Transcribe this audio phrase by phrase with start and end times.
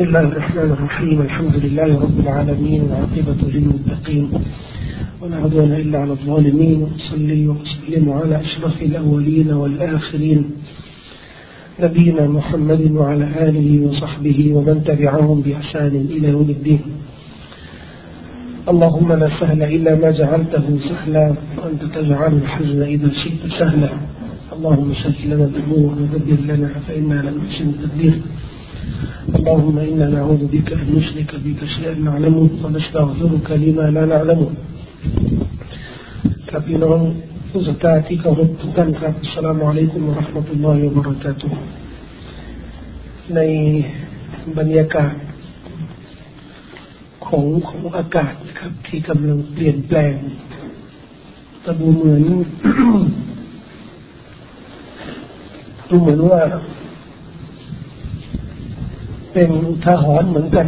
[0.00, 1.20] بسم الله الرحمن الرحيم.
[1.20, 4.30] الحمد لله رب العالمين والعاقبة للمتقين.
[5.20, 6.82] ولا عدوان إلا على الظالمين.
[6.82, 10.44] وصلي وسلم على أشرف الأولين والآخرين.
[11.80, 16.80] نبينا محمد وعلى آله وصحبه ومن تبعهم بإحسان إلى يوم الدين.
[18.68, 23.90] اللهم لا سهل إلا ما جعلته سهلا وأنت تجعل الحزن إذا شئت سهلا.
[24.52, 28.20] اللهم سهل لنا الأمور ودبر لنا فإنا لم نحسن التدبير.
[29.37, 34.49] اللهم إنا نعوذ بك أن نشرك بك شيئا نعلمه ونستغفرك لما لا نعلمه
[36.49, 36.99] ครับพี่น้อง
[37.49, 41.59] ผู้ศรัทธาที่เคารพทุกท่านครับสลามอะลัยกุมวะราะห์มะตุลลอฮิวะบะเราะกาตุฮ์
[43.35, 43.39] ใน
[44.57, 45.13] บรรยากาศ
[47.27, 50.13] ของของอากาศนะครับ ที่กำลังเปลี่ยนแปลง
[51.61, 52.23] แต่ดูเหมือน
[55.89, 56.41] ดูเหมือนว่า
[59.32, 60.66] เป็นอุทาหรณ์เหมือนกัน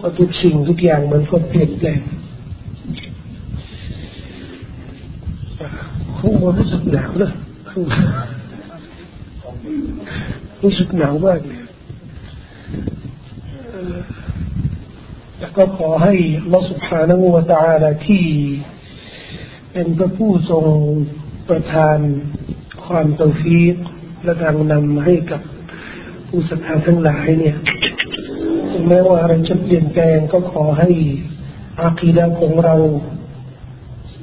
[0.00, 2.00] ว่าทุกสิ่งทุกอย่างมันก็เปลี่ยนแปลง
[6.18, 7.32] คงรู้สึกหนาวนะ
[10.62, 11.62] รู้สึกหนาวมากเลย
[15.38, 16.14] แต่ก็ขอให้
[16.52, 18.24] ลอสุภาณวตาลาที่
[19.72, 20.66] เป็นพระผู้ทรง
[21.48, 21.98] ประทาน
[22.84, 23.76] ความตฟีก
[24.24, 25.40] และทางนำให้กับ
[26.36, 27.56] ผู้ศรัทธาทั้งหลายเนี่ย
[28.70, 30.88] ถึงแม้ว่าอะไรจะเปลี่ยนแปลงก็ขอให้
[31.80, 32.74] อาคีดาของเรา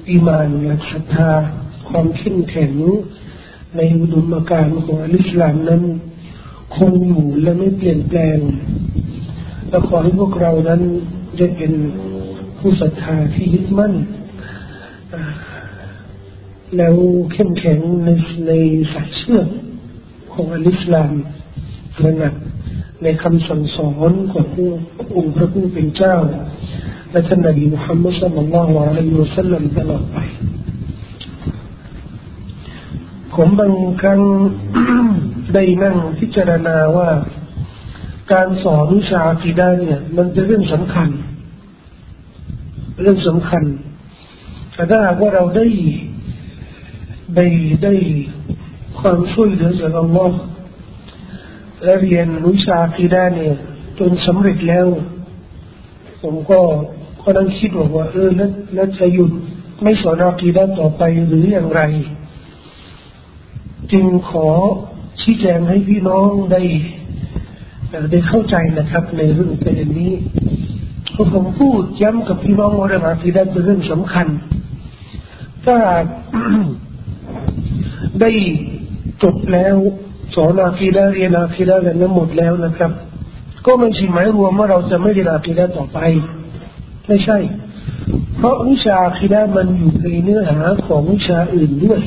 [0.09, 1.32] อิมานและศรัทธา
[1.89, 2.73] ความเข้มแข็ง
[3.76, 5.82] ในอุดมการณ์ของอิสลามนั้น
[6.76, 8.38] คงอยู่และไม่เปลี่ยนแปลง
[9.70, 10.82] และขอให้พวกเรานั้น
[11.39, 11.73] จะเป็น
[12.59, 13.94] ผู้ศรัทธาที่ยึดมั่น
[16.78, 16.95] แล้ว
[17.34, 18.09] เข้มแข็งใน
[18.48, 18.52] ใน
[18.94, 19.42] สายเชื่อ
[20.34, 21.14] ของอิสลาม
[21.97, 22.34] ตระหนัก
[23.03, 24.45] ในคำสั่งสอนของ
[25.16, 26.16] องค์พระผู้เป็นเจ้า
[27.11, 30.17] และท่านนบีมุฮัมมัดสัลลัลลอฮุอะลัยฮิวะสัลลัมตลอดไป
[33.33, 34.21] ผมบางครั้ง
[35.54, 37.10] ได้นั่งพิจารณาว่า
[38.32, 41.10] การสอนวิชากีดาเนี่ย มันเป็นเรื่องสำคัญ
[43.02, 43.64] เรื่องสำคัญ
[44.73, 45.67] แต่ถ้าหากว่าเราได้
[47.36, 47.45] ได้
[47.83, 47.93] ได้
[48.99, 50.37] ความช่วยเหลือจากอัลลอฮ์
[51.83, 53.53] และเรียนวิชาคีดาเนี่ย
[53.99, 54.87] จนสำเร็จแล้ว
[56.21, 56.59] ผมก็
[57.21, 59.31] ก็นั่งคิดว่าว่า เออแล้วแล้วจะหยุด
[59.83, 61.81] ไม่สอนอาคีดาต่อไปหรืออย่างไร
[63.92, 64.47] จึงขอ
[65.21, 66.61] ชี้แจงให้พี่น้องได้
[68.11, 70.13] ได้เข้าใจนะครับ ในเรื่องประเด็นนี้
[71.11, 74.27] เพราะผมพูดย้ำกับพี่น้องว่าเรื่องอาคีดาเป็นเรื่องสำคัญ
[75.65, 75.77] ถ้า
[78.21, 78.31] ได้
[79.23, 79.75] จบแล้ว
[80.36, 82.92] สอนอาคีดาเรียนอาคีดากันนั้นหมดแล้วนะครับ
[83.65, 85.99] ก็ไม่ใช่หมายรวมว่าเราจะไม่เรียนอาคีดาต่อไป
[87.08, 87.37] ไม่ใช่
[88.37, 92.02] เพราะวิชาอาคีดามันอยู่ในเนื้อหาของวิชาอื่นด้วย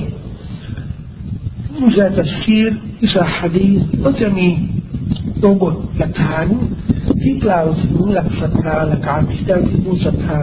[1.83, 3.69] วิชาตัชีรวิชาฮะดี
[4.05, 4.49] ก็จะมี
[5.43, 6.47] ตัวบทหลักฐาน
[7.23, 10.37] ที่กล่าวถึงหลักศรัทธาหลักการที่ได้ที่ผู้ศรัทธา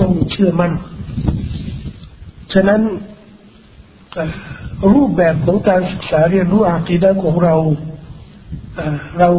[0.00, 0.72] ต้องเชื่อมั่น
[2.52, 2.80] ฉะนั้น
[4.94, 7.54] รูปแบบของการศึกษาเรียนรู้อาคีดะของเรา
[9.18, 9.30] เรา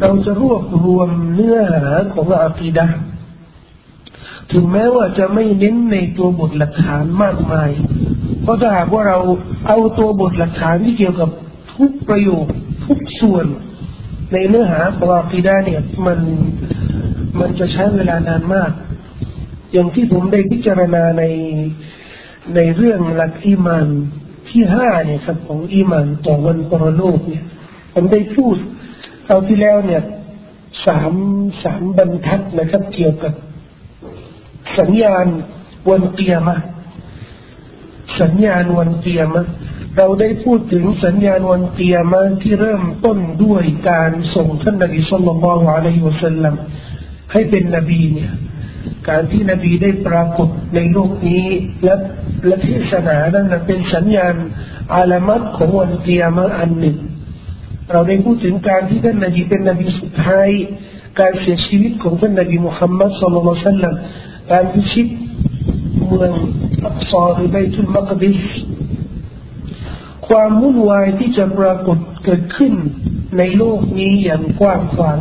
[0.00, 2.86] เราจะรวบรวมเนื้อหาของอาคีดะ
[4.52, 7.70] ถึงแม้ว่าจะไม่เน้นในตัวบทหลักฐานมากมาย
[8.42, 9.18] เพราะถ้าหากว่าเรา
[9.66, 11.30] เอาตัวบทหลักฐานที่เกี่ยวกับ
[11.74, 12.46] ทุกประโยค
[12.86, 13.46] ทุกส่วน
[14.32, 16.18] ในเนื้อหาของอาคีดะเนี่ยมัน
[17.38, 18.70] มันจะใช้เวลานานมาก
[19.72, 21.22] อย่างที่ผมได้พิจารณาใน
[22.54, 23.88] ในเรื่องหลักอีมาน
[24.50, 27.44] ที่ห้าเนี่ยครับของอีมานต่อวันปรโลกเนี่ย
[27.94, 28.56] ผมได้พูด
[29.26, 30.02] เอาที่แล้วเนี่ย
[30.86, 31.14] สาม
[31.64, 33.32] สามบรรทัดนะครับเกี่ยวกับ
[34.78, 35.26] สัญญาณ
[35.90, 36.56] วันเตียมะ
[38.20, 39.44] สัญญาณวันเตียมะ
[39.96, 46.54] เราได้พูดถึงสัญญาณวันเตียมะที่เริ่มต้นด้วยการส่งท่านนบีสุลต่านละอะลัยฮิวะสัลลัม
[47.32, 48.32] ให้เป็นนบีเนี่ย
[49.08, 51.46] การที่นบีได้ปรากฏในโลกนี้
[51.84, 51.94] และ
[52.46, 54.34] และเทศนานั้นเป็นสัญญาณ
[54.94, 56.96] อาลามัตของวันเกียรมาอันหนึ่ง
[57.92, 60.48] เราได้พูดถึงการที่ท่านนบีเป็นนบีสุดท้าย
[61.20, 63.94] การเสียชีวิตของท่านนบีมุฮัมมัดสุลลัลสัลลัม
[64.52, 65.06] การพิชิต
[66.06, 66.32] เมือง
[66.86, 68.40] อักซอหรือไบทุลมักดิส
[70.28, 72.72] ความวุ่นวายที่จะปรากฏเกิดขึ้น
[73.38, 75.18] ในโลกนี้อย่างกว้างขวาง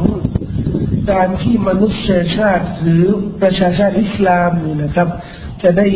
[1.09, 3.05] การที่มนุษยชาติหรือ
[3.41, 5.07] ประชาชาติอิสลามนี่นะครับ
[5.63, 5.87] จะได้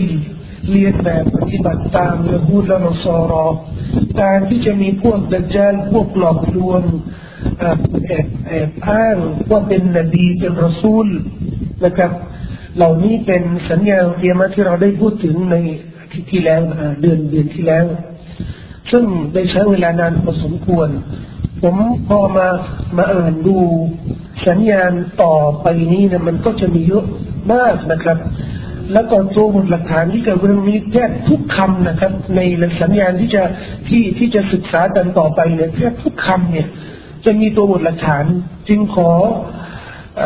[0.70, 3.46] เรียนแบบปฏิบัติตามและพูดและนอสอรอ
[4.22, 6.82] การที่จะมีพวกดัจจานพวกหลอกลวง
[7.60, 7.80] แอบ
[8.48, 9.18] แอบอ้าง
[9.50, 11.08] ว่าเป็นนบีเป็นรอซูล
[11.86, 12.12] นะครับ
[12.76, 15.56] เหล่านี้เป็นสัญญาเทียมาที่เราได้พูดถึงใน
[15.98, 16.62] อาที่ที่แล้ว
[17.02, 17.86] เดือนเดือนที่แล้ว
[18.92, 19.04] ซึ่ง
[19.34, 20.90] ได้ใช้เวลานานพอสมควร
[21.62, 21.76] ผม
[22.08, 22.48] พอมา
[22.98, 23.58] มาอ่านดู
[24.48, 24.92] สัญญาณ
[25.24, 27.06] ต่อไปนี้นี่ยมันก็จะมีเยอะ
[27.54, 28.18] มากนะครับ
[28.94, 32.40] แล้วก็ตัวบทหลักฐานที่เกี่ยวกับเรื่องนี้แทบทุกคำนะครับ ใน
[32.82, 33.44] สัญญาณที่จะ
[33.88, 36.68] ที่ที่จะศึกษากันต่อไปเนี่ยแทบทุกคำเนี่ย
[37.26, 38.26] จะมีตัวบทหลักฐาน
[38.70, 39.12] จึงขอ
[40.20, 40.22] อ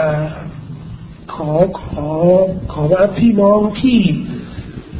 [1.33, 2.07] ขอขอ
[2.71, 3.99] ขอว่าพี่น้องที่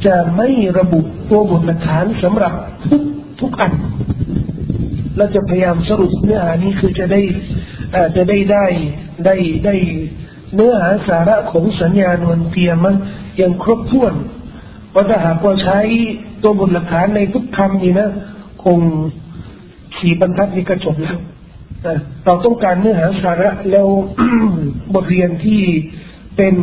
[0.06, 0.48] จะไม่
[0.78, 2.52] ระบุตัวบทหลักฐานสำหรับ
[2.86, 3.02] ทุก
[3.40, 3.72] ทุกอัน
[5.16, 7.20] เราจะพยายามสรุปเนื้อหานี้คือจะได้
[7.96, 8.66] อาจจะได้ได้
[9.24, 9.74] ได้ได้
[10.54, 12.94] เนื้อหาสาระของสัญญาณวันเตียมัน
[13.40, 14.14] ยังครบถ้วน
[14.90, 15.78] เพราะถ้าหากว่าใช้
[16.42, 18.10] ตัวบทหลักฐานในทุกคำนี่นะ
[18.64, 18.78] คง
[19.96, 21.18] ขี่บรรทัดนี้ก็จบแล้ว
[22.24, 23.86] เราต้องการเนื้อหาสาระแล้ว
[24.94, 25.62] บทเรียนที่
[26.36, 26.54] เป็น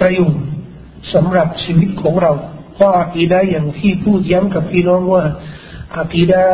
[0.00, 0.44] ประโยชน์
[1.14, 2.32] สำหรับชีวิตของเรา
[2.74, 5.24] เพราะอากีดาอย่างที่พูดย้ำกับพี่น้องว่า
[5.96, 6.44] อากีดา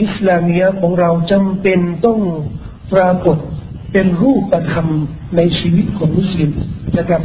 [0.00, 2.18] อิสลามียของเราจำเป็นต้อง
[2.92, 3.36] ปรากฏ
[3.92, 4.86] เป็นรูปธรรม
[5.36, 6.50] ในชีวิตของมุสลิม
[6.98, 7.22] นะครับ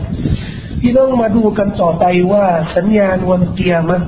[0.81, 2.45] พี่น้องมาดูกันต่อไปว่า
[2.75, 4.00] สัญญาณวันเตียมะ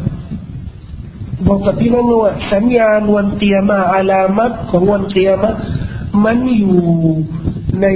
[1.47, 5.51] บอกกับพี่น้องว่าสัญญาณวันเตียมะอาลามัดของวันเตียมะ
[6.25, 6.79] มันอยู่
[7.81, 7.87] ใน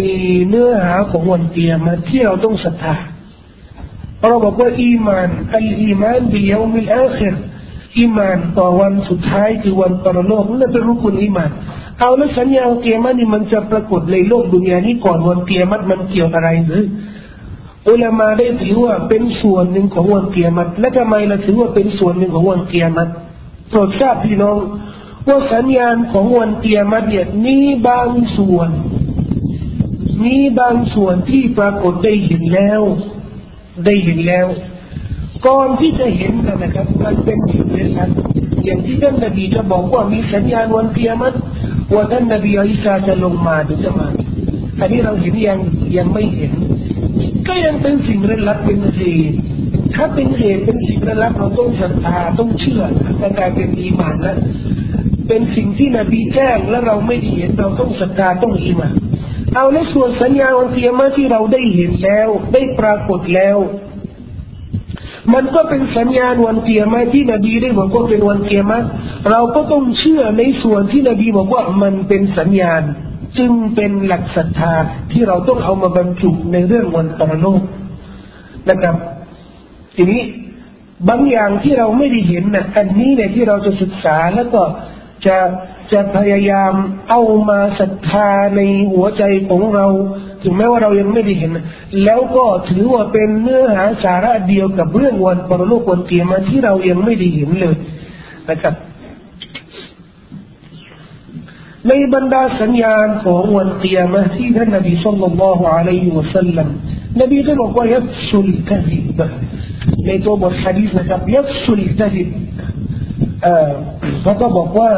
[0.47, 2.95] เนื้อหาของวันเตียมะที่เราต้องศรัทธา
[4.27, 7.35] เราบอกว่าอีมานอัลอีมานบิยามิลอาคิร
[7.99, 11.51] อีมานต่อวันสุดท้ายคือวันปรโลกนั่นเป็นรุกุนอีมาน
[11.99, 16.83] เอาแล้วสัญญาเกียรตินี่มันจะปรากฏในโลกดุนยานี้ก่อนวันเกียรติมันเกี่ยวอะไรหรือ
[17.87, 23.09] อุลามาได้ถือว่าเป็นส่วนหนึ่งของวันเกียรติและทำไมเราถือว่าเป็นส่วนหนึ่งของวันเกียรติ
[23.69, 24.57] โปรดทราบพี่น้อง
[25.27, 27.57] ว่าสัญญาณของวันเกียรติเนี่ยมี
[27.87, 28.69] บางส่วน
[30.25, 32.81] มีบางส่วนที่ปรากฏได้เห็นแล้ว
[33.85, 34.47] ได้เห็นแล้ว
[35.47, 37.89] ก่อนที่จะเห็นนะครับ มันเป็นสิ่งเล็ก
[38.65, 41.37] อย่างที่ท่านนบีจะบอกว่ามีสัญญาณวันเกียรติ
[41.93, 44.07] ว่าท่านนบีอิสาจะลงมาหรือจะมา
[44.79, 45.59] อันนี้เราเห็นยัง
[45.97, 46.51] ยังไม่เห็น
[47.47, 49.37] ก็ยังเป็นสิ่งเร้นลับเป็นเหตุ
[49.95, 52.83] ถ้าเป็นเหตุเป็นสิ่งเร้นลับเราต้องศรัทธาต้องเชื่อ
[53.17, 54.37] แต่กลายเป็นอีมานแล้ว
[55.27, 58.93] เป็นสิ่งที่นบีแจ้งและเราไม่เห็นเราต้องศรัทธาต้องอีมาน
[59.55, 63.57] เอาในส่วนสัญญาวันเกียรติที่เราได้เห็นแล้ว ได้ปรากฏแล้ว
[65.33, 68.79] มันก็เป็นสัญญาณวันเกียรมาที่นบีได้บอกว่าเป็นวันเกียรมา
[69.31, 72.81] เราก็ต้องเชื่อในส่วนที่นบีบอกว่ามันเป็นสัญญาณ
[73.37, 74.73] จึงเป็นหลักศรัทธา
[75.11, 77.61] ที่เราต้องเอามาบรรจุในเรื่องวันตรโลก
[78.69, 78.95] นะครับ
[79.95, 80.21] ทีนี้
[81.09, 84.61] บางอย่างที่เราไม่ได้เห็นนะอันนี้เนี่ยที่เราจะศึกษาแล้วก็
[85.25, 85.37] จะ
[85.93, 86.73] จะพยายาม
[87.09, 88.59] เอามาศรัทธาใน
[88.91, 89.87] หัวใจของเรา
[90.43, 91.51] ถึงแม้ว่าเรายังไม่ได้เห็น
[92.03, 97.75] แล้วก็ถือว่าเป็นเนื้อหาสาระเดียวกับเรื่องวันปรโลกวันเกียรมาที่เรายังไม่ได้เห็นเลย
[98.49, 98.75] นะครับ
[101.87, 106.67] ในบรรดาสัญญาณของวันเกียรมาที่ท่านนบีสุลต่านละฮ์อะลัยฮิวะสัลลัม
[107.21, 109.19] นบีได้บอกว่ายับสุลกะฮิบ
[110.07, 112.27] ในตัวบทฮะดีษนะครับยับสุลกะฮิบ
[113.43, 113.69] เอ่อ
[114.23, 114.91] แล้วก็บอกว่า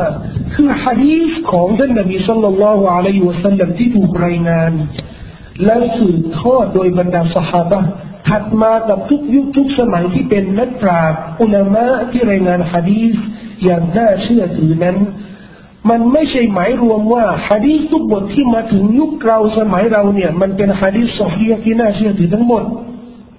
[0.58, 4.72] คือฮะดีษของท่านนบีสุลต่านละฮ์อะลัยฮิวะสัลลัมที่ถูกรายงาน
[5.66, 7.74] และสืบทอดโดยบรรดาสหาย
[8.28, 13.16] ถัดมากับทุกยุคทุกสมัยที่เป็นนักปราชญ์อุลามะที่รายงานฮะดีษ
[13.64, 14.98] อย่างน่าเชื่อถือนั้น
[15.90, 22.64] มันไม่ใช่หมายรวมว่าฮะดีษทุกบทที่มาถึงยุคเราสมัยเราเนี่ย มันเป็นฮะดีษสฮีที่น่าเชื่อถือทั้งหมด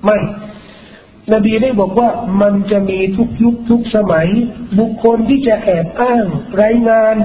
[0.04, 0.18] ไม่
[1.32, 2.08] นบีได้บอกว่า
[2.40, 4.28] มันจะมีทุกยุคทุกสมัย
[4.78, 6.24] บุคคลที่จะแอบอ้าง
[6.62, 7.16] รายงาน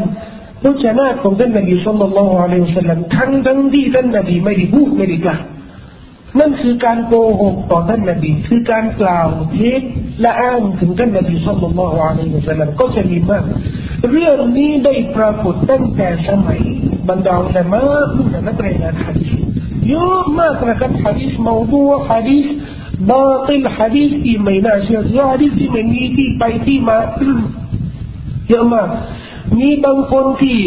[0.62, 5.44] พระชนะของท่านนบีสุลต่านละฮ์อะลัยฮิสลามทั้งทั้งที่ท่านนบีไม่ได้พูดไม่ได้กล่าว
[6.40, 9.82] นั่นคือการโกหกต่อท่านนบีคือการกล่าวเท็จ
[10.22, 13.44] และอ้างถึงท่านนบีสุลต่านละฮ์อะลัยฮิสลามก็จะมีมาก
[14.10, 16.62] เรื่องนี้ได้ปรากฏตั้งแต่สมัย
[17.10, 17.84] บรรดาอุลามะ
[18.14, 19.32] ผู้นักเรียนฮะดีษ
[19.90, 21.82] เยอะมากนะครับฮะดีษมาวดู
[22.12, 22.48] ฮะดีษ
[23.10, 26.98] บาติลฮะดีษที่ไม่น่าเชื่อถือฮะดีษที่ไม่มีที่ไปที่มา
[28.50, 28.90] เยอะมาก
[29.60, 30.60] มีบางคนที่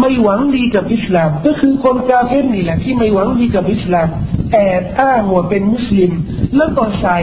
[0.00, 4.08] ไม่หวังดีกับอิสลาม ก็คือคนกาเฟรนี่แหละที่ไม่หวังดีกับอิสลาม
[4.52, 6.12] แอบอ้างว่าเป็นมุสลิม
[6.56, 7.20] แล้วก็ใส่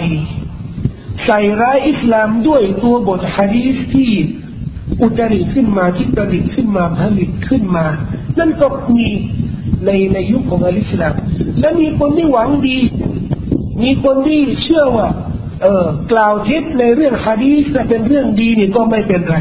[1.25, 4.11] ใส่ร้ายอิสลามด้วยตัวบทฮะดีษที่
[5.01, 7.85] อุตริขึ้นมาที่ประดิษฐ์ขึ้นมาผลิตขึ้นมา
[8.39, 9.07] นั่นก็มี
[9.85, 11.13] ในในยุคของอิสลาม
[11.59, 12.77] และมีคนที่หวังดี
[13.83, 15.07] มีคนที่เชื่อว่า
[15.61, 19.35] เออกล่าวเท็จในเรื่องฮะดีษแต่เป็นเรื่องดีนี่ก็ไม่เป็นไร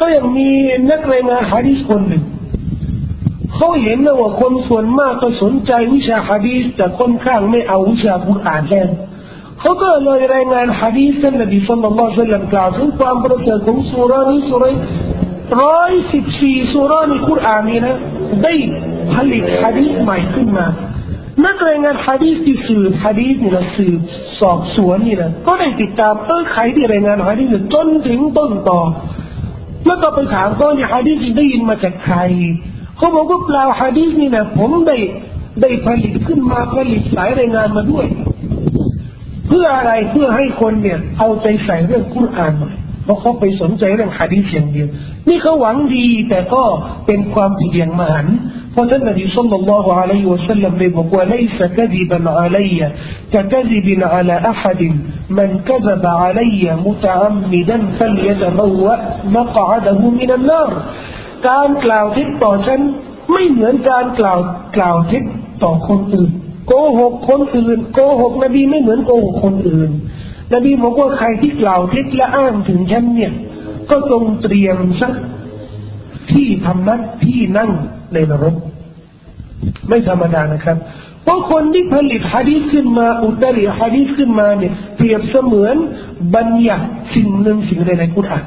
[0.00, 0.48] ก็ยังมี
[0.90, 2.24] นักรายงานฮะดิษคนหนึ่ง
[3.54, 8.88] เขาเห็นนะว่าคนส่วนมากก็สนใจวิชาฮะดีษแต่ค่อนข้างไม่เอาวิชาคุรอานแล้ว
[9.60, 14.70] เขาก็เลยรายงานฮะดีษท่านนบีสุลต่านละสัลลัมกล่าวถึงความประเสริฐของสุรานี้สุรา
[15.62, 17.96] ร้อยสิบสี่สุราในคุรอานนี้นะ
[18.42, 18.54] ได้
[19.14, 20.66] ผลิตฮะดีษใหม่ขึ้นมา
[21.44, 24.00] นักรายงานฮะดีษที่สืบฮะดีษนี่นะสืบ
[24.40, 28.80] สอบสวนนี่นะก็ได้ติดตามเออใครที่รายงานฮะดีษจนถึงต้นต่อ
[29.86, 32.18] แล้วก็ไปถามก็เนี่ยฮะดีษได้ยินมาจากใคร
[32.96, 34.96] เขาบอกว่าเปล่าฮะดีษนี่นะผมได้
[35.62, 38.06] ได้ผลิตขึ้นมาผลิตสายรายงานมาด้วย
[39.48, 44.88] เพื่ออะไรเพื่อให้คนเนี่ย เอาใจใส่เรื่องคุรานหน่อยเพราะเขาไปสนใจเรื่องฮะดีษอย่างเดียว
[45.28, 46.62] นี่เขาหวังดีแต่ก็
[47.06, 48.26] เป็นความผิดอย่างมหัน
[48.78, 52.88] พราะท่านนบีสุลต่านละฮ์อะลัยฮิวะสัลลัมได้บอกว่าไม่ใช่กดิบันอะลัยยะ
[53.34, 54.82] กะกดิบันอะลาอัฮด
[55.38, 58.94] มันกดิบอะลัยยะมุตะอัมมิดันฟัลยะตะบวะ
[59.36, 60.70] มะกะดะฮูมินันนาร
[61.48, 62.80] การกล่าวเท็จต่อฉัน
[63.32, 64.38] ไม่เหมือนการกล่าว
[64.76, 65.24] กล่าวเท็จ
[65.62, 66.30] ต่อคนอื่น
[66.68, 69.90] โกหกคนอื่นโกหกนบีไม่เหมือนโกหกคนอื่น
[70.54, 73.32] นบีบอกว่าใครที่กล่าวเท็จและอ้างถึงฉันเนี่ย
[73.90, 75.12] ก็จงเตรียมสัก
[76.32, 77.70] ที่ทำนักที่นั่ง
[78.14, 78.54] ในนรก
[79.88, 80.76] ไม่ธรรมดานะครับ
[81.24, 85.76] เพราะคนที่ผลิตฮะดีษขึ้นมาอุตริฮะดีษขึ้นมาเนี่ยเปรียบเสมือน
[86.34, 88.44] บัญญัติสิ่งหนึ่งสิ่งใดในกุรอาน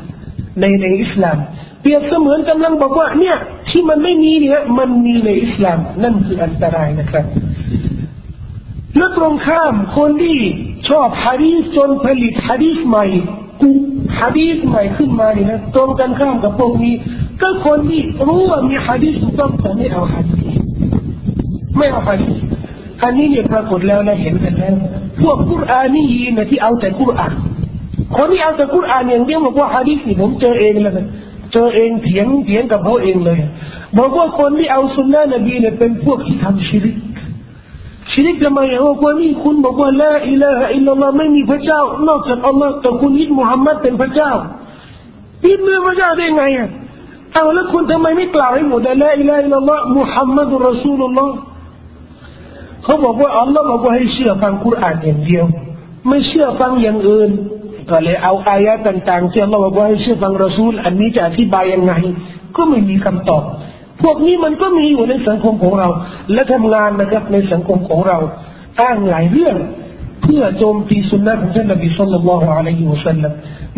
[0.59, 1.37] ในในอิสลาม
[1.81, 3.37] เปรียบเสมือนกำลังบอกว่า เนี่ย
[3.69, 7.25] ที่มันไม่มีเนี่ยมันมีในอิสลาม นั่นคืออันตรายนะครับ
[8.97, 10.37] และตรงข้ามคนที่
[10.89, 13.05] ชอบฮะดีษจนผลิตฮะดีษใหม่
[13.61, 13.69] กู
[14.19, 16.95] ฮะดีษใหม่ขึ้นมาเนี่ยนะตรงกันข้ามกับพวกนี้
[17.41, 20.53] ก็คนที่รู้ว่ามีฮะดีษถูกต้องแต่ไม่เอาฮะดีษ
[21.77, 22.37] ไม่เอาฮะดีษ
[23.03, 24.75] อันนี้เนี่ยปรากฏแล้วนะเห็นกันแล้ว
[25.21, 27.33] พวกกุรอานียีนะที่เอาแต่กุรอาน
[28.15, 30.93] คนที่เอาแต่กุรอานอย่างเดียวบอกว่าฮะดีษนี่ผมเจอเองเลย
[31.53, 33.37] เจอเองเถียงเถียงกับเขาเองเลย
[33.97, 36.97] บอกว่าคนที่เอาสุนนะนบีเนี่ยเป็นพวกที่ทำชิริก
[38.11, 44.31] ชิริกทำไมอะว่านี่คุณบอกว่าละอิละฮะอิลลัลลอฮ์ไม่มีพระเจ้า นอกจากอัลลอฮ์แต่คุณยึดมุฮัมมัดเป็นพระเจ้า
[45.45, 46.69] ยึดเมื่อพระเจ้าได้ไงอะ
[47.33, 51.33] เอาแล้วคุณทำไมไม่กล่าวให้หมดละอิละอิลลัลลอฮ์มุฮัมมัดุรอซูลุลลอฮ์
[52.83, 55.45] เขาบอกว่าอัลลอฮ์บอกว่าให้เชื่อฟังคุรานอย่างเดียว
[56.07, 57.29] ไม่เชื่อฟังอย่างอื่น
[57.89, 61.93] ก็เลยเอาอายะต่างๆที่อัลลอฮ์บอกว่าให้เชื่อฟังรอซูล อันนี้จะอธิบายยังไง
[62.55, 63.43] ก็ไม่มีคำตอบ
[64.01, 65.87] พวกนี้มันก็มีอยู่ในสังคมของเรา
[66.33, 68.17] และทำงานนะครับในสังคมของเรา
[68.81, 69.55] อ้างหลายเรื่อง
[70.23, 73.33] เพื่อโจมตีสุนนะของท่านนบีสุลต่านละฮ์อะลัยฮิวะสัลลัม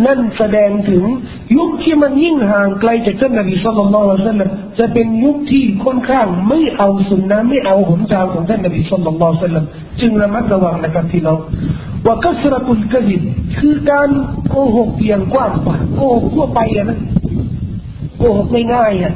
[0.05, 1.03] นั่นแสดงถึง
[1.57, 9.65] ยุคที่มันยิ่งห่างไกลจากท่านนบีสุลต่านละฮ์อะลัยฮิวะสัลลัมจะเป็นยุคที่ค่อนข้างไม่เอาสุนนะไม่เอาหนทางของท่านนบีสุลต่านละฮ์อะลัยฮิวะสัลลัม
[10.01, 11.33] จึงระมัดระวังนะครับที่เรา
[12.05, 13.21] ว่ากัสรตุลกะดิบ
[13.59, 14.09] คือการ
[14.49, 16.99] โกหกอย่างกว้างขวาโกหกทั่วไปอะนะ
[18.17, 19.13] โกหกไม่ง่ายอะ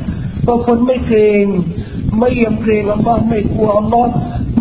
[0.48, 1.46] บางคนไม่เกรง
[2.20, 4.12] ไม่ยำเกรงอัลลอฮ์ไม่กลัวอัลลอฮ์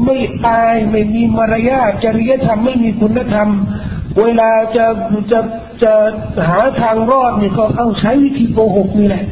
[0.05, 0.17] ไม่
[0.47, 3.49] อายไม่มีมารยาจริยธรรมไม่มีคุณธรรม
[4.21, 4.87] เวลาจะ
[5.33, 5.41] จะ
[5.83, 5.93] จะ
[6.49, 9.25] หาทางรอดนี่ก็เอาใช้วิธีโกหกนี่แหละ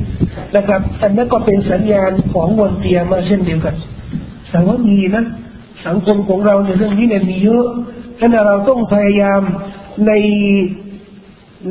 [0.56, 3.76] นะครับอันนั้นก็เป็นสัญญาณของวันเตียมาเช่นเดียวกัน
[4.50, 5.24] แต่ว่ามีนะ
[5.86, 7.66] สังคมของเราในเรื่องนี้เนี่ยมีเยอะ
[8.20, 9.40] ฉะนั้นเราต้องพยายาม
[10.06, 10.12] ใน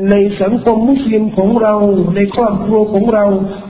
[0.10, 1.74] ในสังคมมุสลิมของเรา
[2.16, 3.26] ในครอบครัวของเรา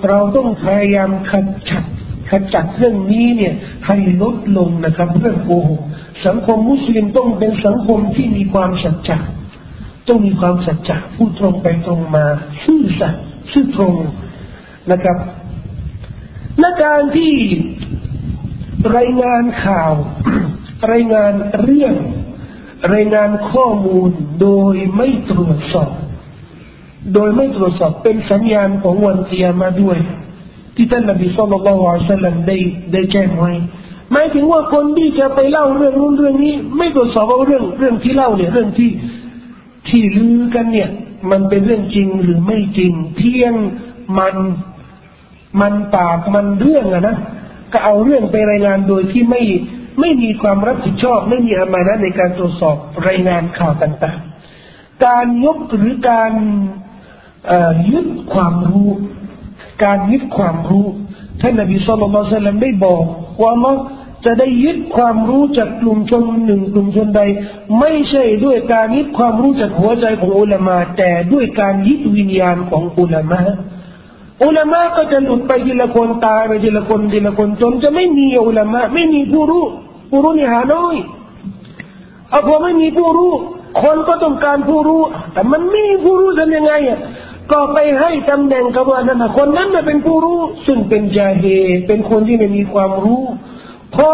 [0.10, 1.83] เราต้องพยายามขัดจัด
[2.29, 3.53] ขจัดเรื่องนี้เนี่ย
[3.88, 5.81] ให้ลดลงนะครับ เรื่องโกหก
[6.25, 9.18] สังคมมุสลิมต้องเป็นสังคมที่มีความสัจจะ
[10.08, 12.25] ต้องมีความสัจจะพูดตรงไปตรงมา
[12.66, 13.96] ซื่อสัตย์ซื่อตรง
[14.92, 15.18] นะครับ
[16.60, 17.34] และการที่
[18.98, 19.92] รายงานข่าว
[20.92, 21.94] รายงานเรื่อง
[22.94, 24.10] รายงานข้อมูล
[24.42, 25.92] โดยไม่ตรวจสอบ
[27.13, 29.98] โดยไม่ตรวจสอบเป็นสัญญาณของวันเตียมาด้วย
[30.75, 32.58] ที่ท่านนบีสุลต่านละอัลสลัมได้
[32.94, 33.51] ได้แจ้งไว้
[34.12, 38.89] หมายถึงว่าคนที่จะไปเล่าเรื่องนู้นเรื่องนี้ ไม่ตรวจสอบว่าเรื่องเรื่องที่เล่าเนี่ยเรื่องที่
[39.88, 40.89] ที่ลือกันเนี่ย
[41.32, 43.53] มันเป็นเรื่องจริงหรือไม่จริงเพียง
[44.20, 44.36] มัน
[45.62, 47.18] มันปากมันเรื่องอะนะ
[47.72, 49.41] ก็เอาเรื่องไปรายงานโดยที่ไม่
[50.00, 52.77] ไม่มีความรับผิดชอบ ไม่มีอามานะในการตรวจสอบ
[53.08, 56.32] รายงานข่าวต่างๆ การยกหรือการ
[57.91, 58.89] ยึดความรู้
[59.84, 60.88] การยึดความรู้
[61.41, 63.03] ท่านนบีสุลต่านได้บอก
[63.41, 63.74] ว่าเรา
[64.25, 67.22] จะได้ยึดความรู้จากกลุ่มชนหนึ่งกลุ่มชนใด
[67.80, 73.42] ไม่ใช่ด้วยการยึดความรู้จากหัวใจของอุลามา แต่ด้วยการยึดวิญญาณของอุลามา
[74.44, 79.66] อุลามาก็จะหลุดไปทีละคนตายไปทีละคนทีละคนจนจะไม่มีอุลามาไม่มีผู้รู้
[80.10, 80.96] ผู้รู้นี่หาน้อย
[82.30, 83.34] เอาพอไม่มีผู้รู้
[83.84, 85.01] คนก็ต้องการผู้รู้
[85.34, 87.00] แต่มันไม่มีผู้รู้ทำยังไงอะ
[87.51, 91.44] ก็ไปให้ตำแหน่งกับว่านั้นนะคนนั้นเป็นผู้รู้ซึ่งเป็นจาเฮ
[91.88, 93.22] เป็นคนที่ไม่มีความรู้
[93.95, 94.10] พอ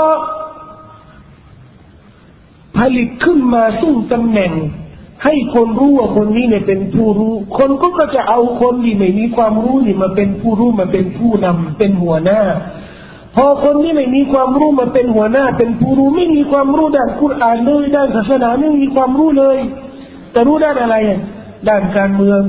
[2.78, 4.52] ผลิตขึ้นมาซึ่งตำแหน่ง
[5.24, 12.42] ให้คนรู้ว่าคนนี้เนี่ยเป็นผู้รู้ คนก็ก็จะเอาคนที่ไม่มีความรู้นี่มาเป็นผู้รู้มาเป็นผู้นำเป็นหัวหน้า
[13.36, 19.58] พอคนที่ไม่มีความรู้มาเป็นหัวหน้า เป็นผู้รู้ไม่มีความรู้ด้านกุรอานเลยด้านศาสนาไม่มีความรู้เลย
[20.32, 20.96] แต่รู้ด้านอะไร
[21.70, 22.42] ด้านการเมือง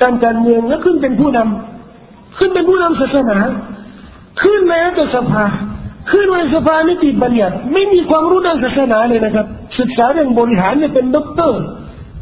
[0.00, 3.38] ด้านการเมืองแล้วขึ้นเป็นผู้นำขึ้นเป็นผู้นำศาสนา
[4.42, 5.44] ขึ้นแม้แต่สภา
[6.10, 9.46] ขึ้นในสภานิติบัญญัติไม่มีความรู้ด้านศาสนาเลยนะครับ
[9.78, 11.60] ศึกษาเรื่องบริหารเนี่ยเป็นด็อกเตอร์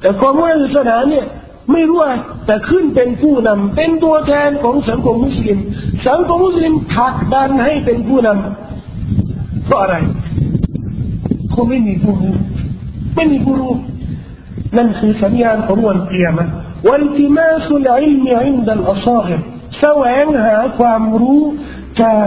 [0.01, 1.25] แต่ความรู้ด้านศาสนาเนี่ย
[1.73, 2.13] ไม่รู้ว่า
[2.47, 5.59] แต่ขึ้นเป็นผู้นำเป็นตัวแทนของสังคมมุสลิม
[6.09, 9.97] สังคมมุสลิมผลักดันให้เป็นผู้นำเพราะอะไร
[11.51, 12.35] เขาไม่มีผู้รู้
[13.17, 13.73] ไม่มีผู้รู้
[14.77, 16.49] นั่นคือสัญญาณของวันเกียรติ
[16.91, 19.41] วันที่มาสุลอิลมีอินดัลอัซาฮิบ
[19.81, 21.43] แสวงหาความรู้
[22.03, 22.27] จาก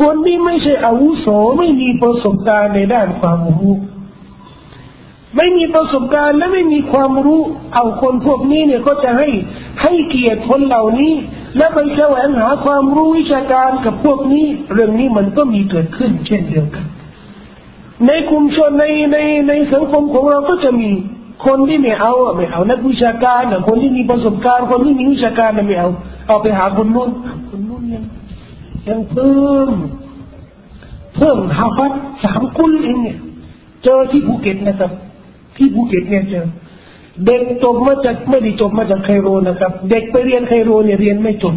[0.00, 1.26] คนที่ไม่ใช่อาวุโส
[1.58, 3.72] ไม่มีประสบการณ์ในด้านความรู้
[5.36, 7.40] ไม่มีประสบการณ์และไม่มีความรู้
[7.74, 9.28] เอาคนพวกนี้เนี่ยก็จะให้
[9.82, 11.12] ให้เกียรติคนเหล่านี้
[11.56, 16.86] และไปแสวงหาความรู้วิชาการกับพวกนี้ เรื่องนี้มันก็มีเกิดขึ้น เช่นเดียวกัน
[18.06, 20.90] ในกลุ่มชนในในในสังคมของเราก็จะมี
[21.46, 25.90] คนที่ไม่เอาไม่เอานักวิชาการคนที่มีประสบการณ์ คนที่มีวิชาการไม่เอา
[26.28, 27.10] เอาไปหาคนนู้น
[27.48, 27.65] คนนู้น
[28.88, 29.70] ยังยังเพิ่ม
[31.16, 31.92] เพิ่มฮาฟัด
[32.24, 33.18] สามกุลเองเนี่ย
[33.84, 34.90] เจอที่ภูเก็ตนะครับ
[35.56, 36.46] ที่ภูเก็ตเนี่ยเจอ
[37.26, 41.54] เด็กจบมาจากไม่ได้จบมาจากไคโรนะครับ เด็กไปเรียนไคโรเนี่ยเรียนไม่จบ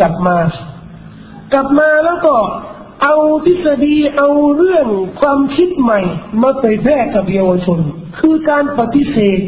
[0.00, 0.36] กลับมา
[1.52, 2.34] กลับมาแล้วก็
[3.02, 4.86] เอาทฤษฎีเอาเรื่อง
[5.20, 6.00] ความคิดใหม่
[6.42, 7.78] มาเผยแพร่กับเยาวชน
[8.18, 9.40] คือการปฏิเสธ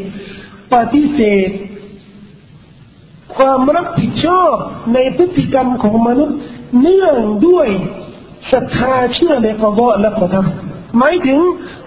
[0.74, 1.48] ปฏิเสธ
[3.38, 4.54] ความรับผิดชอบ
[4.94, 6.36] ในพฤติกรรมของมนุษย์
[6.80, 7.68] เนื่องด้วย
[8.52, 11.38] ศรัทธาเชื่อในกบะและกอทำหมายถึง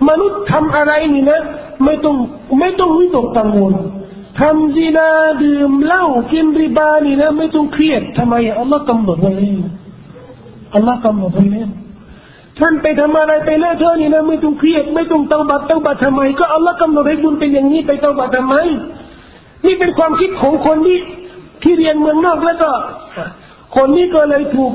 [0.10, 1.41] มนุษย์ทำอะไรนี่นะ
[1.86, 2.15] ไม่ต้อง
[2.60, 3.73] ไม่ต้องวิตกกังวล
[4.39, 5.10] ทำซีนา
[5.43, 9.31] ดื่มเหล้ากินริบานี่นะไม่ต้องเครียดทำไมอัลลอฮ์กำหนดไว้
[10.75, 11.69] อัลลอฮ์กำหนดไว้แล้ว
[12.60, 18.55] ท่านไปทำอะไรไปแล้วเธอนี่นะไม่ต้องเครียดไม่ต้องเตาบัตเตาบัตทำไม ก็อัลลอฮ์กำหนดให้บุญเป็นอย่างนี้ไปเตาบัตทำไม
[19.65, 20.97] นี่เป็นความคิดของคนที่
[21.63, 22.72] ที่เรียนเมืองนอกแล้วก็
[23.76, 24.74] คนนี้ก็เลยถูก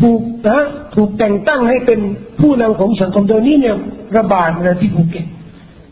[0.00, 0.60] ถูกนะ
[0.94, 2.00] ถูกแต่งตั้งให้เป็น
[2.40, 3.76] ผู้นำของสังคมเดี๋ยวนี้เนี่ย
[4.16, 5.26] ระบาดนะที่ภูเก็ต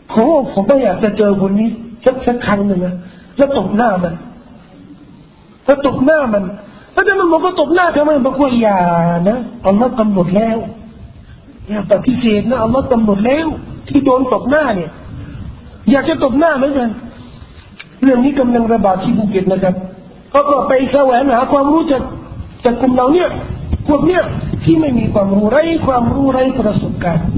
[0.09, 1.69] โอ้ผมไม่อยากจะเจอคนนี้
[2.05, 2.95] สักสักครั้งหนึ่งนะ
[3.37, 4.13] แล้วตบหน้ามัน
[5.65, 6.43] แล้วตบหน้ามัน
[6.93, 8.79] แล้วจะมันบอกว่าตบหน้าทำไมบอกว่าอย่า
[9.29, 10.57] นะอัลลอฮ์กำหนดแล้ว
[11.69, 13.47] อย่าปฏิเสธนะอัลลอฮ์กำหนดแล้ว
[13.89, 14.89] ที่โดนตบหน้าเนี่ย
[15.91, 16.89] อยากจะตบหน้าเหมือนกัน
[18.03, 19.75] เรื่องนี้กำลังระบาดที่ภูเก็ตนะครับ
[20.33, 22.03] ขาก็ไปแสวงหาความรู้จาก
[22.65, 23.29] จากกลุ่มเราเนี่ย
[23.87, 24.23] พวกเนี้ย
[24.63, 27.29] ที่ไม่มีความรู้ไรความรู้ไรประสบการณ์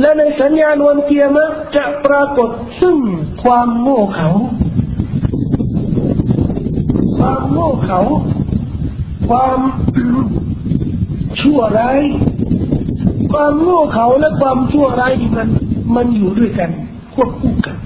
[0.00, 2.96] และในสัญญาณวันเกียรติจะปรากฏซึ่ง
[3.44, 4.30] ความโง่เขา
[7.18, 8.00] ความโง่เขา
[9.28, 9.58] ความ
[11.40, 12.00] ชั่วร้าย
[13.32, 15.48] ความโง่เขาและความชั่วร้ายมัน
[15.96, 16.70] มันอยู่ด้วยกัน
[17.14, 17.76] ควบคู่กัน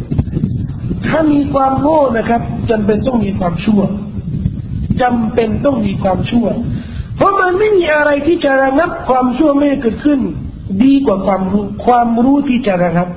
[1.08, 3.80] ถ้ามีความโง่นะครับจำเป็นต้องมีความชั่ว
[5.02, 6.46] จำเป็นต้องมีความชั่ว
[7.16, 10.20] เพราะมันไม่มีอะไรที่จะระงับความชั่วไม่เกิดขึ้น
[10.84, 13.08] ดีกว่าความรู้ความรู้ที่จะระงับ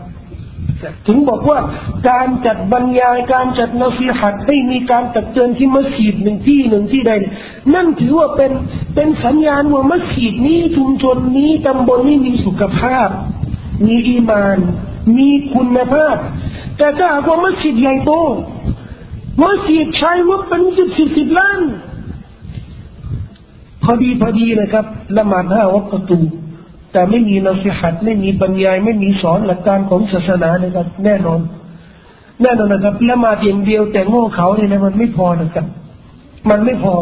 [1.07, 1.59] ถึงบอกว่า
[2.09, 7.11] การจัดบรรยายการจัดนาซีหัดให้มีการตักเตือนที่มัสยิดหนึ่งที่หนึ่งที่ใด
[7.73, 8.51] นั่นถือว่าเป็น
[8.95, 13.09] เป็นสัญญาณว่ามัสยิดนี้ชุมชนนี้ตำบลนี้มีสุขภาพ
[13.85, 14.57] มีอีมาน
[15.17, 16.15] มีคุณภาพ
[16.81, 18.11] แต่ถ้าหากว่ามัสยิดใหญ่โต
[19.41, 21.59] มัสยิดใช้ว่าเป็นสิบสิบสิบล้าน
[23.83, 24.85] พอดีพอดีนะครับ
[25.17, 26.19] ละหมาดห้าวัคตู
[26.91, 31.39] แต่ไม่มีนักสิหัดไม่มีบรรยายไม่มีสอนหลักการของศาสนานะครับ แน่นอน
[32.41, 35.65] แน่นอนนะครับละมาเพียงเดียวแต่โง่เขาเนี่ยนะมันไม่พอนะครับ
[36.49, 36.93] มันไม่พอ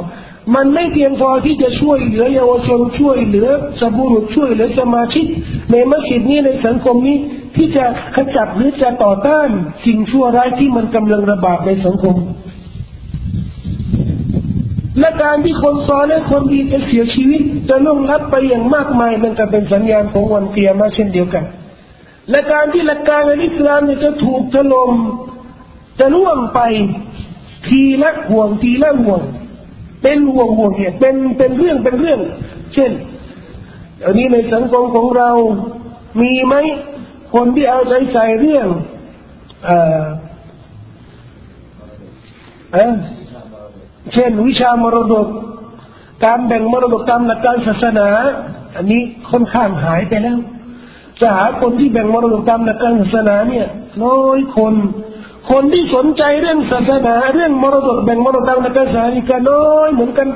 [0.56, 3.48] มันไม่เพียงพอที่จะช่วยเหลือเยาวชนช่วยเหลือ
[3.80, 5.26] สบุรุษช่วยเหลือสมาชิก
[5.72, 7.18] ในมัสยิดนี้ในสังคมนี้
[7.56, 7.86] ที่จะ
[8.16, 9.50] ขจัดหรือจะต่อต้าน
[9.86, 12.16] สิ่งชั่วร้ายที่มันกำลังระบาดในสังคม
[15.00, 21.44] และการที่คนซอนและคนดีจะเสียชีวิต จะล่วงลับไปอย่างมากมายมันก็เป็นสัญญาณของวันเกียมาเช่นเดียวกัน
[22.30, 24.92] และการที่หลักการในอิสลามเนี่ยจะถูกถล่ม
[26.00, 26.60] จะล่วงไป
[27.68, 29.22] ทีละห่วงทีละห่วง
[30.02, 32.20] เป็นห่วงห่วงเนี่ยเป็นเป็นเรื่องเป็นเรื่อง
[32.74, 32.92] เช่น
[34.04, 35.30] อันนี้ในสังคมของเรา
[36.22, 36.56] มีไหม
[37.34, 38.68] คนที่เอาใจใส่เรื่อง
[39.68, 39.70] อ
[42.74, 42.94] เออ
[44.14, 45.28] เช่น วิชามรดก
[46.26, 48.10] การแบ่งมรดกตามหลักการศาสนา
[48.76, 50.40] อันนี้ค่อนข้างหายไปแล้ว
[51.22, 53.68] จะหาคนที่แบ่งมรดกตามหลักการศาสนาเนี่ย
[54.04, 54.74] น้อยคน
[55.52, 60.28] คนที่สนใจเรื่องศาสนาเรื่องมรดกแบ่งมรดกตามหลักการศาสนาก็น้อยเหมือนกัน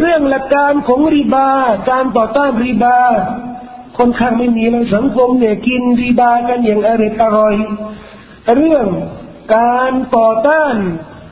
[0.00, 1.48] เรื่องหลักการของรีบา
[1.90, 2.98] การต่อต้านรีบา
[3.98, 7.54] ค่อนข้างไม่มีเลยสังคมเนี่ยกินรีบากันอย่างอร่อยอร่อย
[8.56, 8.86] เรื่อง
[9.56, 10.76] การต่อต้าน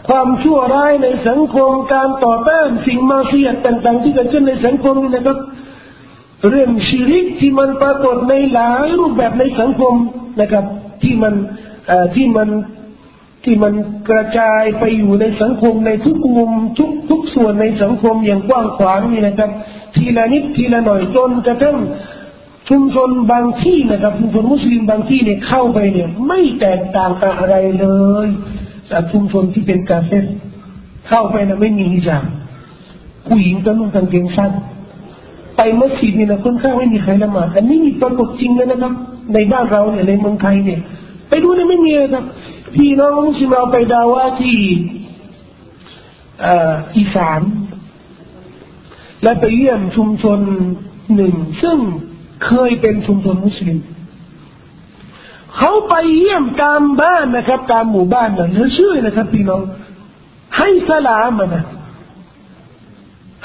[0.09, 5.38] ความชั่วร้ายในสังคม การต่อต้านสิ่งมาเสียต่างๆที่เกิดขึ้นในสังคมนี่นะครับ
[6.49, 9.94] เรื่องชีริกที่มันปรากฏในหลายรูปแบบในสังคม
[10.40, 10.64] นะครับ
[11.03, 11.35] ที่มัน
[12.14, 12.49] ที่มัน
[13.44, 13.75] ที่มัน
[14.11, 19.51] กระจายไปอยู่ในสังคมในทุกมุมทุกทุกส่วนในสังคมอย่างกว้างขวางนี่นะครับ
[19.96, 21.77] ทีละนิดทีละหน่อยจนกระทั่ง
[22.68, 27.87] ชุมชนบางที่นะครับชุมชนมุสลิมบางที่เนี่ยเข้าไปเนี่ย ไม่แตกต่างกันอะไรเล
[28.27, 28.29] ย
[28.90, 30.20] จากชุมชนที่เป็นกาเฟ่
[31.09, 32.25] เข้าไปนะไม่มีฮิญาบ
[33.27, 34.53] ผู้หญิงก็นุ่งกางเกงสั้น
[35.57, 38.92] ไปมัสยิดนี่นะคนข้างไม่มีใครละหมาดอันนี้มีปรากฏจริงเลยนะครับ
[39.35, 40.81] ในบ้านเราเนี่ยในเมืองไทยเนี่ย
[41.28, 42.24] ไปดูเนี่ยไม่มีครับ
[42.74, 44.58] พี่น้องมุสลิมเราไปดาว่าที่
[46.96, 47.40] อีสาน
[49.22, 50.38] และไปเยี่ยมชุมชน
[51.16, 51.78] หนึ่ง ซึ่ง
[52.46, 53.78] เคยเป็นชุมชนมุสลิม
[55.56, 59.62] เขาไปเยี่ยมตามบ้านนะครับ ตามหมู่บ้านนะเหลือชื่อนะครับพี่น้อง
[60.56, 61.64] ให้สลามนะ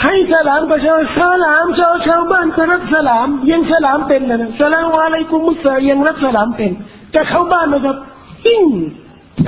[0.04, 6.72] ให้สลามประชาชนสลามชาวชาวบ้านก็รักสลามยังสลามเป็นนะสลามวะอะไรกุมุสายังรักสลามเป็น
[7.12, 7.98] แต่เข้าบ้านนะครับ
[8.46, 8.64] หิ้ง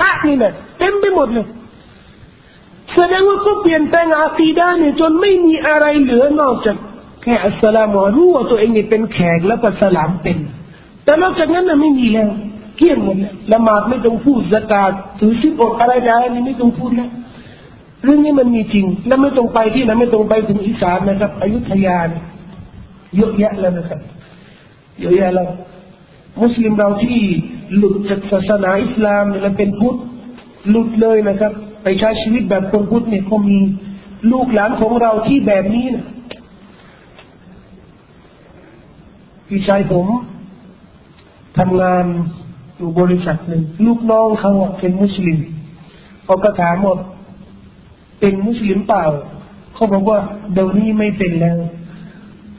[0.02, 1.46] ระนี่นะเต็มไปหมดเลย
[2.94, 6.76] แสดงว่าก็เปลี่ยนแปลงอาคีดาเนี่ยจนไม่มีอะไรเหลือนอกจาก
[7.22, 10.38] แค่อัสลามรู้ว่าตัวเองเนี่ยเป็นแขกแล้วก็สลามเป็น
[11.04, 12.28] แต่นอกจากนั้นน่ะไม่มีแล้ว
[12.76, 17.10] เกี่ยงหมดแล้วละหมาดไม่ต้องพูดสกาดถือสิบอดอะไรอะไรนี่ไม่ต้องพูดแล้ว
[18.04, 21.98] เรื่องนี้มันมีจริง แล้วไม่ต้องไปที่นั้นไม่ต้องไปถึงอีสานนะครับอยุธยา
[23.16, 24.00] เยอะแยะแล้วนะครับ
[25.00, 25.48] เยอะแยะแล้ว
[26.42, 27.18] มุสลิมเราที่
[27.76, 29.96] หลุดจากศาสนาอิสลามแล้วเป็นพุทธ
[30.70, 33.58] หลุดเลยนะครับ ไปใช้ชีวิตแบบคนพุทธเนี่ยเขามี
[34.32, 36.06] ลูกหลานของเราที่แบบนี้นะ
[39.48, 40.06] พี่ชายผม
[41.58, 42.04] ทำงาน
[42.76, 45.38] อยู่บริษัทหนึ่งลูกน้องเขาเป็นมุสลิม
[46.24, 46.94] เขาก็ถามว่า
[48.20, 49.04] เป็นมุสลิมเปล่า
[49.74, 50.18] เขาบอกว่า
[50.52, 51.58] เดี๋ยวนี้ไม่เป็นแล้ว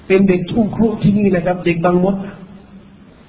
[0.08, 2.16] เป็นเด็กทุ่งครุที่นี่นะครับ เด็กบางมด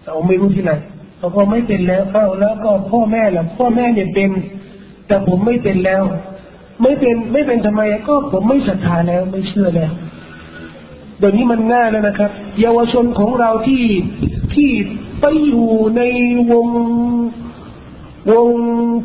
[0.05, 0.73] เราไม่รู้ที่ไหน
[1.19, 4.31] เขาก็ไม่เป็นแล้วเอ้าแล้วก็พ่อแม่ล่ะพ่อแม่เนี่ยเป็น
[5.07, 6.03] แต่ผมไม่เป็นแล้ว
[6.83, 9.93] ไม่เป็นไม่เป็นทำไมก็ผมไม่ศรัทธาแล้วไม่เชื่อแล้ว
[11.19, 13.85] เดี๋ยวนี้มันง่ายแล้วนะครับ เยาวชนของเราที่
[14.55, 14.71] ที่
[15.21, 16.03] ไปอยู่ใน
[16.53, 16.69] วง
[18.33, 18.49] วง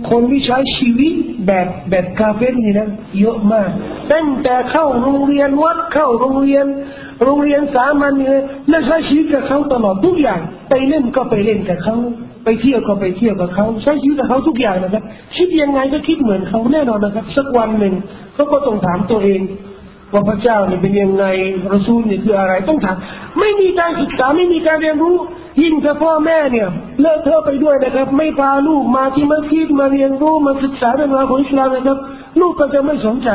[0.09, 1.13] คนที่ใช้ชีวิต
[1.47, 3.69] แบบแบบคาเฟ่นี่นะเยอะมาก
[4.13, 6.65] ตั้งแต่เข้าโรงเรียนวัดเข้าโรงเรียน
[7.23, 11.95] โรงเรียนสามัญเนี่ยและใช้ชีวิตกับเขาตลอดทุกอย่างไปเล่นก็ไปเล่นกับเขา
[12.45, 15.03] ไปเที่ยวก็ไปเที่ยวกับเขาใช้ชีวิตกับเขาทุกอย่างนะครับ
[15.37, 17.93] คิดยังไงก็คิดเหมือนเขาแน่นอนนะครับ สักวันหนึ่ง
[18.35, 19.41] เขาก็ต้องถามตัวเอง
[20.13, 21.25] ว่าพระเจ้าเนี่ยเป็นยังไง
[21.71, 22.97] รสูลเนี่ยคืออะไรต้องถาม
[23.39, 25.15] ไม่มีการศึกษาไม่มีการเรียนรู้
[25.61, 26.67] ยิ่งถ้าพ่อแม่เนี่ย
[27.01, 31.97] เลิกเธอไปด้วยนะครับ ไม่พาลูกมาที่มัสยิดมาเรียนรู้มาศึกษาเรื่องราวของอิสลามนะครับ
[32.41, 33.29] ลูกก็จะไม่สนใจ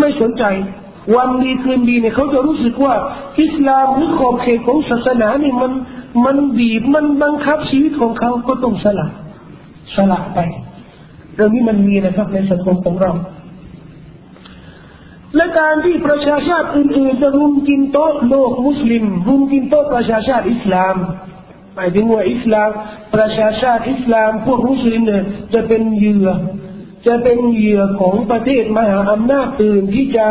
[0.00, 0.44] ไม่สนใจ
[1.16, 2.94] วันดีคืนดีเนี่ยเขาจะรู้สึกว่า
[3.42, 5.72] อิสลามหรือขอบเขตของศาสนาเนี่ยมัน
[6.24, 9.06] มันบีบมันบังคับชีวิตของเขาก็ต้องสละ
[9.96, 10.38] สละไป
[11.34, 13.12] เรื่องนี้มันมีนะครับในสังคมของเรา
[15.34, 20.96] และการที่ประชาชาติอื่นๆจะรุมกินโต๊ะโลกมุสลิมรุมกินโต๊ะประชาชาติอิสลาม
[21.74, 22.70] หมายถึงว่าอิสลาม
[23.14, 26.28] ประชาชาติอิสลาม พวกมุสลิมเนี่ยจะเป็นเหยื่อ
[27.06, 30.26] จะเป็นเหยื่อของประเทศมหาอำนาจอื่นที่จะ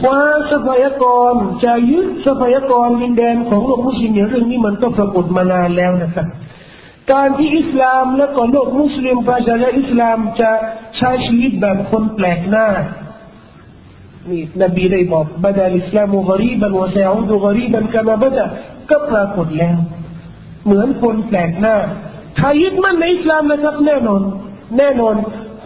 [0.00, 1.34] คว้าทรัพยากร
[1.64, 6.26] จะยึดทรัพยากรดินแดนของโลกมุสลิมเรื่องนี้มันก็ปรากฏมานานแล้วนะครับ
[7.12, 10.50] การที่อิสลามและก็โลกมุสลิมประชาชาติอิสลามจะ
[10.96, 12.66] ใช้ชีวิตแบบคนแปลกหน้า
[14.30, 18.46] นี่นบีได้บอกบดาลิสลามุกรีบันวะซาอุดุกรีบันกามาบดา
[18.90, 19.76] ก็ปรากฏแล้ว
[20.64, 21.76] เหมือนคนแปลกหน้า
[22.38, 24.22] ถ้ายึดมั่นในอิสลามนะครับแน่นอน
[24.78, 25.14] แน่นอน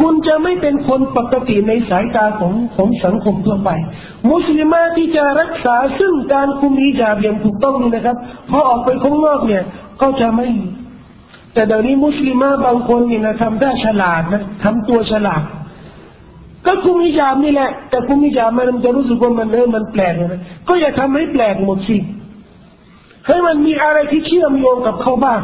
[0.01, 3.71] คุณจะไม่เป็นคนปกติในสายตาของของสังคมทั่วไป
[4.31, 8.17] มุสลิมาที่จะรักษาซึ่งการคุมอิจาบอย่างถูกต้องนี่นะครับ
[8.51, 9.63] พอออกไปข้างนอกเนี่ย
[10.01, 10.49] ก็จะไม่
[11.55, 15.43] แต่เดี๋ยวนี้มุสลิมาบางคนนี่นะทำได้ฉลาดนะทำตัวฉลาด
[16.67, 21.97] ก็คุมฮิญาบนี่แหละแต่คุมฮิญาบมันจะรู้สึกว่ามันเออมันแปลกนะก็อย่าทำให้แปลกหมดสิ
[23.27, 25.41] ให้มันมีอะไรที่เชื่อมโยงกับเขาบ้าง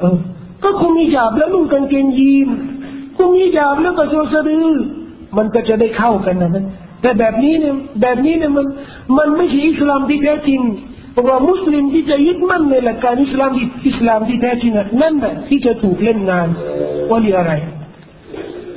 [0.00, 0.16] เออ
[0.64, 2.48] ก็คุมฮิญาบแล้วนุ่งกางเกงยีน
[3.18, 4.68] ก็มีดาบแล้วก็โจสะดือ
[5.36, 6.64] มันก็จะได้เข้ากันนะ
[7.02, 8.66] แต่แบบนี้เนี่ยแบบนี้เนี่ยมัน
[9.18, 10.60] มันไม่ใช่อิสลามที่แท้จริง
[11.12, 16.48] เพราะว่ามุสลิมที่จะยึดมั่นในหลักการอิสลามที่อิสลามที่แท้จริงนั่นแหละที่จะถูกเล่นงาน
[17.10, 17.52] ว่าเรื่องอะไร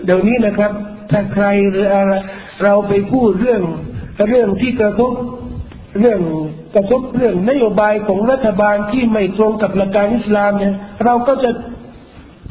[0.06, 0.72] เดี๋ยวนี้นะครับ
[1.12, 2.14] ถ้าใครหรืออะไร
[2.64, 3.62] เราไปพูดเรื่อง
[4.30, 5.12] เรื่องที่กระทบ
[6.00, 6.20] เรื่อง
[6.76, 10.74] กระทบเรื่องนโยบายของรัฐบาลที่ไม่ตรงกับหลักการอิสลามเนี่ย
[11.06, 11.52] เราก็จะ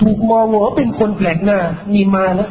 [0.03, 1.59] ถูกมองว่าเป็นคนแปลกหน้า
[1.95, 2.51] มีมาแล้ว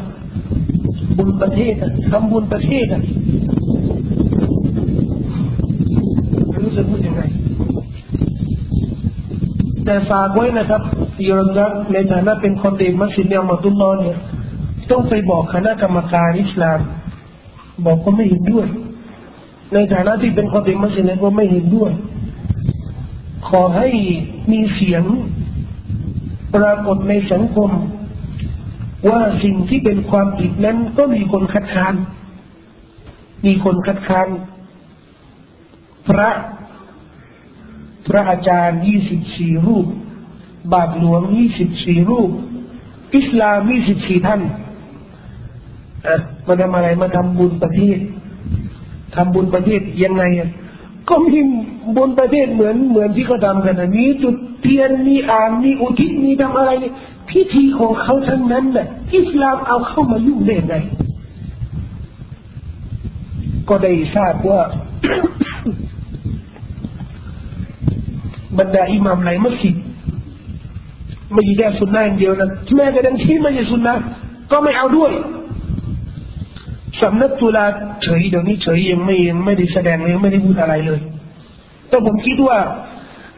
[1.18, 1.74] บุญประเทศ
[2.12, 2.86] ทำบุญประเทศ
[6.62, 7.24] รู้จะพูดยังไง
[9.86, 10.82] แต่ฝากไว้นะครับ
[11.30, 14.18] ยอมรับในฐานะเป็นคนเต็มมัสยิดเนี่ยมาตุลลอเนี่ย
[14.90, 16.80] ต้องไปบอกคณะกรรมการอิสลาม
[17.86, 18.68] บอกเขาไม่เห็นด้วย
[19.74, 21.92] ในฐานะที่เป็นคนเต็มมัสยิดเนี่ยก็ไม่เห็นด้วย
[23.50, 23.90] ขอให้
[24.52, 25.04] มีเสียง
[26.56, 27.70] ปรากฏในสังคม
[29.10, 31.94] ว่าสิ่งที่เป็นความผิดนั้นก็มีคนคัดค้าน
[33.46, 34.28] มีคนคัดค้าน
[36.08, 36.30] พระ
[38.08, 39.88] พระอาจารย์ยี่สิบสี่รูป
[40.74, 42.30] บาทหลวงยี่สิบสี่รูป
[43.18, 44.42] อิสลามยี่สิบสี่ท่าน
[46.48, 47.98] มาทำอะไรมาทำบุญประเทศ
[49.16, 50.50] ทำบุญประเทศยังไงอะ
[51.10, 51.40] ก็มี
[51.96, 56.72] บุญประเทศเหมือนเหมือนที่เขาทำกันนะมีจุดเทียนมีอ่านมีอุทิศมีทำอะไร
[57.30, 58.88] พิธีของเขาทั้งนั้นแหละ
[59.18, 60.76] อิสลามเอาเข้ามายุ่งได้ไง
[63.70, 64.62] ก็ได้ทราบว่า
[68.60, 69.76] บรรดาอิหมามหลายมัสยิด
[71.34, 73.94] ไม่ได้สุนนะอย่างเดียวนะแม้กระทั่งที่ไม่ใช่สุนนะ
[74.52, 75.12] ก็ไม่เอาด้วย
[77.02, 77.66] สำนักตุลา
[78.04, 81.00] เฉยเดี๋ยวนี้เฉยยังไม่ยังไม่ได้แสดงยังไม่ได้พูดอะไรเลย
[81.90, 82.58] แต่ผมคิดว่า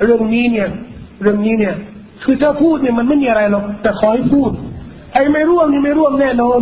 [0.03, 0.67] เรื่องนี้เนี่ย
[1.21, 1.75] เรื่องนี้เนี่ย
[2.23, 4.51] คือถ้าพูดเนี่ยมันไม่มีอะไรหรอกแต่ขอให้พูด
[5.13, 6.59] ไอ้ไม่ร่วมนี่ไม่ร่วมแน่นอน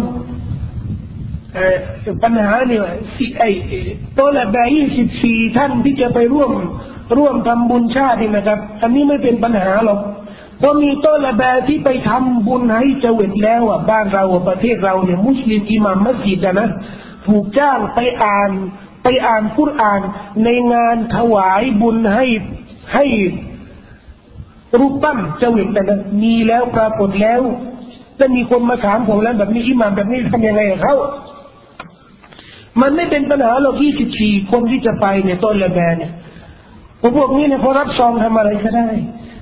[2.23, 2.81] ปัญหาเนี่ย
[3.15, 3.49] สิไอ้
[4.17, 6.51] ตัวละแบยี่สิบสี่ท่านที่จะไปร่วม
[7.17, 9.99] ร่วมทำบุญชาตินี่นะครับอันนี้ไม่เป็นปัญหาหรอก
[10.61, 16.69] เพราะมีตัวละแบที่ไปทำบุญให้เจวิตแล้วอะบ้านเราประเทศเราเนี่ยมุสลิมอิหมัมมัสยิดนะ
[17.27, 18.51] ถูกจ้างไปอ่าน
[19.03, 20.01] ไปอ่านคุรอ่าน
[20.43, 22.25] ในงานถวายบุญให้
[22.93, 23.05] ให้
[24.79, 25.81] รูปปั้นเจ้าเห็นแต่
[26.23, 27.41] มีแล้วปรากฏแล้ว
[28.19, 30.95] จะมีคนมาถามผมแล้วแบบนี้อิหมามแบบนี้ทำยังไงเขา
[32.81, 36.11] มันไม่เป็นปัญหาหรอกยี่สิบสี่คนที่จะไปเนี่ยต้นละแบเนี่ย
[37.17, 38.87] พวกนี้เนี่ยพอรับซองทำอะไรก็ได้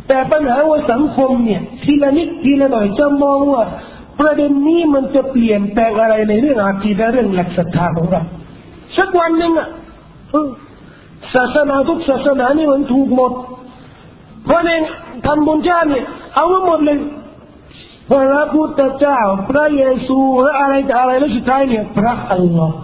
[0.10, 3.64] แต่ปัญหาว่าสังคมเนี่ยทีละนิดทีละหน่อยจะมองว่า
[4.20, 8.22] ประเด็นนี้มันจะเปลี่ยนแปลงอะไรในเรื่องอาคีดะเรื่องหลักศรัทธาของเรา
[8.98, 9.68] สักวันหนึ่งอะ
[11.36, 13.32] ศาสนาทุกศาสนานี่มันถูกหมด
[14.46, 14.72] เพราะใน
[15.26, 16.98] ทำบุญชาติเนี่ยเอามาหมดเลย
[18.10, 19.20] พระพุทธเจ้า
[19.50, 22.76] พระเยซูหรือะไรจะอะไรแล้วสุดท้ายเนี่ยพระอัลลอฮ์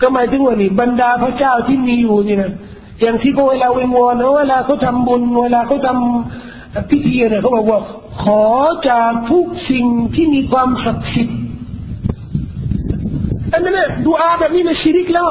[0.00, 2.52] ก็หมายถึงว่านี่บรรดาพระเจ้าที่มีอยู่นี่นะ
[3.01, 7.81] อย่างที่เวลาวิงวอนเวลาเขาทำบุญเวลาเขาทำพิธีเนี่ยเขาบอกว่า
[8.23, 8.43] ขอ
[8.89, 9.85] จากทุกสิ่ง
[10.15, 11.39] ที่มีความศักดิ์สิทธิ์
[13.53, 15.29] อันนั้นเนี่ยดูอาแบบนี้มันชิริกแล้ว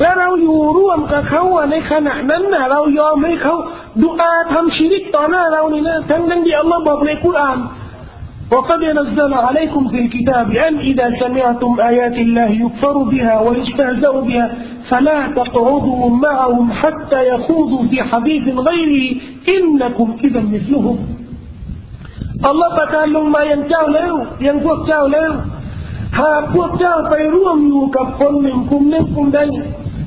[0.00, 3.56] และเราอยู่ร่วมกับเขาในขณะนั้นน่ะเรายอมให้เขา
[4.02, 7.58] ดูอาทำชีริกต่อหน้าเรานี่นะทั้งนั้นที่อัลลอฮ์บอกในคุราน
[8.54, 14.46] وقد نزل عليكم في الكتاب أن إذا سمعتم آيات الله يكفر بها ويستهزأ بها
[14.90, 19.04] فلا تقعدوا معهم حتى يخوضوا في حديث غيره
[19.56, 20.96] إنكم إذا مثلهم
[22.50, 24.14] الله ประทานลงมายังเจ้าแล้ว
[24.46, 25.32] ยังพวกเจ้าแล้ว
[26.20, 29.38] หากพวกเจ้าไปร่วมอยู่กับคนหนึ่งกลุ่มหนึ่งกลุ่มใด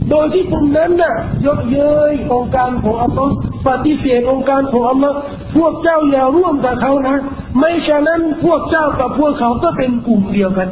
[0.09, 3.33] โดยที่กลุ่มนั้นน่ะยกเย้ยองค์การของอัลลอฮ์
[3.67, 5.17] ปฏิเสธองค์การของอัลลอฮ์
[5.55, 7.17] พวกเจ้าอย่าร่วมกับเขานะ
[7.59, 10.69] ไม่ฉะนั้นพวกเจ้ากับพวกเขาก็เป็นกลุ่มเดียวกัน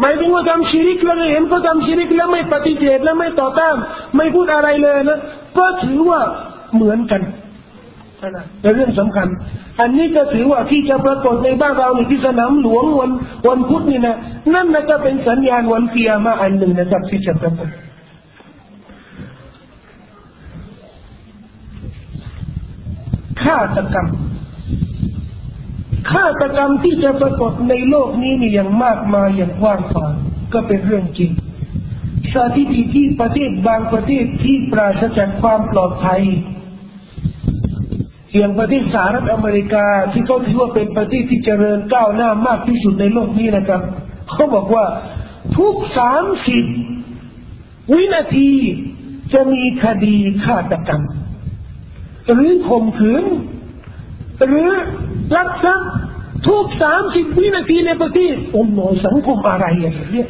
[0.00, 3.76] หมายถึงว่าทำชีริกแล้วเห็นก็ทำชีริกแล้วไม่ปฏิเสธแล้วไม่ต่อต้าน
[4.16, 5.18] ไม่พูดอะไรเลยนะ
[5.58, 6.20] ก็ถือว่า
[6.74, 7.20] เหมือนกัน
[8.36, 9.28] นะเป็นเรื่องสำคัญ
[9.80, 13.10] อันนี้ก็ถือว่าที่จะปรากฏในบ้านเราในที่สนามหลวงวัน
[13.48, 14.16] วันพุธนี่นะ
[14.54, 17.68] นั่นนะจะเป็นสัญญาณวันเกียร์มาอันหนึ่งนะครับที่จะปรากฏ
[23.42, 24.08] ฆาตกรรม
[26.12, 30.12] ฆาตกรรมที่จะปรากฏในโลกนี้นี่อย่างมากมายอย่างกว้างขวาง
[30.52, 31.30] ก็เป็นเรื่องจริง
[32.34, 36.22] สถิติที่ประเทศบางประเทศที่ปราศจากความปลอดภัย
[38.36, 43.82] อย่างประเทศสหรัฐอเมริกาที่เขาถือว่าเป็นประเทศที่เจริญก้าวหน้ามากที่สุดในโลกนี้นะครับ
[44.30, 44.86] เขาบอกว่า
[45.56, 46.64] ทุกสามสิบ
[47.92, 48.52] วินาที
[49.32, 51.02] จะมีคดีฆาตกรรม
[52.32, 53.24] หรือข่มขืน
[54.48, 54.70] หรือ
[55.36, 55.90] ลักทรัพย์
[56.46, 60.28] ทุกสามสิบวินาทีในประเทศโอ้โหสังคมอะไรอย่างเนี้ย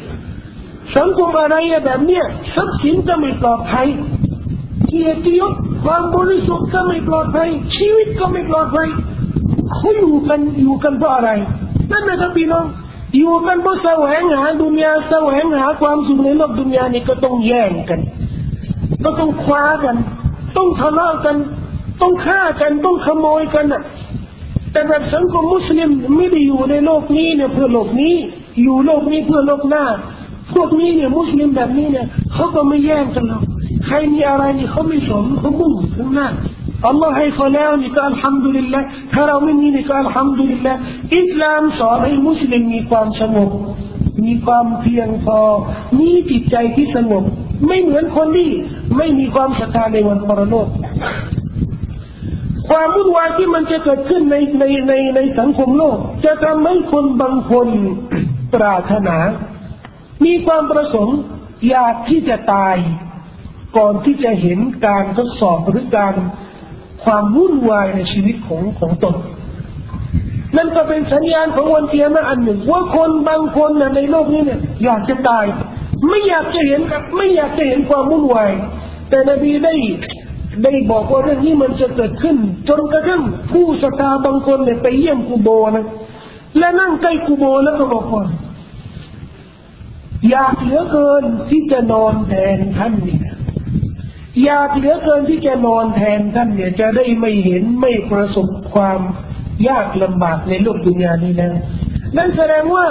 [0.97, 2.23] สังคมอะไรแบบเนี้ย
[2.55, 3.87] ทรัพย์สินก็ไม่ปลอดภัย
[4.87, 5.53] เกียรติยศ
[5.85, 8.87] ความบริสุทธิ์ก็ไม่ปลอดภัยชีวิตก็ไม่ปลอดภัย
[9.73, 11.29] เขาอยู่กันอยู่กันเพราะอะไร
[11.91, 12.65] นั่นนะครับพี่น้อง
[13.17, 17.99] อยู่กันเพราะแสวงหาดุนยาแสวงหาความสุขในโลกดุนยานี่ก็ต้องแย่งกัน
[19.03, 19.95] ก็ต้องคว้ากัน
[20.57, 21.35] ต้องทะเลาะกัน
[22.01, 23.83] ต้องฆ่ากันต้องขโมยกันอะ
[24.71, 28.15] แต่แบบสังคมมุสลิมไม่ได้อยู่ในโลกนี้เนี่ยเพื่อโลกนี้
[28.61, 29.85] อยู่โลกนี้เพื่อโลกหน้า
[30.53, 33.43] พวกนี้เนี่ยมุสลิมแบบนี้เนี่ยเขาก็ไม่แย่งกันหรอก
[33.85, 36.27] ใครมีอะไรนี่เขาไม่สนเขามุ่งข้างหน้า
[36.87, 38.81] อัลลอฮ์ให้เขาแล้วนี่ก็อัลฮัมดุลิลละ
[39.13, 40.73] ถ้าเราไม่มีนี่ก็อัลฮัมดุลิลละ
[41.17, 43.49] อิสลามสอนให้มุสลิมมีความสงบ
[44.23, 45.39] มีความเพียงพอ
[45.99, 47.23] มีจิตใจที่สงบ
[47.67, 48.49] ไม่เหมือนคนที่
[48.97, 50.67] ไม่มีความศรัทธาในวันปรโลก
[52.71, 57.67] ความวุ่นวายที่มันจะเกิดขึ้นในในในในสังคมโลก จะทำให้คนบางคน
[58.53, 59.17] ปรารถนา
[60.25, 61.17] มีความประสงค์
[61.69, 62.75] อยากที่จะตาย
[63.77, 66.13] ก่อนที่จะเห็นการทดสอบหรือการ
[67.03, 69.15] ความวุ่นวายในชีวิตของของตน
[70.57, 75.45] นั่นก็เป็นสัญญาณของวันเทียมอันหนึ่ง ว่าคนบางคนในโลกนี้เนี่ย อยากจะตาย
[76.09, 76.81] ไม่อยากจะเห็น
[77.17, 78.51] ไม่อยากจะเห็นความวุ่นวาย
[79.09, 79.73] แต่นบีได้
[80.63, 82.37] ได้บอกว่าเรื่องนี้มันจะเกิดขึ้น
[82.69, 85.85] จนกระทั่งผู้ศรัทธาบางคนเนี่ยไปเยี่ยมกูโบนะ
[86.57, 88.25] และนั่งใกล้กูโบแล้วก็บอกว่า
[90.29, 93.21] อยากเหลือเกินที่จะนอนแทนท่านเนี่ย
[94.45, 98.99] อยากเหลือเกินที่จะนอนแทนท่านเนี่ย จะได้ไม่เห็นไม่ประสบความ
[99.67, 101.53] ยากลำบากในโลกดุนยานี้แล้ว
[102.17, 102.85] นั่นแสดงว่า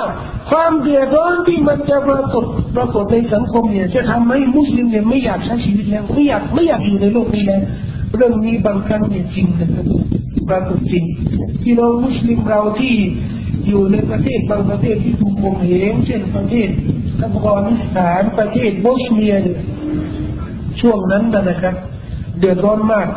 [0.50, 2.44] ความเดือดร้อนที่มันจะปรากฏ
[2.76, 7.62] ปรากฏในสังคมเนี่ย จะทำให้มุสลิมเนี่ยไม่อยากใช้ชีวิตแล้วไม่อยากไม่อยากอยู่ในโลกนี้แล้ว
[8.16, 9.84] เรื่องนี้บางครั้งเนี่ยจริงนะครับ
[10.48, 11.04] ปรากฏจริง
[11.62, 12.94] ที่เรามุสลิมเราที่
[13.68, 16.68] อยู่ในประเทศบางประเทศที่ถูกข่มเหงเช่นประเทศ
[17.22, 19.34] อัฟกานิสถานประเทศโบสเนีย
[20.80, 21.74] ช่วงนั้นนะครับ
[22.38, 23.08] เดือดร้อนมาก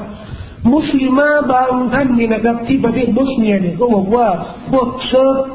[0.74, 4.28] มุสลิมะฮ์บางท่านนี่นะครับที่ประเทศโบสเนียเนี่ยก็บอกว่า
[4.72, 5.46] พวกเซิร์บ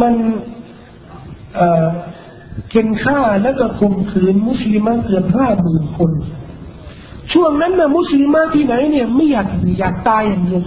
[0.00, 0.14] มัน
[2.69, 6.11] เข็นฆ่าแล้วก็ข่มขืนมุสลิมาเกือบห้าหมื่นคน
[7.33, 9.47] ช่วงนั้นนะมุสลิมาที่ไหนเนี่ยไม่อยาก
[9.79, 10.63] อยากตายอย่างเดียว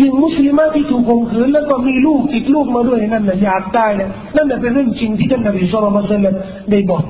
[0.00, 6.26] ยิ่งมุสลิมาที่ถูกข่มขืนแล้วก็มีลูกติดลูกมาด้วยนั่นแหละอยากตายนะนั่นแหละเป็นเรื่องจริงที่ท่านนบีสุลต่าน
[6.70, 7.04] ได้บอก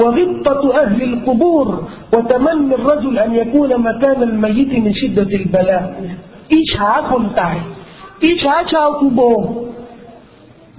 [0.00, 1.66] وغبطة أهل القبور
[2.12, 5.84] وتمني الرجل أن يكون مكان الميت من شدة البلاء
[6.54, 7.56] อิจฉาคนตาย
[8.24, 9.20] อิจฉาชาวกูโบ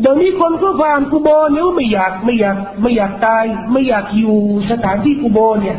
[0.00, 4.37] เดี๋ยวนี้คนก็ฟานกูโบเนี่ยไม่อยากไม่อยากไม่อยากตาย ไม่อยากอยู่
[4.70, 5.78] สถานที่กูโบเนี่ย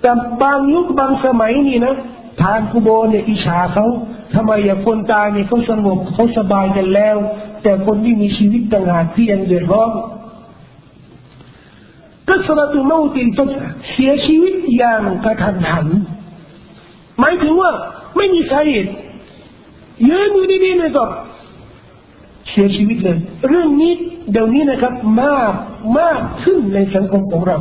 [0.00, 0.10] แต่
[0.42, 1.96] บางยุคบางสมัยนี่นะ
[2.40, 3.86] ทานกูโบเนี่ยอิจฉาเขา
[4.34, 7.16] ทำไมอย่าคนตายเนี่ยเขาสงบเขาสบายกันแล้ว
[7.62, 9.90] แต่คนที่มีชีวิตต่างหากที่ยังเดือดร้อน
[12.28, 13.28] ก็สระตุโมติน
[13.92, 15.86] เสียชีวิตอย่างกระทันหัน
[17.18, 17.70] หมายถึงว่า
[18.16, 18.90] ไม่มีสาเหตุ
[20.08, 21.04] ยืนอยู่ดีๆเลยก็
[22.52, 23.92] เสียชีวิตเลย เรื่องนี้
[24.32, 25.52] เดี๋ยวนี้นะครับ มาก
[25.98, 27.56] มากขึ้นในสังคมของเรา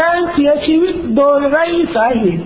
[0.00, 1.64] การเสียชีวิตโดยไร้
[1.96, 2.44] สาเหตุ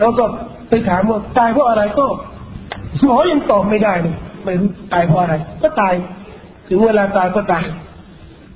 [0.00, 0.24] เราก็
[0.68, 2.06] ไปถามว่าตายเพราะอะไรก็
[3.04, 5.94] หมอยังตอบไม่ได้เลยไม่รู้ตายเพราะอะไร ก็ตาย
[6.68, 7.64] ถึงเวลาตายก็ตาย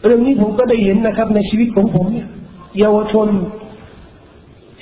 [0.04, 2.28] เรื่องนี้ผมก็ได้เห็นนะครับ ในชีวิตของผมเนี่ย
[2.78, 3.28] เยาวชน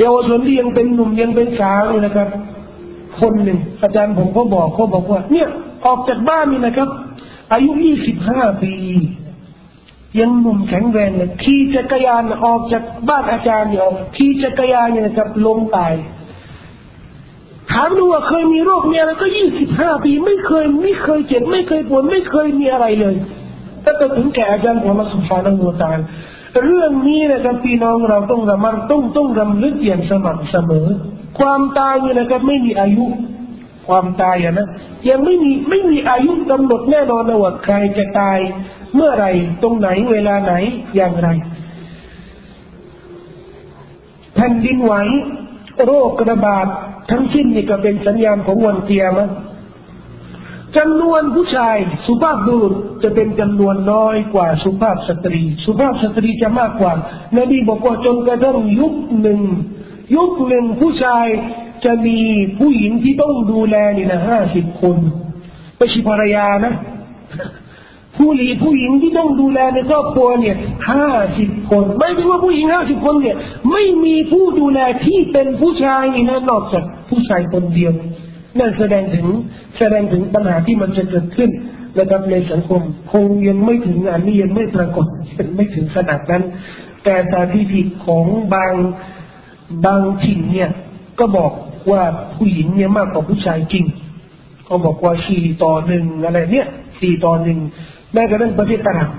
[0.00, 2.28] เยาวชนที่ยังเป็นหนุ่มยังเป็นสาวนี่นะครับ
[3.20, 5.48] คนหนึ่งอาจารย์ผมก็บอกเขาบอกว่า เนี่ย
[5.86, 6.88] ออกจากบ้านนี่นะครับ
[7.52, 8.74] อายุยี่สิบห้าปี
[10.20, 13.82] ยังหนุ่มแข็งแรงเลยขี่จักรยานออกจากบ้านอาจารย์เนี่ย
[14.16, 15.94] ขี่จักรยานเนี่ยนะครับลมตาย
[17.72, 23.14] ถามดูว่าเคยมีโรคมีอะไรก็ยี่สิบห้าปี ไม่เคยไม่เคยเจ็บไม่เคยปวดไม่เคยมีอะไรเลย
[23.84, 25.98] ถ้าจะถึงแก่อาจารย์ของมาสุภาพนังตาล
[26.64, 30.86] เรื่องนี้นะครับพี่น้องเราต้องระมัดต้องต้องรำลึกอย่างสม่ำเสมอ
[31.38, 33.04] ความตายเนี่ยนะครับไม่มีอายุ
[33.88, 34.68] ความตายอะนะ
[35.08, 38.38] ยังไม่มีไม่มีอายุกำหนดแน่นอนนะว่าใครจะตาย
[38.94, 39.26] เมื่อไร
[39.62, 40.52] ตรงไหนเวลาไหน
[40.96, 41.28] อย่างไร
[44.34, 44.94] แผ่นดินไหว
[45.84, 46.66] โรคระบาด
[47.10, 49.28] ทั้งสิ้นนี่ก็เป็นสัญญาณของวันเตียมะ
[50.76, 51.76] จำนวนผู้ชาย
[52.06, 56.92] สุภาพบุรุษจะเป็นจำนวนน้อยกว่าสุภาพสตรี สุภาพสตรีจะมากกว่า
[57.36, 59.40] นบีบอกว่าจนกระทั่งยุคหนึ่ง
[60.16, 61.26] ยุคหนึ่งผู้ชาย
[61.84, 62.18] จะมี
[62.58, 64.96] ผู้หญิงที่ต้องดูแลนี่นะห้าสิบคน
[65.76, 66.74] ไม่ใช่ภรรยานะ
[68.16, 70.56] ผู้หลีผู้หญิงที่ต้องดูแลในครอบครัวเนี่ย
[70.90, 71.08] ห้า
[71.38, 73.36] สิบคน ไม่ใช่ว่าผู้หญิงห้าสิบคนเนี่ย
[73.72, 77.92] ไม่มีผู้ดูแลที่เป็นผู้ชายนี่นะนอกจากผู้ชายคนเดียว
[78.58, 79.26] นั่นแสดงถึง
[79.78, 81.50] แสดงถึงปัญหาที่มันจะเกิดขึ้น
[81.98, 82.80] นะครับในสังคม
[83.12, 85.06] คงยังไม่ถึงอันนี้ยังไม่ปรากฏ
[85.38, 86.42] ยังไม่ถึงขนาดนั้น
[87.04, 88.24] แต่สถิติของ
[88.54, 88.72] บาง
[89.84, 90.70] บางถิ่นเนี่ย
[91.18, 91.52] ก็บอก
[91.90, 92.02] ว่า
[92.36, 93.84] ผู้หญิงเนี่ยมากกว่าผู้ชายจริง
[94.68, 96.68] ก็บอกว่าสี่ต่อหนึ่งอะไรเนี่ย
[97.00, 97.58] สี่ต่อหนึ่ง
[98.12, 99.10] แม้กระทั่งประเทศตะลัง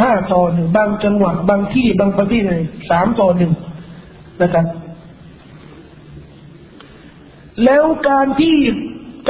[0.00, 3.52] ห้าต่อหนึ่งบางจังหวัดบางที่บางประเทศเลยสามต่อหนึ่ง
[4.42, 4.66] นะครับ
[7.64, 8.56] แล้วการที่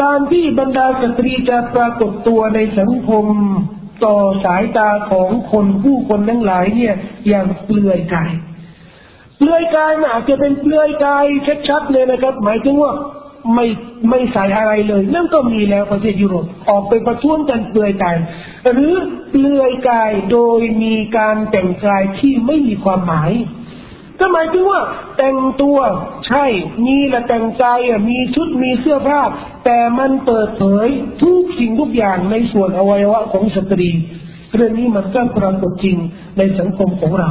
[0.02, 3.26] การที่บรรดาสตรีจะปรากฏตัวในสังคม
[4.04, 6.94] ต่อสายตาของคนผู้คนทั้งหลายเนี่ย
[7.28, 8.32] อย่างเปลือยกาย
[9.38, 11.24] เปลือยกายอาจจะเป็นเปลือยกาย
[11.68, 12.92] ชัดๆเลยนะครับ หมายถึงว่า
[13.54, 13.66] ไม่
[14.10, 18.16] ไม่ใส่อะไรเลยนั่นก็มีแล้วประเทศยุโรปออกไปประท้วงกันเปลือยกาย
[18.72, 18.94] หรือ
[19.30, 23.32] เปลือยกายโดยมีการแต่งกายที่ไม่มีความหมาย
[24.20, 24.82] ก็หมายถึงว่า
[25.16, 25.78] แต่งตัว
[26.28, 26.44] ใช่
[26.86, 29.20] มีละแต่งใจอะมีชุดมีเสื้อผ้า
[29.64, 30.88] แต่มันเปิดเผย
[31.22, 33.90] ทุกสิ่งทุกอย่างในส่วนอวัยวะของสตรี
[34.54, 35.96] เรื่องนี้มันก็ปรากฏจริง
[36.38, 37.30] ในสังคมของเรา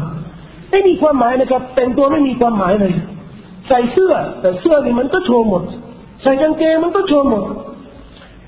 [0.71, 2.93] ไม่มีความหมายนะครับ แต่งตัวไม่มีความหมายเลย
[3.67, 5.63] ใส่เสื้อ แต่เสื้อนี่มันก็โชว์หมด
[6.23, 7.43] ใส่กางเกงมันก็โชว์หมด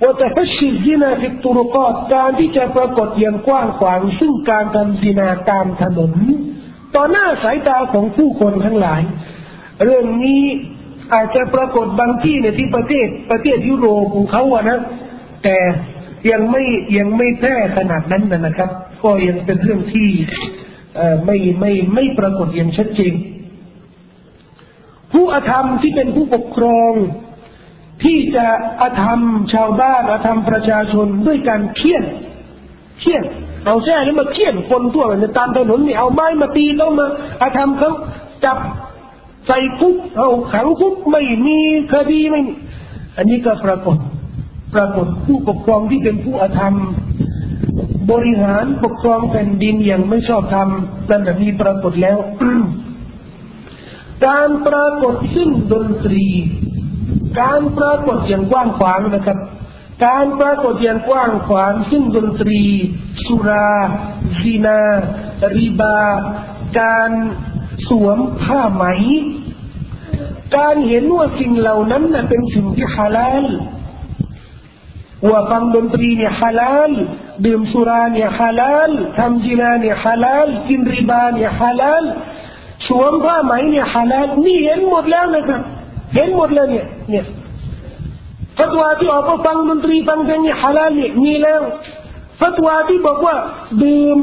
[0.02, 6.12] ว่าแต่พัชิซินาฟิตุรุกอการที่จะปรากฏอย่างกว้างขวาง ซึ่งการทำซินาตามถนน
[6.96, 9.02] ต่อหน้าสายตาของผู้คนทั้งหลาย
[9.84, 10.44] เรื่องนี้
[11.14, 14.80] อาจจะปรากฏบางที่ในที่ประเทศประเทศยุโรปของเขาอะนะ
[15.44, 15.58] แต่
[16.32, 16.64] ยังไม่
[16.98, 18.70] ยังไม่แพร่ขนาดนั้นนะครับ
[19.04, 20.10] ก็ยังเป็นเรื่องที่
[21.26, 23.14] ไม่ไม่ไม่ปรากฏอย่างชัดเจน
[25.14, 26.94] ผู้อธรรมที่เป็นผู้ปกครอง
[28.04, 28.46] ที่จะ
[28.82, 29.20] อธรรม
[29.54, 32.04] ชาวบ้านอธรรมประชาชนด้วยการเคี่ยน
[33.00, 33.24] เคี่ยน
[33.66, 37.08] เอาแช่แล้วมาเคี่ยนคนทั่วไปตามถนนนี่เอาไม้มาตีแล้วมา
[37.42, 37.92] อาทำเขา
[38.46, 38.58] จับ
[39.48, 41.60] ใส่คุกเอาขังคุกไม่มี
[41.94, 42.54] คดีไม่มี
[43.18, 43.98] อันนี้ก็ปรากฏ
[44.76, 46.74] ปรากฏผู้ปกครองที่เป็นผู้อาธรรม
[48.12, 50.70] บริหารปกครองแผ่นดินอย่างไม่ชอบธรรม
[51.10, 52.18] นั่นมีปรากฏแล้ว
[54.28, 56.28] การปรากฏซึ่งดนตรี
[57.42, 59.40] การปรากฏอย่างกว้างขวางนะครับ
[60.06, 62.62] การปรากฏอย่างกว้างขวางซึ่งดนตรี
[63.26, 63.72] สุรา
[64.40, 64.82] ซีนา
[65.58, 66.00] ริบา
[66.80, 67.12] การ
[67.90, 68.84] สวมผ้าไหม
[70.58, 73.46] การเห็นว่าสิ่งเหล่านั้นนะเป็นสิ่งที่ฮาลาล
[75.30, 76.92] ว่าฟังดนตรีเนี่ยฮาลาล
[77.46, 82.04] ดื่มสุราเนี่ยฮาลาลทำจินาเนี่ยฮาลาลกินริบาเนี่ยฮาลาล
[82.88, 85.62] สวมผ้าไหมเนี่ยฮาลาลนี่เห็นหมดแล้วนะครับ
[86.16, 87.26] เห็นหมดเลยเนี่ยเนี่ย
[88.58, 91.62] ฟัตวาที่ออกมาฟังดนตรีฟังเพลงเนี่ยฮาลาลนี่ยมีแล้ว
[92.40, 93.36] ฟัตวาที่บอกว่า
[93.84, 94.20] ดื่ม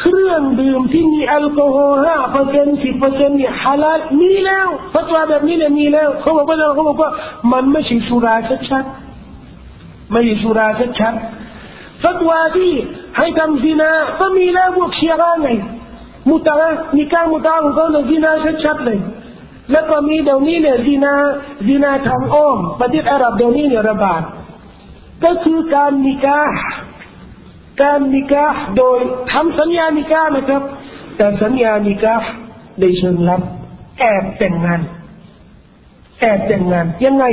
[0.00, 7.10] เครื่องดื่มที่มีแอลกอฮอล์ห้าเปอร์เซ็นต์สิบเปอร์เซ็นต์เนี่ยฮาลาลมีแล้วฟัตวาแบบนี้เนี่ยมีแล้วเขาบอกว่าเขาบอกว่า
[7.52, 8.34] มันไม่ใช่สุรา
[8.70, 10.66] ชัดๆไม่ใช่สุรา
[11.00, 11.49] ชัดๆ
[12.02, 12.72] ฟัตวาที่
[13.18, 13.90] ให้ทำซินา
[14.20, 15.48] ก็มีแล้วพวกเชียร์ไง
[16.28, 16.54] มุตะ
[16.96, 18.32] นิการมุตะของเขาเนี่ยซินา
[18.64, 18.98] ชัดๆเลย
[19.72, 21.14] แล้วก็มีเดี๋ยวนี้เนี่ยดีนา
[21.68, 24.22] ดีนาทางอ้อมประเทศอาหรับเดี๋ยวนี้เนี่ยระบาด
[25.24, 26.40] ก็คือการนิกา
[27.82, 28.44] การนิกา
[28.76, 28.98] โดย
[29.32, 30.62] ทำสัญญานิกานะครับ
[31.16, 32.14] แต่สัญญานิกา
[32.80, 33.40] ในเชิงลับ
[33.98, 34.80] แอบแต่งงาน
[36.20, 37.24] แอบแต่งงานยังไง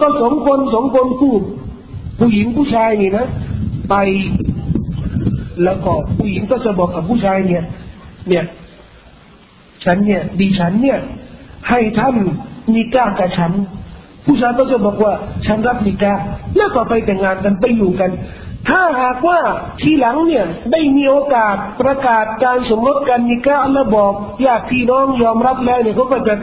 [0.00, 1.34] ก็สองคนสองคนคู่
[2.18, 3.26] ผู้หญิงผู้ชายนี่นะ
[3.88, 3.94] ไป
[5.64, 7.64] แล้วก็ผู้หญิงก็จะบอกกับผู้ชายเนี่ย
[8.28, 8.44] เนี่ย
[9.84, 10.98] ฉันเนี่ย ดีฉันเนี่ย
[11.68, 12.16] ให้ท่าน
[12.74, 13.52] นิก้ากับฉัน
[14.26, 15.12] ผู้ชายก็จะบอกว่า
[15.46, 16.14] ฉันรับนิก้า
[16.56, 18.10] แล้วก็ไปแต่งงานกันไปอยู่กัน
[18.68, 19.38] ถ้าหากว่า
[19.80, 24.12] ทีหลังเนี่ย ได้มีโอกาสประกาศการสมรสกันนิก้าแล้วบอก
[24.44, 26.34] ญาติพี่น้องยอมรับแล้วเนี่ยเขาก็จะ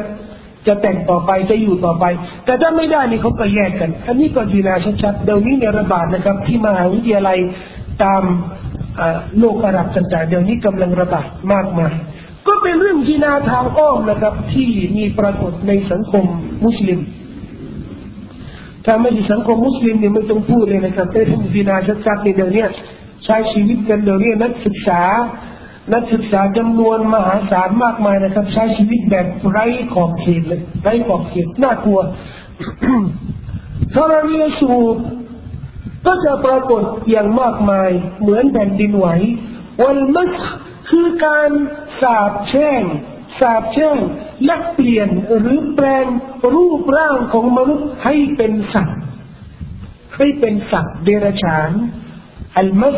[0.67, 2.05] จะแต่งต่อไปจะอยู่ต่อไป
[2.45, 7.37] แต่ถ้าไม่ได้นี่เขาก็แยกกัน อันนี้ก็ดีนาชัดๆเดี๋ยวนี้เนี่ยระบาดนะครับ ที่มหาวิทยาลัย
[8.03, 8.23] ตาม
[9.39, 11.93] โลกอาหรับต่างๆเดี๋ยวนี้กำลังระบาดมากมาย
[12.47, 16.23] ก็เป็นเรื่องจีนาทางอ้อมนะครับ ที่มีปรากฏในสังคม
[16.65, 16.99] มุสลิม
[18.85, 22.65] ถ้าไม่ใช่สังคมมุสลิมเนี่ยไม่ต้องพูดเลยนะครับแต่ทั้งจีนาชัดๆในเดี๋ยวนี้
[23.25, 25.01] ใช้ชีวิตกันเดี๋ยวนี้นักศึกษา
[25.93, 31.99] นักศึกษาจำนวนมหาศาลมากมายนะครับ ใช้ชีวิตแบบไร้ขอบเขตเลยไร้ขอบเขตน่ากลัว
[33.93, 34.95] ถ้าเราเรียนสูบ
[36.05, 37.89] ก็จะปรากฏอย่างมากมาย
[38.21, 39.07] เหมือนแผ่นดินไหว
[39.83, 40.33] วันมัส
[40.89, 41.49] คือการ
[42.01, 42.81] สาบแช่ง
[43.39, 43.97] สาบแช่ง
[44.45, 45.09] และเปลี่ยน
[45.39, 46.05] หรือแปลง
[46.55, 48.99] รูปร่างของมนุษย์ให้เป็นสัตว์
[50.17, 51.71] ให้เป็นสัตว์เดรัจฉาน
[52.57, 52.89] อัลมั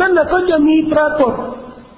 [0.00, 1.34] นั่นแหละก็จะมีปรากฏ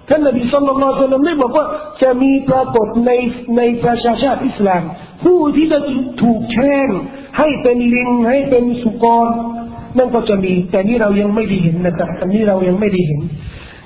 [0.08, 0.74] ท่านนบีสุลต่า
[1.20, 1.66] นได้บอกว่า
[2.02, 3.10] จะมีปรากฏใน
[3.56, 4.82] ในประชาชาติอิสลาม
[5.24, 5.78] ผู้ที่จะ
[6.22, 6.88] ถูกแช่ง
[7.38, 9.26] ให้เป็นลิงให้เป็นสุกร
[9.98, 13.20] นั่นก็จะมี แต่นี่เรายังไม่ได้เห็นนะครับอันนี้เรายังไม่ได้เห็น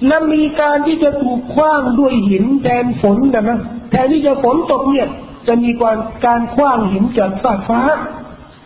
[0.06, 3.58] และมีการที่จะถูกคว้างด้วยหินแทนฝนนะนะ
[3.90, 5.08] แทนที่จะฝนตกเนี่ย
[5.48, 7.80] จะมีการการคว้างหินจากฟาฟ้า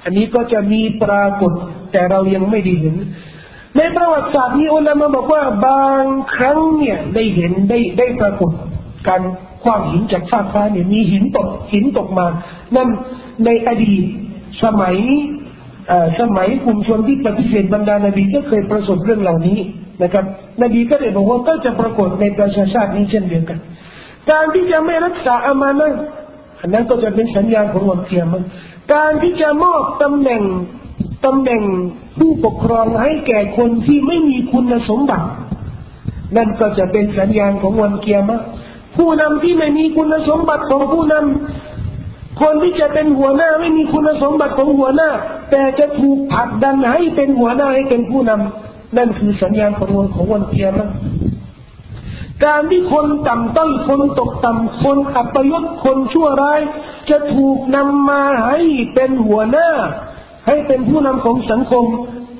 [0.04, 1.52] อันนี้ก็จะมีปรากฏ
[1.92, 2.96] แต่เรายังไม่ได้เห็น
[3.76, 6.04] ในประวัติศาสตร์มีอุลามะบอกว่าบาง
[6.34, 8.52] ครั้งเนี่ยได้เห็นได้ได้ปรากฏ
[9.08, 9.22] การ
[9.62, 12.26] คว้างหินจากฟากฟ้าเนี่ยมีหินตกหินตกมา
[12.76, 12.88] นั่น
[13.44, 14.04] ในอดีต
[14.64, 14.96] สมัย
[16.20, 19.58] สมัยกลุ่มชนที่ปฏิเสธบรรดานบีก็เคยประสบเรื่องเหล่านี้
[20.02, 20.24] นะครับ
[20.62, 23.58] นบีก็เลยบอกว่าก็จะปรากฏในประชาชาตินี้เช่นเดียวกัน
[24.30, 25.92] การที่จะไม่รักษาอามานะ
[26.60, 28.42] อันนั้นก็จะเป็นสัญญาณของวันเกียรติ
[28.94, 30.42] การที่จะมอบตำแหน่ง
[31.24, 31.62] ตำแหน่ง
[32.18, 35.26] ผู้ปกครองให้แก่คนที่ไม่มีคุณสมบัติ
[36.36, 38.36] นั่นก็จะเป็นสัญญาณของวันเกียรติ
[38.96, 45.10] ผู้นำที่ไม่มีคุณสมบัติของผู้นำคนที่จะเป็นหัวหน้าไม่มีคุณสมบัติของหัวหน้า
[45.50, 50.86] แต่จะถูกผลักดันให้เป็นหัวหน้าให้เป็นผู้นำนั่นคือสัญญาณของวันของวันเกียรติ
[52.44, 56.60] การที่คนต่ำต้อยคนตกต่ำคนอัปยศคนชั่วร้าย
[57.10, 58.60] จะถูกนำมาให้
[58.94, 59.68] เป็นหัวหน้า
[60.46, 61.84] ให้เป็นผู้นำของสังคม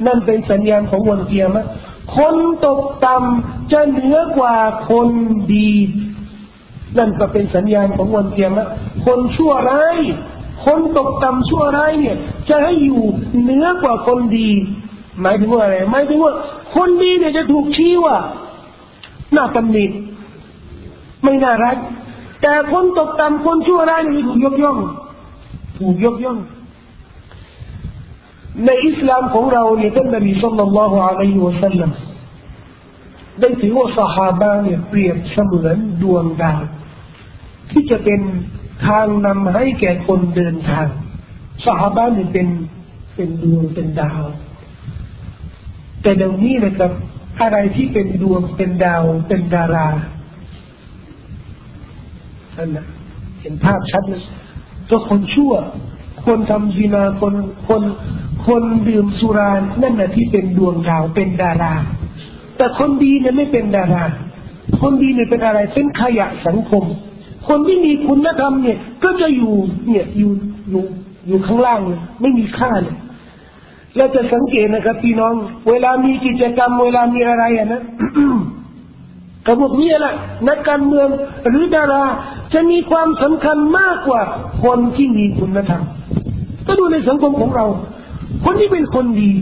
[0.06, 1.62] นั่นเป็นสัญญาณของวันเกียรติ
[2.16, 2.34] คน
[2.66, 4.56] ตกต่ำจะเหนือกว่า
[4.90, 5.08] คน
[5.54, 5.70] ดี
[6.98, 8.54] นั่นก็เป็นสัญญาณของวันเกียรติ
[9.06, 9.98] คนชั่วร้าย
[10.64, 12.16] คนตกต่ำชั่วร้ายเนี่ย
[12.48, 13.02] จะให้อยู่
[13.42, 14.50] เหนือกว่าคนดี
[15.20, 16.32] หมายถึงว่าอะไรหมายถึงว่า
[16.76, 18.16] คนดีเนี่ยจะถูกชี้ว่า
[19.36, 19.84] น้าตำหนิ
[21.24, 21.76] ไม่น่ารัก
[22.42, 24.78] แต่คนตกต่ำคนชั่วร้ายนี่ถูกยกย่อง
[25.78, 26.38] ถูกยกย่อง
[28.66, 31.90] ในอิสลามของเราเนี่ยท่านนบีสุลต่านละฮ์อะลัยฮิวะสัลลัม
[33.40, 36.62] ได้ถือว่าสหายเนี่ยเปรียบเสมือนดวงดาว
[37.70, 38.20] ที่จะเป็น
[38.86, 40.86] ทางนำให้แก่คนเดินทาง
[41.64, 42.48] สหบ้านเนี่ยเป็น
[43.16, 44.22] เป็นดวงเป็นดาว
[46.02, 46.92] แต่เดี๋ยวนี้นะครับ
[47.42, 49.88] อะไรที่เป็นดวงเป็นดาวเป็นดารา
[52.56, 52.86] อันนั้น
[53.40, 54.22] เห็นภาพชัดเลย
[54.90, 55.52] ก็คนชั่ว
[56.26, 57.34] คนทำซีนาคน
[57.68, 57.82] คน
[58.46, 59.50] คนดื่มสุรา
[59.82, 61.74] นั่นแหละที่เป็นดวงดาวเป็นดารา
[62.56, 64.04] แต่คนดีเนี่ยไม่เป็นดารา
[64.82, 66.84] คนดีเนี่ยเป็นอะไรเป็นขยะสังคม
[67.48, 69.54] คนที่มีคุณธรรมเนี่ย ก็จะอยู่
[69.88, 70.32] เนี่ยอยู่
[70.70, 70.84] อยู่
[71.26, 72.96] อยู่ข้างล่างเลยไม่มีค่าเลย
[73.96, 75.34] เราจะสังเกตนะครับพี่น้อง
[75.68, 77.82] เวลามีกิจกรรม เวลามีอะไรอะนะ
[79.46, 80.14] กระบอกนี้แหละ
[80.48, 81.08] นักการเมือง
[81.48, 82.04] หรือดารา
[82.54, 84.22] จะมีความสำคัญมากกว่า
[84.64, 85.82] คนที่มีคุณธรรม
[86.66, 87.66] ก็ดูในสังคมของเรา
[88.44, 89.32] คนที่เป็นคนดี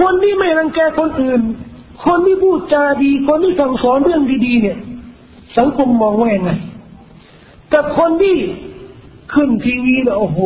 [0.00, 1.40] คนที่ไม่รังแกคนอื่น
[2.06, 4.78] คนที่พูดจาดี คนที่สั่งสอนเรื่องดีๆเนี่ย
[5.58, 6.50] สังคมมองว่ายังไง
[7.74, 8.36] กับคนที่
[9.34, 10.40] ขึ้นทีวีแล้วโอ้โห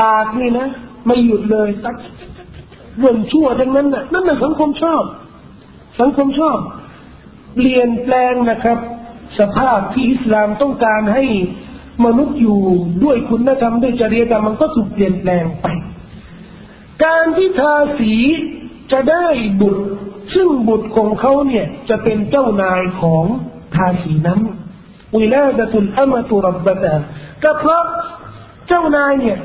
[0.00, 0.68] ปากนี่นะ
[1.06, 1.96] ไม่หยุดเลยตัก
[2.98, 5.02] เรื่องชั่วทั้งนั้นน่ะนั่นแหละสังคมชอบ
[6.00, 6.58] สังคมชอบ
[7.54, 8.78] เปลี่ยนแปลงนะครับ
[9.38, 11.24] สภาพที่อิสลามต้องการให้
[12.04, 12.60] มนุษย์อยู่
[13.04, 15.66] ด้วยคุณธรรมด้วยจริยธรรมมันก็ถูกเปลี่ยนแปลงไป
[17.04, 18.14] การที่ทาสี
[18.92, 19.26] จะได้
[19.60, 19.84] บุตร
[20.34, 23.24] ซึ่งบุตรของเขาเนี่ยจะเป็นเจ้านายของ
[23.74, 24.40] ทาสีนั้น
[25.16, 26.94] วิลาดตุลอามตุรับบะตา
[27.42, 27.84] ก็เพราะ
[28.68, 29.38] เจ้านายเนี่ย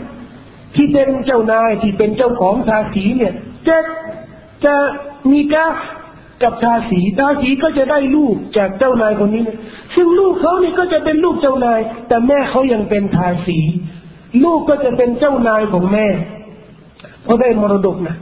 [0.76, 3.34] ที่เป็นเจ้านายที่เป็นเจ้าของทาสีเนี่ย
[3.68, 3.78] จะ
[4.66, 4.76] จะ
[5.32, 5.68] มีกา
[6.44, 9.60] กับทาสีทาสีก็จะได้ลูกจากเจ้านายคนนี้เนี่ย
[9.96, 13.60] ซึ่งลูกเขานี่ก็จะเป็นลูกเจ้านาย แต่แม่เขายังเป็นทาสี
[14.44, 16.08] ลูกก็จะเป็นเจ้านายของแม่
[17.24, 18.18] เพราะได้มรดกนะ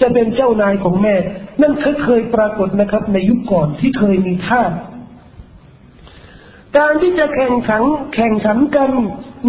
[0.00, 1.14] จะเป็นเจ้านายของแม่
[1.60, 1.72] นั่น
[2.04, 4.72] เคยปรากฏนะครับ ในยุคก่อนที่เคยมีทาส
[6.78, 7.82] การที่จะแข่งขัน
[8.14, 8.90] แข่งขันกัน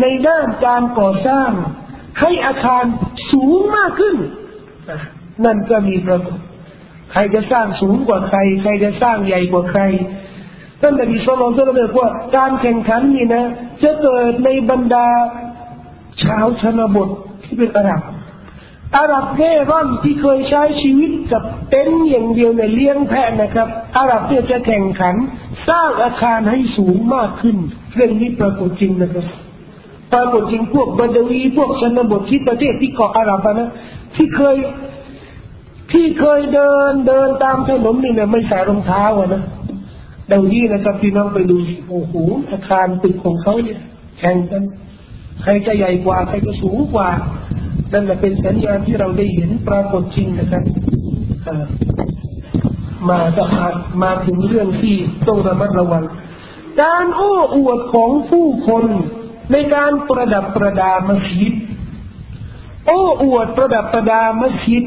[0.01, 1.49] ในด้านการก่อสร้าง
[2.21, 2.83] ให้อาคาร
[3.31, 4.15] สูงมากขึ้น
[5.45, 6.39] นั่นก็มีประกฏ
[7.11, 9.81] ใครจะสร้างสูงกว่าใคร ใครจะสร้างใหญ่กว่าใคร
[10.81, 13.45] ท่านนบีสุลต่านบอกว่าการแข่งขันนี่นะ
[13.83, 15.07] จะเกิดในบรรดา
[16.23, 17.09] ชาวชนบท
[17.43, 18.01] ที่เป็นอาหรับ
[18.97, 23.67] อาหรับเร่ร่อนที่เคยใช้ชีวิตกับเต็นท์อย่างเดียวในเลี้ยงแพะนะครับ
[23.97, 25.15] อาหรับเนี่ยจะแข่งขัน
[25.69, 27.57] สร้างอาคารให้สูงมากขึ้น
[27.95, 29.25] เรื่องนี้ปรากฏจริงนะครับ
[30.13, 33.69] ปรากฏจริงพวกบัดวีพวกชนบทที่ประเทศที่เกาะอาหรับนะ
[34.15, 34.55] ที่เคย
[35.91, 39.43] ที่เคยเดินเดินตามถนนนี่เนี่ยไม่ใส่รองเท้าอะนะ
[40.27, 41.57] เดี๋ยวนี้นะครับพี่น้องไปดู
[41.89, 42.13] โอ้โห
[42.51, 43.79] อาคารตึกของเขาเนี่ย
[44.19, 44.63] แข่งกัน
[45.41, 47.09] ใครจะใหญ่กว่าใครจะสูงกว่า
[47.93, 50.63] นั่นแหละเป็นสัญญาณที่เราได้เห็นปรากฏจริงนะครับ
[53.09, 53.45] มาจะ
[54.03, 54.95] มาถึงเรื่องที่
[55.27, 56.03] ต้องระมัดระวัง
[56.81, 58.85] การโอ้อวดของผู้คน
[59.51, 61.53] ในการประดับประดามัสยิด
[62.87, 64.85] โอ้อวดประดับประดามัสยิด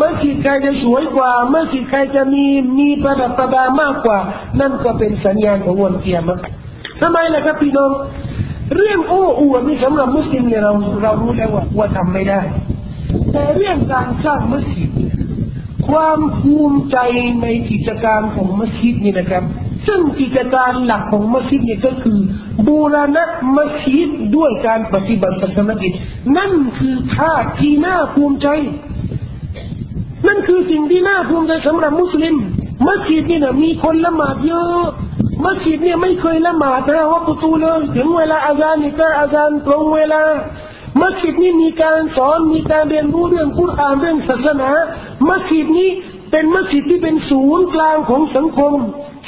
[0.00, 2.44] มัสยิดใครจะสวยกว่ามัสยิดใครจะมี
[2.78, 4.18] มีประดับประดามากกว่า
[4.60, 6.40] นั่นก็เป็นสัญญาณของวันเกียรติ
[7.00, 7.90] ทำไมล่ะครับพี่น้อง
[8.74, 12.40] เรื่องโอ้อวดนี่สำหรับมุสลิมเนี่ยเราเรารู้แล้วว่าว่าทำไม่ได้
[13.32, 14.90] แต่เรื่องการสร้างมัสยิด
[15.88, 16.98] ความภูมิใจ
[17.42, 19.44] ในกิจการของมัสยิดนี่นะครับ
[19.86, 22.18] ซึ่งกิจการหลักของมัสยิดเนี่ยก็คือ
[22.66, 23.24] บูรณะ
[23.56, 25.92] มัสยิดด้วยการปฏิบัติศาสนกิจ
[26.36, 28.48] นั่นคือท่าที่น่าภูมิใจ
[30.26, 32.34] นั่นคือสิ่งที่น่าภูมิใจสำหรับมุสลิม
[32.86, 34.86] มัสยิดนี่นะมีคนละหมาดเยอะ
[35.44, 40.22] มัสยิดเนี่ยไม่เคยละหมาดนะว่าประตูเลยถึงเวลาอาจารย์นี่ก็อาจารย์ตรงเวลา
[41.00, 44.70] มัสยิดนี้มีการสอนมีการเรียนรู้เรื่องคุรานเรื่องศาสนา
[45.28, 45.90] มัสยิดนี้
[46.30, 48.72] เป็นมัสยิดที่เป็นศูนย์กลางของสังคม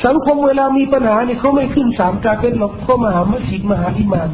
[0.05, 4.29] สังคมเวลามีปัญหาเนี่ยเขาไม่ขึ้นสามการเป็นหรอกเขามาหามัสยิดมาหาอิมาม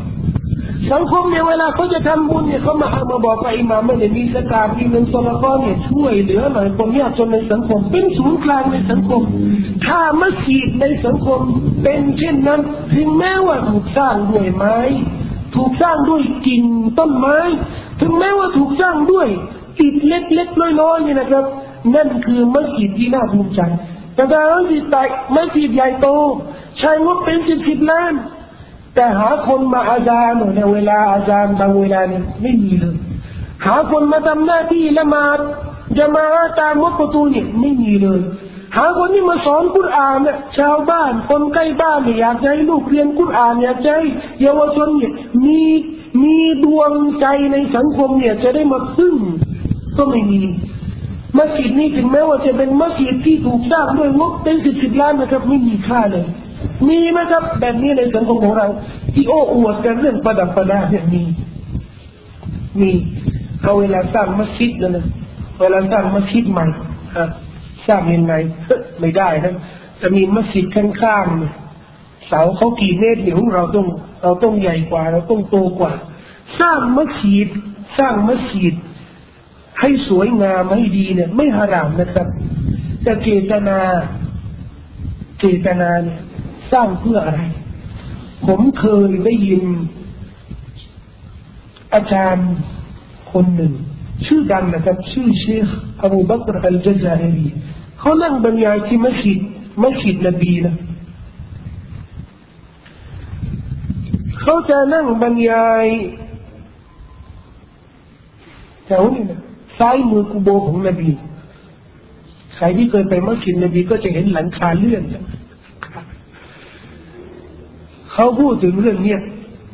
[0.93, 9.23] สังคมเนี่ยเวลาเขาจะทำบุญเนี่ยเขามาหามาบอกว่าอิมามไม่ได้มีสกาดมีเงินสละก้อนเนี่ยช่วยเหลือหน่อยคนยากจนในสังคม เป็นศูนย์กลางในสังคม
[9.87, 11.41] ถ้ามัสยิดในสังคม
[11.83, 12.61] เป็นเช่นนั้น
[12.95, 14.79] ถึงแม้ว่าถูกสร้างด้วยไม้
[15.57, 16.62] ถูกสร้างด้วยกิ่ง
[16.99, 17.39] ต้นไม้
[18.01, 19.29] ถึงแม้ว่าถูกสร้างด้วย
[19.81, 21.45] อิฐเล็กๆน้อยๆนี่ยนะครับ
[21.95, 23.61] นั่นคือมัสยิดที่น่าภูมิใจ
[24.14, 25.03] แต่ถ้ามัสยิดใหญ่
[25.35, 26.09] มัสยิดใหญ่โต
[26.79, 28.12] ใช้งบเป็นสิบสิบล้าน
[28.97, 32.97] แต่หาคนมาอาจารย์ในเวลาอาจารย์บางเวลานี่ไม่มีเลย
[33.67, 35.39] หาคนมาทำหน้าที่ละหมาด
[35.99, 36.27] จะมา
[36.61, 38.21] ตามวัดประตูเนี่ยไม่มีเลย
[38.77, 43.99] หาคนที่มาสอนกุรอานเนี่ยชาวบ้านคนใกล้บ้านเนี่ยอยากให้ลูกเรียนกุรอานอยากให้
[44.43, 45.13] เยาวชนเนี่ย
[45.47, 45.61] มี
[46.23, 49.15] มีดวงใจในสังคมเนี่ยจะได้มาพึ่ง
[49.97, 50.43] ก็ไม่มี
[51.39, 56.25] มัสยิดนี้ถึงแม้ว่าจะเป็นมัสยิดที่ถูกสร้างด้วยงบเป็นสิบสิบล้านนะครับไม่มีค่าเลย
[56.89, 58.67] มีไหมครับแบบนี้ในสังคมของเรา
[59.15, 61.23] ที่โอ้อวดกันเรื่องประดับประดาเนี่ยมี
[62.81, 62.93] มี
[63.63, 65.07] เอาเวลาสร้างมัสยิดนะนะ
[65.61, 66.67] เวลาสร้างมัสยิดใหม่
[67.17, 67.31] ครับ
[67.87, 68.35] สร้างยังไง
[69.01, 69.55] ไม่ได้นะ
[70.01, 73.87] จะมีมัสยิดข้างๆเสาเขากี่เมตรเดี๋ยวเราต้อง
[74.23, 75.93] เราต้องใหญ่กว่า เราต้องโตกว่า
[76.61, 77.49] สร้างมัสยิด
[77.99, 78.77] สร้างมัสยิด
[79.81, 82.27] ให้สวยงามให้ดีเนี่ย ไม่หารามนะครับ
[83.03, 83.79] แต่เจตนา
[85.41, 86.21] เจตนาเนี่ย
[86.73, 87.43] สร้างเพื่ออะไร
[88.47, 89.62] ผมเคยได้ยิน
[91.95, 92.51] อาจารย์
[93.33, 93.73] คนหนึ่ง
[94.27, 95.69] ชื่อดังนะครับชื่อเชค
[96.05, 97.47] อบูบักรอัลจซารี
[97.99, 99.39] เขานั่งบรรยายที่มัสยิด
[99.83, 100.77] มัสยิดนบีนะ
[104.41, 105.87] เขาจะนั่งบรรยาย
[108.87, 109.41] แถวนี้นะ
[109.79, 111.11] ซ้ายมือกุโบของนบี
[112.57, 115.03] ใครที่เคยไปมัสยิดนบีก็จะเห็นหลังคาเลื่อน
[118.17, 119.21] เขาพูดถึงเรื่องเนี้ย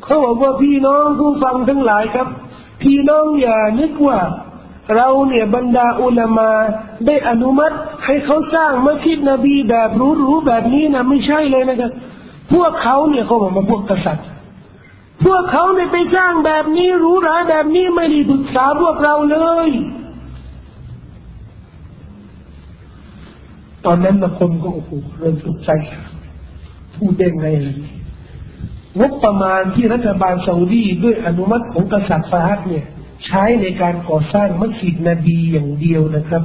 [0.03, 2.27] เขาบอกว่าพี่น้องผู้ฟังทั้งหลายครับ
[2.83, 4.19] พี่น้องอย่านึกว่า
[4.95, 6.51] เราเนี่ยบรรดาอุลามา
[7.07, 7.75] ได้อนุมัติ
[8.05, 11.91] ให้เขาสร้างมัสยิดนบีแบบรู้ๆแบบนี้นะไม่ใช่เลยนะครับ
[12.53, 14.27] พวกเขาเนี่ยเขาบอกมาพวกกษัตริย์
[15.25, 19.37] พวกเขาเนี่ยไปสร้างแบบนี้รูหราแบบนี้ไม่ได้ปรึกษาพวกเราเล
[19.67, 19.69] ย
[23.85, 25.69] ตอนนั้นบางคนก็โอ้โหเริ่มตกใจ
[26.95, 27.47] พูดได้ไง
[28.99, 32.85] งบประมาณที่รัฐบาลซาอุดีด้วยอนุมัติของกษัตริย์ฟาฮัดเนี่ย
[33.25, 36.43] ใช้ในการก่อสร้างมัสยิดนบีอย่างเดียวนะครับ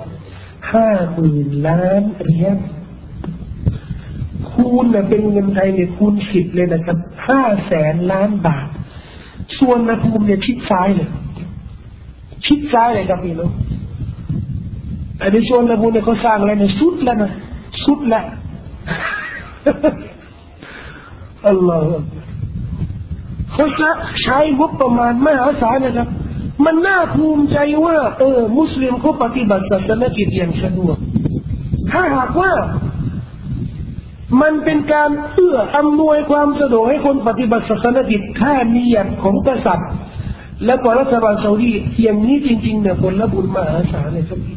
[0.73, 2.59] ห้าหมื่นล้านเหรียญ
[4.51, 8.69] คูณนะเป็นเงินไทยเนี่ยคูณสิบเลยนะครับห้าแสนล้านบาท
[9.59, 11.11] ส่วนนภูมิเนี่ยชิดซ้ายเลย
[12.47, 13.53] ชิดซ้ายเลยครับพี่น้อง
[15.23, 17.33] อันนี้ส่วนนภูมิเนี่ยเขาสร้างอะไรเนี่ยสุดแล้วนะ
[17.85, 18.25] สุดแล้ว
[21.49, 21.95] อัลลอฮฺ
[23.53, 23.91] เขาจะ
[24.23, 26.09] ใช้งบประมาณมหาศาลนะครับ
[26.65, 30.97] มันน่าภูมิใจว่า เออ มุสลิมเขาปฏิบัติศาสนกิจอย่างสะดวก
[31.91, 32.53] ถ้าหากว่า
[34.43, 39.91] มันเป็นการเอื้ออำนวยความสะดวกให้คนปฏิบัติศาสนกิจแค่มีอย่างของกษัตริย์
[40.67, 41.71] และก็รัฐบาลซาอุดี
[42.03, 44.53] อย่างนี้จริงๆเนี่ยผลบุญมหาศาลเลยสักที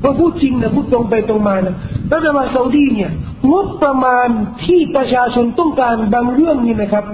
[0.00, 1.74] เพราะพูดจริงนะพูดตรงไปตรงมานะ
[2.12, 3.10] รัฐบาลซาอุดีเนี่ย
[3.52, 4.28] งบประมาณ
[4.64, 7.04] ที่ประชาชนต้องการบางเรื่องนี่นะครับ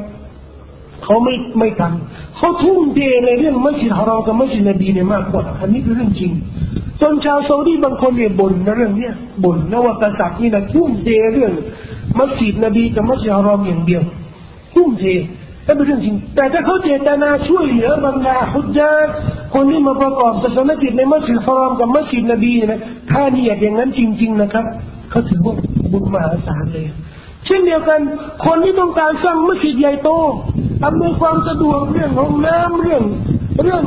[1.05, 6.33] เขาไม่ไม่ทำเขาทุ่มเทในเรื่องมัสยิดฮารอมกับมัสยิดนบีเนี่ยมากกว่าอันนี้คือเรื่องจริง
[7.01, 9.13] จนชาวซาอุดีบางคนเนี่ยบ่นนะเรื่องเนี้ย
[9.45, 11.53] บ่นนะว่ากษัตริย์นี่นะทุ่มเทเรื่อง
[12.19, 14.03] มัสยิดนบีกับมัสยิดฮารอมอย่างเดียว
[14.75, 15.05] ทุ่มเท
[15.67, 18.91] นั่นเป็นเรื่องจริง แต่ถ้าเขาเจตนาช่วยเหลือบรรดาฮุจญา
[19.55, 22.81] คนที่มาประกอบศาสนกิจในมัสยิดฮารอมกับมัสยิดนบีนะ
[23.11, 24.65] ถ้านี่อย่างนั้นจริง ๆ นะครับ
[25.11, 25.55] เขาถือว่า
[25.93, 26.87] บุญมหาศาลเลย
[27.47, 28.01] เช่นเดียวกัน
[28.47, 30.11] คนที่ต้องการสร้างมัสยิดใหญ่โต
[30.85, 33.03] อำนวยความสะดวกเรื่องห้องน้ำเรื่อง
[33.63, 33.85] เรื่อง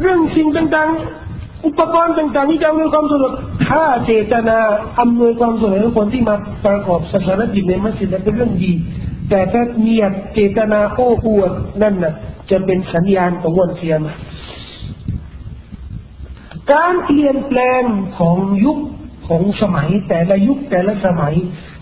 [0.00, 3.32] เรื่องสิ่งต่างๆ อุปกรณ์ต่างๆที่จะอำนวยความสะดวก
[3.68, 4.58] ถ้าเจตนา
[5.00, 8.72] อำนวยความสะดวกให้คนที่มาประกอบศาสนกิจในมัสยิดเป็นเรื่องดี
[9.30, 12.14] แต่ถ้าเนียดเจตนาโอ้อวดนั่นน่ะ
[12.50, 14.14] จะเป็นสัญญาณของวันเทียมา
[16.72, 17.82] การเปลี่ยนแปลง
[18.18, 18.78] ของยุค
[19.28, 21.34] ของสมัยแต่ละยุคแต่ละสมัย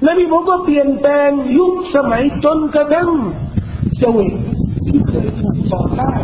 [0.07, 3.11] นบีบอกว่าเปลี่ยนแปลงยุคสมัยจนกระทั่ง
[3.99, 4.27] เจวิ
[4.87, 6.21] ที่เคยถูกต่อต้าน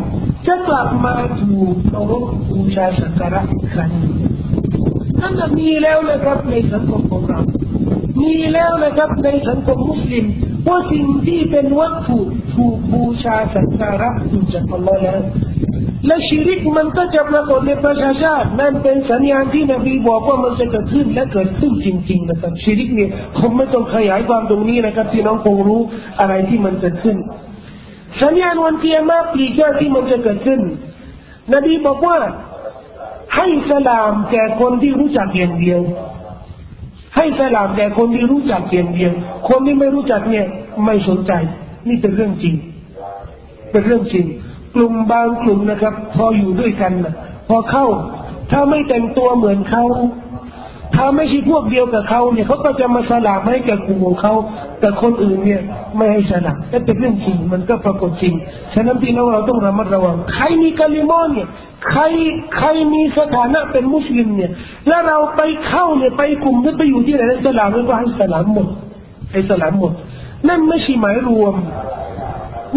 [0.47, 3.93] จะกลับมาถูกเคารพบูชาสักการะอีกครั้ง
[5.21, 7.41] นั่นมีแล้วนะครับในสังคมของเรา
[8.23, 10.25] มีแล้วนะครับในสังคมมุสลิม
[10.69, 12.21] ว่าสิ่งที่เป็นวัตถุ
[12.55, 15.21] ถูกบูชาสักการะถูกจากอัลลอฮ์แล้ว
[16.07, 25.81] และชีริกมันก็จะปรากฏในประชาชาตินั่นเป็นสัญญาณที่นบีบอกว่ามันจะเกิดขึ้นและเกิดขึ้นจริง ๆ นะครับชีริกเนี่ยผมไม่ต้องขยายความตรงนี้นะครับที่น้องคงรู้
[26.21, 27.17] อะไรที่มันเกิดขึ้น
[28.23, 30.61] สัญญาณวันเกียรมาปีแก้ที่มันจะเกิดขึ้น
[31.55, 32.19] นบีบอกว่า
[33.37, 35.81] ให้สลามแก่คนที่รู้จักอย่างเดียว
[37.17, 39.13] ให้สลามแก่คนที่รู้จักอย่างเดียว
[39.49, 40.47] คนที่ไม่รู้จักเนี่ย
[40.85, 41.33] ไม่สนใจ
[41.89, 42.55] นี่เป็นเรื่องจริง
[43.71, 44.27] เป็นเรื่องจริง
[44.81, 47.15] ลุ่มบางกลุ่มนะครับ พออยู่ด้วยกันนะ
[47.49, 47.87] พอเข้า
[48.51, 49.85] ถ้าไม่แต่งตัวเหมือนเขา
[50.97, 54.35] ถ้าไม่ใช่พวกเดียวกับเขาเนี่ยเขาก็จะมาสลามให้แก่กลุ่มของเขา
[54.81, 55.61] แต่คนอื่นเนี่ย
[55.97, 58.35] ไม่ให้สลามนั่นเป็นเรื่องจริงมันก็ปรากฏจริง
[58.75, 61.49] ฉะนั้นพี่น้องเราต้องระมัดระวัง ใครมีกาลิมอนเนี่ย
[61.91, 62.03] ใคร
[62.57, 64.51] ใครมีสถานะเป็นมุสลิมเนี่ย
[64.89, 68.69] แล้วเราไปเข้าเนี่ยไปกลุ่มนั้นไปอยู่ที่ไหนสลามก็ให้สลามหมด
[69.33, 69.93] ให้สลามหมด
[70.49, 71.55] นั่นไม่ใช่หมายรวม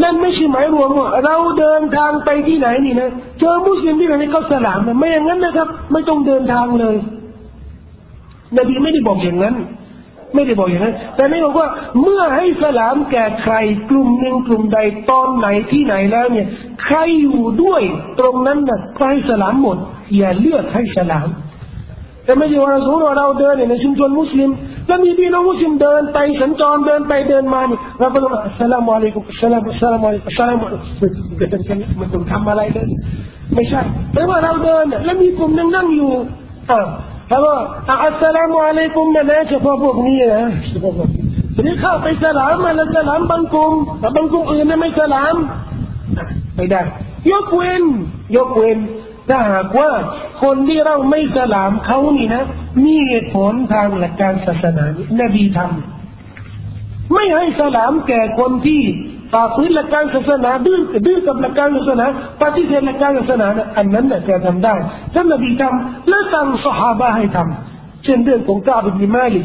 [0.01, 6.95] นั่นไม่ใช่หมายรวมว่าเราเดินทางไปที่ไหนนี่นะเจอมุสลิมที่ไหนก็สลามนะไม่อย่างนั้นนะครับ ไม่ต้องเดินทางเลย
[8.57, 9.55] นบีไม่ได้บอกอย่างนั้น
[10.35, 11.67] ไม่ได้บอกอย่างนั้น แต่นี่บอกว่า
[12.01, 13.55] เมื่อให้สลามแก่ใคร
[13.89, 14.79] กลุ่มหนึ่งกลุ่มใด
[15.11, 16.47] ตอนไหนที่ไหนแล้ว เนี่ย
[16.83, 17.81] ใครอยู่ด้วย
[18.19, 19.77] ตรงนั้นนะ่ะใครสลามหมด
[20.17, 21.27] อย่าเลือกให้สลาม
[22.32, 24.49] แต่ไม่ใช่ว่าสมมติว่าเราเดินในชุมชนมุสลิม
[24.88, 32.86] แล้วมีพี่น้องมุสลิมเดินไปสัญจรเดินไปเดินมาเนี่ยเราก็ต้องสลามอะลัยกุมสลามสลามอะลัยกุมสลามอะลัยกุมเดินกันมันต้องทำอะไรเลย
[33.55, 33.82] ไม่ใช่
[34.13, 36.11] แต่ว่าเราเดินเนี่ยแล้วมีกลุ่มนึงนั่งอยู่
[36.71, 36.79] อ่า
[37.29, 37.55] แต่ว่า
[38.03, 41.23] อัสสลามุอะลัยกุมนะเฉพาะพวกนี้นะเฉพาะพวกนี้
[41.55, 45.36] ทีนี้เข้าไปสลามมาแล้วสลามบางกลุ่มแต่บางกลุ่มอื่นเนี่ยไม่สลาม
[46.55, 46.82] ไม่ได้
[47.32, 47.84] ยกเว้น
[48.36, 48.79] ยกเว้น
[49.32, 49.91] ถ้าหากว่า
[50.43, 52.43] คนที่เราไม่สลามเขานี่นะ
[52.86, 54.86] มีเหตุผลทางหลักการศาสนา
[55.21, 58.82] นบีทำไม่ให้สลามแก่คนที่
[59.34, 62.05] ฝ่าฝืนหลักการศาสนาดื้อดื้อกับหลักการศาสนา
[62.41, 64.75] ปฏิเสธหลักการศาสนาอันนั้นน่ะจะทำได้
[65.13, 69.41] ท่านนบีทำและสั่งสหาบะให้ทำเช่นเรื่องของกาบิมาลิ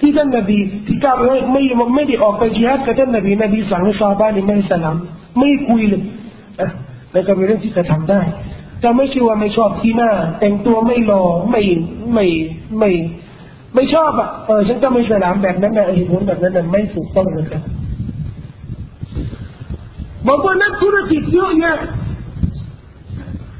[0.00, 1.62] ที่ท่านนบีที่กาบไม่ไม่
[1.94, 4.96] ไม่ได้ออกไปจิฮัดกับท่านนบีนบีสั่งให้ซาบานี่ไม่สลาม
[5.38, 6.02] ไม่คุยเลย
[6.60, 6.70] นะ
[7.12, 8.20] แล้วก็เป็นเรื่องที่จะทำได้
[8.82, 10.10] จะไม่ชื่อว่าไม่ชอบที่หน้า
[10.40, 11.62] แต่งตัวไม่หล่อไม่
[12.14, 12.26] ไม่
[12.78, 12.90] ไม่
[13.74, 17.62] ไม่ชอบอะเออฉันก็ไม่สลามแบบนั้นนะเหตุผลแบบนั้นไม่ถูกต้องเลยครับ
[20.28, 21.78] บอกว่านักธุรกิจเยอะแยะ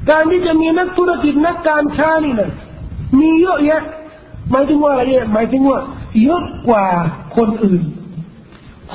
[0.09, 2.51] การที่จะมีนักธุรกิจนักการค้านี่นะ
[3.19, 3.81] มีเยอะแยะ
[4.51, 5.79] หมายถึงว่าอะไรเนี่ยหมายถึงว่า
[6.23, 6.85] เยอะกว่า
[7.37, 7.81] คนอื่น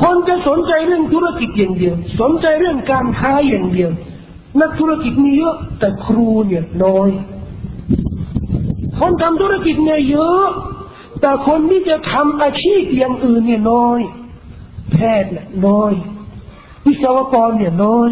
[0.00, 3.90] คนจะสนใจเรื่องธุรกิจอย่างเดียว สนใจเรื่องการค้าอย่างเดียว
[4.60, 7.08] นักธุรกิจมีเยอะแต่ครูเนี่ยน้อย
[8.98, 10.46] คนทำธุรกิจเนี่ยเยอะ
[11.20, 14.00] แต่คนที่จะทำอาชีพอย่างอื่นเนี่ยน้อย
[14.92, 15.92] แพทย์เนี่ยน้อย
[16.86, 18.10] วิศวกรเนี่ยน้อย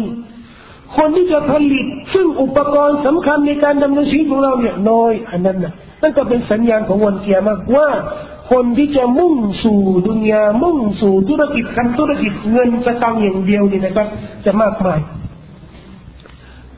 [0.97, 7.87] คนที่จะผลิต ซึ่งอุปกรณ์สำคัญในการดำเนินชีวิตของเราเนี่ยน้อย อันนั้นนะนั่นก็เป็นสัญญาณของวันเกียรมากว่า
[8.51, 14.07] คนที่จะมุ่งสู่ดุนยามุ่งสู่ธุรกิจทำธุรกิจเงินจะตังอย่างเดียวนี่นะครับ
[14.45, 14.99] จะมากมาย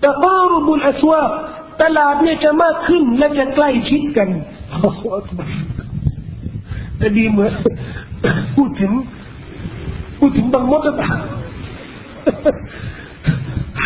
[0.06, 1.22] ตะกอรบุลอสวา
[1.82, 4.30] ตลาดเนี่ยจะมากขึ้นและจะใกล้ชิดกัน
[6.98, 7.52] แต่ดีเหมือน
[8.56, 8.92] พูดถึง
[10.20, 11.20] พูดถึงบางมดต่าง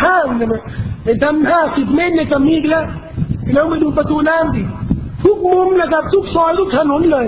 [0.02, 0.60] ห้างเนี่ยมัน
[1.04, 2.84] ไอ้ทำห้าสิบเมตรเนี่ยจะมีแล้ว
[3.52, 4.62] เราไปดูประตูน้ำดิ
[5.24, 7.26] ทุกมุมนะครับทุกซอยทุกถนนเลย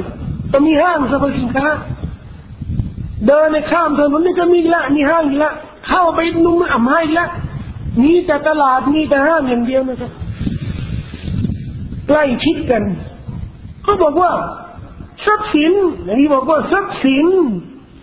[0.53, 1.67] จะมีห้างสรรพสินค้า
[3.27, 5.53] เดินในข้ามถนนนี่ก็มีละมีห้างละ
[5.89, 7.27] เข้าไปนุ่มอ่ำให้ละ
[8.01, 10.13] มีแต่ตลาดมีแต่ห้างอย่างเดียวนะครับ
[12.09, 12.83] ใกล้ชิดกัน
[13.83, 14.33] เขาบอกว่า
[15.27, 15.73] ทรัพย์สิน
[16.19, 17.27] นี่บอกว่าทรัพย์สิน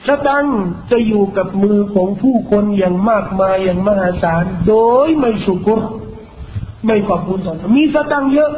[0.08, 0.46] สตัง
[0.92, 4.76] จะอยู่กับมือของผู้คนอย่างมากมายอย่างมหาศาลโด
[5.06, 5.82] ยไม่สุกร
[6.86, 8.52] ไม่ขอบคุณต่อมีสตังเยอะ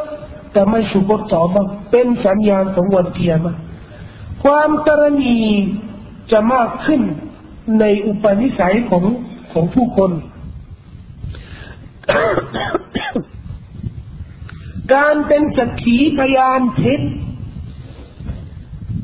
[0.53, 3.47] แต่ไม่สุกรต่อบ้างเป็นสัญญาณของวันเทียม
[4.43, 5.38] ความกรณี
[6.32, 7.01] จะมากขึ้น
[7.79, 9.03] ในอุปนิสัยของ
[9.53, 10.11] ของผู้คน
[14.93, 17.02] การเป็นสักขีพยานเท็จ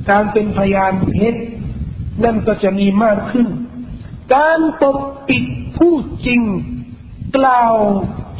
[0.09, 1.35] การเป็นพยานเท็จ
[2.23, 3.47] นั่นก็จะมีมากขึ้น
[4.35, 5.43] การปกปิด
[5.77, 6.41] พูดจริง
[7.37, 7.75] กล่าว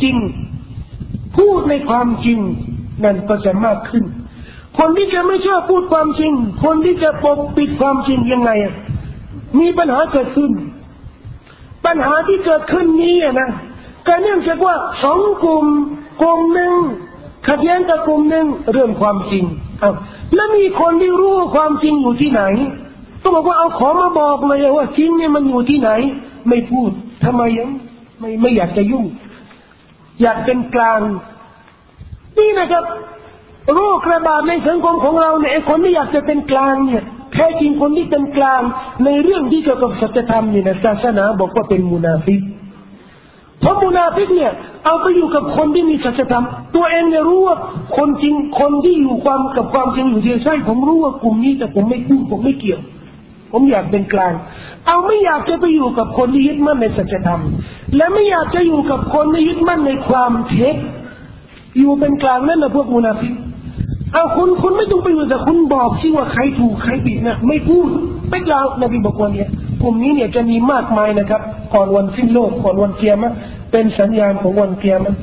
[0.01, 0.17] จริง
[1.37, 2.39] พูดในความจริง
[3.03, 4.03] นั่นก็จะมากขึ้น
[4.77, 6.33] คนที่จะไม่เชื่อพูดความจริง
[6.63, 8.51] คนที่จะปกปิดความจริงยังไง
[9.59, 10.51] มีปัญหาเกิดขึ้น
[11.85, 13.49] ปัญหาที่เกิดขึ้นนี้นะ
[14.07, 15.65] ก็เนื่องจากว่าสองกลุ่ม
[16.21, 16.73] กลุ่มหนึ่ง
[17.47, 19.43] ขัดแย้งกับกลุ่มหนึ่งเรื่องความจริง
[19.79, 19.91] เอา
[20.35, 22.43] แล้วมีคนที่รู้ความจริงอยู่ที่ไหน
[23.21, 25.89] ก็บอกว่าเอาขอมาบอกเลยว่าจริงเนี่ยมันอยู่ที่ไหน
[26.49, 26.89] ไม่พูด
[27.23, 27.69] ทำไมยัง
[28.19, 29.05] ไม่ไม่อยากจะยุ่ง
[30.21, 31.01] อยากเป็นกลาง
[32.37, 32.83] นี่นะครับ
[33.73, 37.03] โรคระบาดในสังคมของเราเนี่ยคนที่อยากจะเป็นกลางเนี่ย
[37.33, 38.61] แท้จริงคนที่เป็นกลาง
[39.05, 42.41] ในเรื่องที่เกี่ยวกับสัจธรรมเนี่ยนะศาสนาบอกว่าเป็นมุนาฟิก
[43.59, 44.51] เพราะมุนาฟิกเนี่ย
[44.85, 46.45] เอาไปอยู่กับคนที่มีสัจธรรม
[46.75, 47.55] ตัวเองเนี่ยรู้ว่า
[47.97, 52.81] คนจริงคนที่อยู่ความกับความจริงอยู่ที่ใช่ผมรู้ว่ากลุ่มนี้แต่ผมไม่พูดผมไม่เกี่ยว
[53.51, 54.33] ผมอยากเป็นกลาง
[54.87, 57.41] เอาไม่อยากจะไปอยู่กับคนที่ยึดมั่นในสัจธรรม
[57.95, 60.75] และไม่อยากจะอยู่กับคนที่ยึดมั่นในความเท็จ
[61.77, 63.33] อยู่เป็นกลางนั่นแหละพวกมุนาฟิก
[64.13, 67.87] เอาคุณคุณไม่ต้องไปอยู่แต่คุณบอกที่ว่าใครถูกใครผิดนะไม่พูด
[68.29, 69.49] ไม่กล่าวนบีบอกว่าเนี่ย
[69.87, 71.41] ลุ่มนี้เนี่ยจะมีมากมายนะครับ
[71.73, 73.33] ก่อนวันสิ้นโลกก่อนวันเกียรมะ
[73.71, 75.15] เป็นสัญญาณของวันเกียรมะ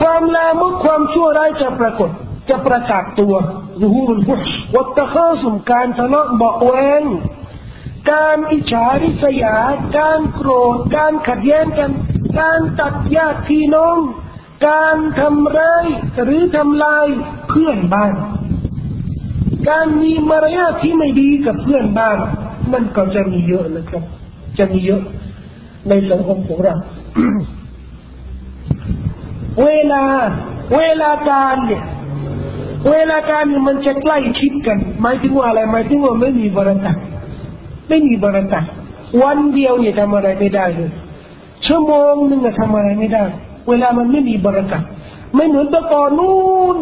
[0.00, 2.10] ความลามกความชั่วร้ายจะปรากฏ
[2.50, 3.34] จะประกาศตัว
[3.80, 4.20] รูรุล
[4.74, 7.02] วัตข้าสมการทะเลาะเบาแวง
[8.12, 9.56] การอิจฉาริษยา
[9.98, 11.90] การโกรธ การขัดแย้งกัน
[12.40, 13.96] การตัดญาติพี่น้อง
[14.68, 15.86] การทำร้าย
[16.22, 17.06] หรือทำลาย
[17.48, 18.14] เพื่อนบ้าน
[19.68, 22.18] การมีมารยาทที่ไม่ดีกับเพื่อนบ้าน
[22.72, 24.02] มันก็จะมีเยอะนะครับ
[24.58, 25.02] จะมีเยอะ
[25.88, 26.74] ในสังคมของเรา
[29.64, 30.04] เวลา
[30.76, 31.82] เวลาการเนี่ย
[32.90, 36.92] เวลาการมันจะใกล้ชิดกันหมายถึงว่าอะไรหมายถึงว่าไม่มีบรักั
[37.88, 38.60] ไม่มีบรักั
[39.22, 40.90] วันเดียวเนี่ยทำอะไรไม่ได้เลย
[41.66, 43.24] ชั่วโมงหนึ่งทำอะไรไม่ได้
[43.68, 44.82] เวลามันไม่มีบรากัด
[45.34, 46.36] ไม่เหมือนตะกอนนู้
[46.74, 46.76] น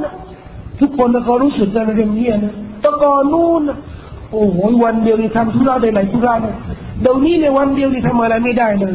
[0.80, 3.62] ทุกคนก็รู้สึกในเรื่องนี้นะตะกอนนู้น
[4.32, 6.54] โอ้โหวันเดียวนี่ทำธุระได้หลายธุระเลย
[7.02, 8.94] เดี๋ยวนี้ในวันเดียวนี่ทำอะไรไม่ได้เลย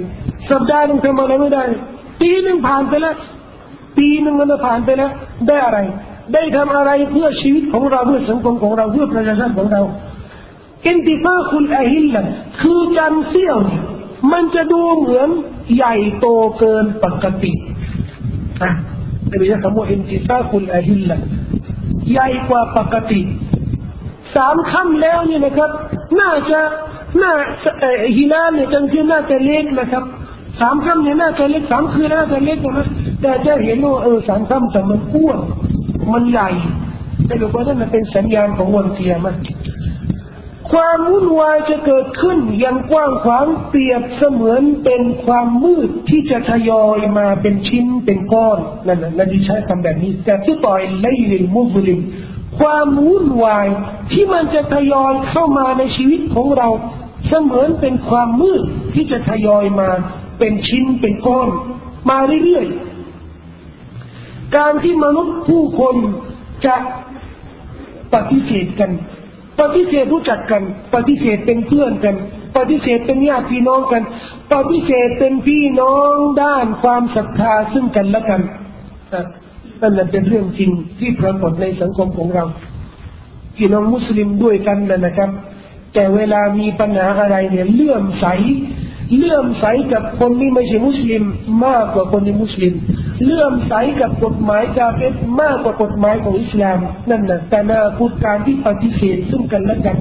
[0.50, 1.64] สัปดาห์นึงทำอะไรไม่ได้
[2.22, 3.16] ปีหนึ่งผ่านไปแล้ว
[3.98, 5.12] ปีหนึ่งมันผ่านไปแล้ว
[5.48, 5.80] ได้อะไร
[6.34, 9.82] ได้ทำอะไรเพื่อชีวิตของเราเพื่อสังคมของเราเพื่อประชาชนของเรา
[10.88, 12.24] อินติฟาคุณอหิลละ
[12.62, 13.58] คือการเสี่ยว
[14.32, 15.30] มันจะดูเหมือน
[15.76, 16.28] ใหญ่โต
[16.60, 17.54] เกินปกติ
[18.64, 18.74] นะ
[19.32, 21.18] นบีจะคำว่าอินติซาคุลอาฮิลละ
[22.12, 23.22] ใหญ่กว่าปกติ
[24.36, 25.72] สามค่ำแล้วเนี่ยนะครับ
[26.20, 26.60] น่าจะ
[27.22, 27.34] น่า
[28.16, 30.04] ฮิลาเนี่ยจังที่น่าจะเล็กนะครับ
[30.62, 32.88] สามค่ำเนี่ยน่าจะเล็กสามคืนน่าจะเล็กนะ
[33.22, 35.40] แต่จะเห็นว่าเออสามค่ำแต่มันอ้วน
[36.14, 36.50] มันใหญ่
[37.26, 39.36] แต่บอกว่านั่นเป็นสัญญาณของวันเทียมัน
[40.72, 52.00] ความวุ่นวายจะเกิดขึ้นอย่างกว้างขวางเปรียบเสมือนเป็นความมืดที่จะทยอยมาเป็นชิ้นเป็นก้อนนั่นนะนบีใช้คำแบบนี้แต่ที่ต่อยไลลิลมุสลิม
[52.60, 53.68] ความวุ่นวาย
[54.12, 56.70] ที่มันจะทยอยเข้ามาในชีวิตของเรา
[57.28, 58.62] เสมือนเป็นความมืด
[58.94, 59.90] ที่จะทยอยมา
[60.40, 61.50] เป็นชิ้นเป็นก้อน
[62.10, 65.96] มาเรื่อยๆ การที่มนุษย์ผู้คน
[66.66, 66.76] จะ
[68.14, 68.92] ปฏิเสธกัน
[69.62, 70.64] ปฏิเสธรู้จักกัน
[70.96, 72.16] ปฏิเสธเป็นเพื่อนกัน
[72.58, 74.04] ปฏิเสธเป็นญาติพี่น้องกัน
[74.54, 78.42] ปฏิเสธเป็นพี่น้องด้านความศรัทธาซึ่งกันและกัน
[79.82, 82.46] นั่นแหละเป็นเรื่องจริงที่ปรากฏในสังคมของเรา
[83.56, 85.30] พี่น้องมุสลิมด้วยกันนะครับ
[85.94, 88.26] แต่เวลามีปัญหาอะไรเนี่ยเลื่อมใส
[89.18, 91.24] เลื่อมใสกับคนที่ไม่ใช่มุสลิม
[91.66, 92.74] มากกว่าคนที่มุสลิม
[93.24, 96.80] เลื่อมใสกับกฎหมายกาเฟตมากกว่ากฎหมายของอิสลาม
[97.10, 99.98] นั่นนะแต่นาพูดการที่ปฏิเสธซึ่งกันและกัน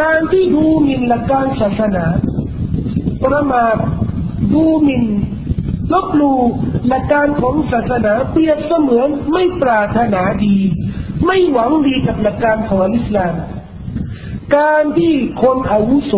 [0.00, 2.04] การที่ดูหมิ่นหลักการศาสนา
[3.24, 3.76] ประมาท
[4.52, 5.04] ดูหมิ่น
[5.92, 6.38] ลบลู่
[6.88, 10.56] หลักการของศาสนาเปรียบเสมือนไม่ปรารถนาดี
[11.26, 13.34] ไม่หวังดีกับหลักการของอิสลาม
[14.56, 16.14] การที่คนอาวุโส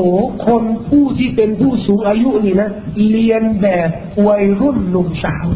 [0.46, 2.70] คนผู้ที่เป็นผู้สูงอายุนี่นะ
[3.10, 3.90] เรียนแบบ
[4.26, 5.46] วัยรุ่นหนุ่มสาว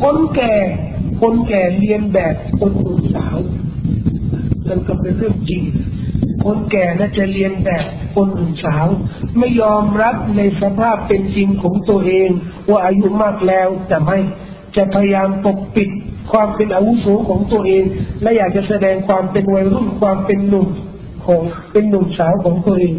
[0.00, 0.54] คนแก่
[1.20, 3.36] คนแก่เรียนแบบคนหนุ่มสาว
[4.68, 5.62] นั่นก็เป็นเรื่องจริง
[6.44, 7.84] คนแก่น่าจะเรียนแบบ
[8.14, 8.86] คนหนุ่มสาว
[9.38, 12.30] ไม่ยอมรับในสภาพเป็นจริงของตัวเอง
[12.68, 14.18] ว่าอายุมากแล้วแต่ไม่
[14.76, 15.88] จะพยายามปกปิด
[16.32, 17.84] ความเป็นอาวุโสของตัวเอง
[18.22, 20.68] และอยากจะแสดงความเป็นวัยรุ่นความเป็นหนุ่ม
[21.26, 22.94] ของเป็นหนุ่มสาวของตัวเอง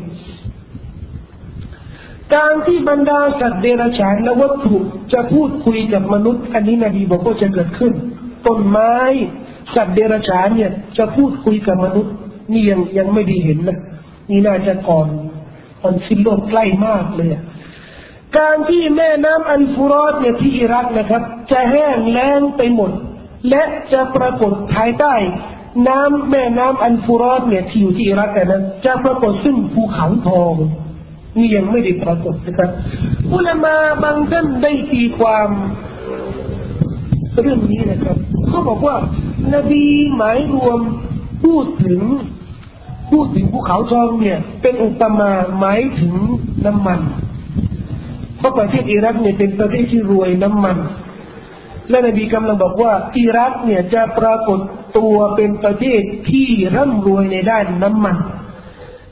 [2.36, 4.78] การที่บรรดาสัตว์เดรัจฉานและวัตถุ
[5.14, 7.94] จะพูดคุยกับมนุษย์ อันนี้นบีบอกว่าจะเกิดขึ้น
[8.48, 8.96] ต้นไม้
[9.76, 12.14] สัตว์เดรัจฉานเนี่ยจะพูดคุยกับมนุษย์
[12.52, 13.78] นี่ยังยังไม่ได้เห็นนะ
[14.30, 15.08] นี่น่าจะก่อน
[15.82, 17.30] ก่อนสิ้นโลกใกล้มากเลย
[18.38, 22.92] การที่แม่น้ำอันฟุรอดเนี่ยที่อิรักนะครับ จะแห้งแล้งไปหมด
[23.50, 25.14] และจะปรากฏภายใต้
[25.88, 30.54] น้ำแม่น้ำอันฟุรอดเนี่ยที่อยู่ที่อิรักแต่นั้นจะปรากฏซึ่งภูเขาทอง
[31.38, 32.70] นี่ยังไม่ได้ปรากฏนะครับ
[33.34, 35.50] อุลามาบางท่านได้ตีความ
[37.42, 38.96] เรื่องนี้นะครับเขาบอกว่า
[39.54, 39.84] นบี
[40.16, 40.80] หมายรวม
[41.44, 42.02] พูดถึง
[43.12, 46.14] พูดถึงภูเขาทองเนี่ย เป็นอุปมาหมายถึง
[46.66, 47.00] น้ำมัน
[48.38, 50.78] เพราะประเทศอิรักเนี่ยเป็นประเทศที่รวยน้ำมัน
[51.90, 54.60] และนบีกำลังบอกว่าอิรักเนี่ยจะปรากฏ
[54.98, 58.18] ตัวเป็นประเทศที่ร่ำรวยในด้านน้ำมัน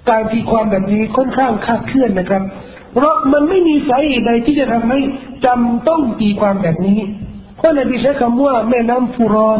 [0.09, 2.43] การตีความแบบนี้ค่อนข้างคาดเคลื่อนนะครับ
[2.93, 4.99] เพราะมันไม่มีสาเหตุใดที่จะทำให้
[5.45, 6.99] จำต้องตีความแบบนี้
[7.57, 9.59] เพราะนบีใช้คำว่าแม่น้ำฟูรอน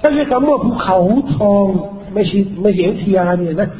[0.00, 0.98] ไม่ใช่คำว่าภูเขา
[1.36, 1.66] ทอง
[2.14, 3.70] ไม่ใช่ไม่ใช่เทียเนี่ยนะ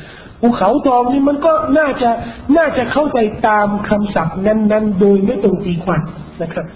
[0.41, 2.11] ภูเขาทองนี่มันก็น่าจะ
[2.57, 3.19] น่าจะเข้าใจ
[3.49, 6.03] ตามคำศัพท์นั้น ๆ โดยไม่ตรงตีความ
[6.43, 6.67] นะครับ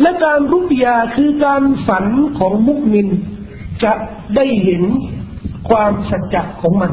[0.00, 2.06] และการรุปยาคือการฝัน
[2.38, 3.08] ของมุกมิน
[3.84, 3.92] จะ
[4.36, 4.82] ได้เห็น
[5.68, 6.92] ความสัจจะของมัน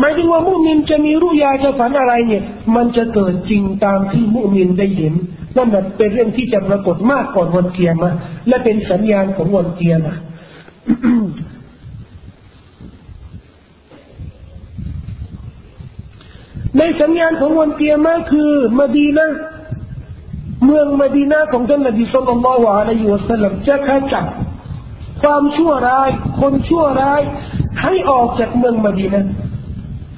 [0.00, 2.42] หมายถึงว่ามุมินจะมีรู้ยาจะฝันอะไรเนี่ย
[2.76, 5.14] มันจะเกิดจริงตามที่มุมินได้เห็น
[5.58, 8.10] นั่นเป็นเรื่องที่จะปรากฏมากก่อนวันเกียรมา
[8.48, 10.14] และเป็นสัญญาณของวันเกียรมา
[16.78, 19.28] ในสัญญาณของวันเกียรมาคือมาดีนะ
[20.64, 24.24] เมืองมาดีนาของท่านนบีสุลต่านละวะอะลัยฮิวะสัลลัมจะขจัด
[25.22, 26.08] ความชั่วร้าย
[26.40, 27.20] คนชั่วร้าย
[27.82, 29.26] ให้ออกจากเมืองมาดีนะ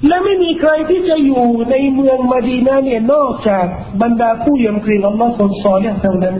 [0.07, 3.67] และไม่มีใครที่จะอยู่ในเมืองมาดีนาเนี่ยนอกจาก
[4.03, 6.37] บรรดาผู้ยำเกรงอัลลอฮ์คนซอเนี่ยเท่านั้น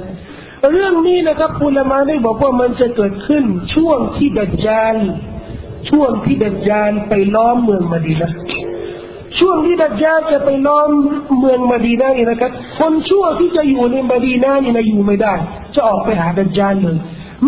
[0.71, 3.45] เรื่องนี้นะครับอุลามาได้บอกว่ามันจะเกิดขึ้น
[3.75, 4.97] ช่วงที่ดัจจาน
[5.91, 8.31] ช่วงที่ดัจจานไปล้อมเมืองมาดีนะ
[9.39, 10.89] ช่วงที่ดัจจานจะไปล้อม
[11.39, 15.35] เมืองมาดีนาเนี่ยนะครับ คนชั่วที่จะอยู่ในมาดีนาเนี่ยนะอยู่ไม่ได้
[15.75, 16.99] จะออกไปหาดัจจานเลย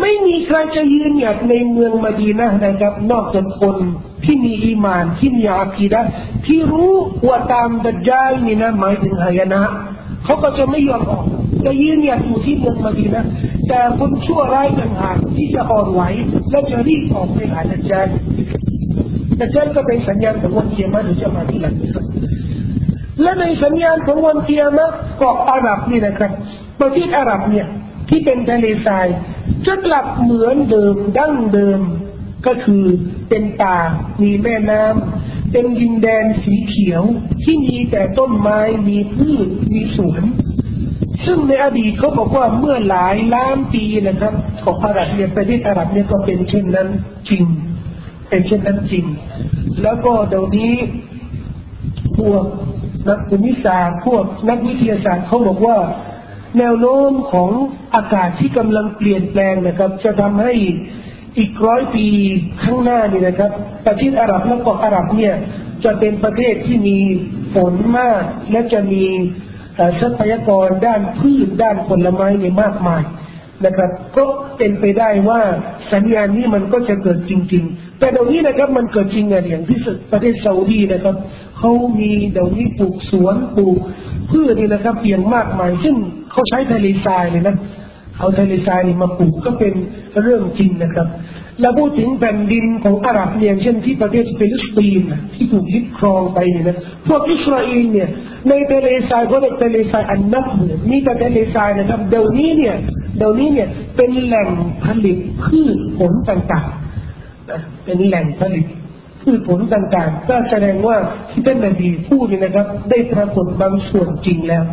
[0.00, 3.76] ไม่มีใครจะยืนหยัดในเมืองมาดีนะนะครับ นอกจากคน
[4.24, 6.02] ที่มีอีมานที่มีอาคีดะ
[6.46, 6.92] ที่รู้
[7.26, 9.62] ว่าตามดัจจายนี่นะหมายถึงหายนะ
[10.24, 11.24] เขาก็จะไม่ยอมออก
[11.64, 13.24] จะยืนหยัดอยู่ที่เมืองมาดีนะ
[13.68, 16.02] แต่คนชั่วร้ายต่างหากที่จะอ่อนไหว
[16.50, 18.06] และจะรีบออกไปหาดัจจาย
[19.38, 21.74] ดัจจายก็เป็นสัญญาณของวันเกียรติหรือจะมาที่หลัง
[23.22, 26.30] และในสัญญาณของวันเกียรติเกาะอาหรับนี่นะครับ
[26.80, 27.66] ประเทศอาหรับเนี่ย
[28.12, 29.08] ที่เป็นทะเลทราย
[29.66, 31.80] จะกลับเหมือนเดิมดั้งเดิม
[32.46, 32.84] ก็คือ
[33.28, 33.78] เป็นป่า
[34.22, 37.02] มีแม่น้ำเป็นดินแดนสีเขียว
[37.42, 40.22] ที่มีแต่ต้นไม้มีพืชมีสวน
[41.26, 44.34] ซึ่งในอดีตเขาบอกว่าเมื่อหลายล้านปีนะครับ
[44.64, 46.88] ของอาหรับเนี่ยประเทศอาหรับเนี่ยก็เป็นเช่นนั้น
[47.28, 47.44] จริง
[48.28, 49.06] เป็นเช่นนั้นจริง
[49.82, 50.74] แล้วก็เดี๋ยวนี้
[52.18, 52.44] พวก
[53.08, 55.76] นักภูมิศาสตร์พวกนักวิทยาศาสตร์เขาบอกว่า
[56.58, 57.50] แนวโน้มของ
[57.94, 60.52] อากาศที่กำลังเปลี่ยนแปลงนะครับ จะทำให้
[61.38, 62.06] อีกร้อยปี
[62.62, 63.50] ข้างหน้านี่นะครับ
[63.86, 65.34] ประเทศอาหรับและเกาะอาหรับเนี่ย
[65.84, 66.98] จะเป็นประเทศที่มี
[67.54, 69.04] ฝนมาก และจะมี
[70.00, 73.02] ทรัพยากรด้านพืชด้านผลไม้เนี่ยมากมาย
[73.64, 74.24] นะครับ ก็
[74.58, 75.40] เป็นไปได้ว่า
[75.92, 79.78] สัญญาณนี้มันก็จะเกิดจริง ๆ แต่เดี๋ยวนี้นะครับมันเกิดจริงอย่างที่
[80.12, 81.16] ประเทศซาอุดีนะครับ
[81.58, 83.78] เขามีเดี๋ยวนี้ปลูกสวนปลูก
[84.32, 85.96] พืชนี่นะครับเพียงมากมาย ซึ่ง
[86.30, 87.56] เขาใช้ทะเลทรายเลยนะ
[88.18, 89.72] เอาทะเลทรายมาปลูกก็เป็น
[90.22, 91.08] เรื่องจริงนะครับ
[91.60, 95.00] แล้วพูดถึงแผ่นดินของอาหรับเนี่ยเช่นที่ประเทศฟิลิสตีน
[95.34, 96.76] ที่ถูกยึดครองไปเนี่ยนะ
[97.08, 98.08] พวกอิสราเอลเนี่ย
[98.48, 102.76] ในทะเลทรายเขาเรียกทะเลทรายอันนะกับเนี่ยมีแต่ทะเลทรายนะครับเดี๋ยวนี้เนี่ย
[103.16, 104.48] เดี๋ยวนี้เนี่ยเป็นแหล่ง
[104.84, 108.66] ผลิตพืชผลต่างๆเป็นแหล่งผลิต
[109.22, 110.96] พืชผลต่างๆ ก็แสดงว่า
[111.30, 114.64] ที่ท่านนบีพูดนี่นะครับ ได้ปรากฏบางส่วนจริงแล้ว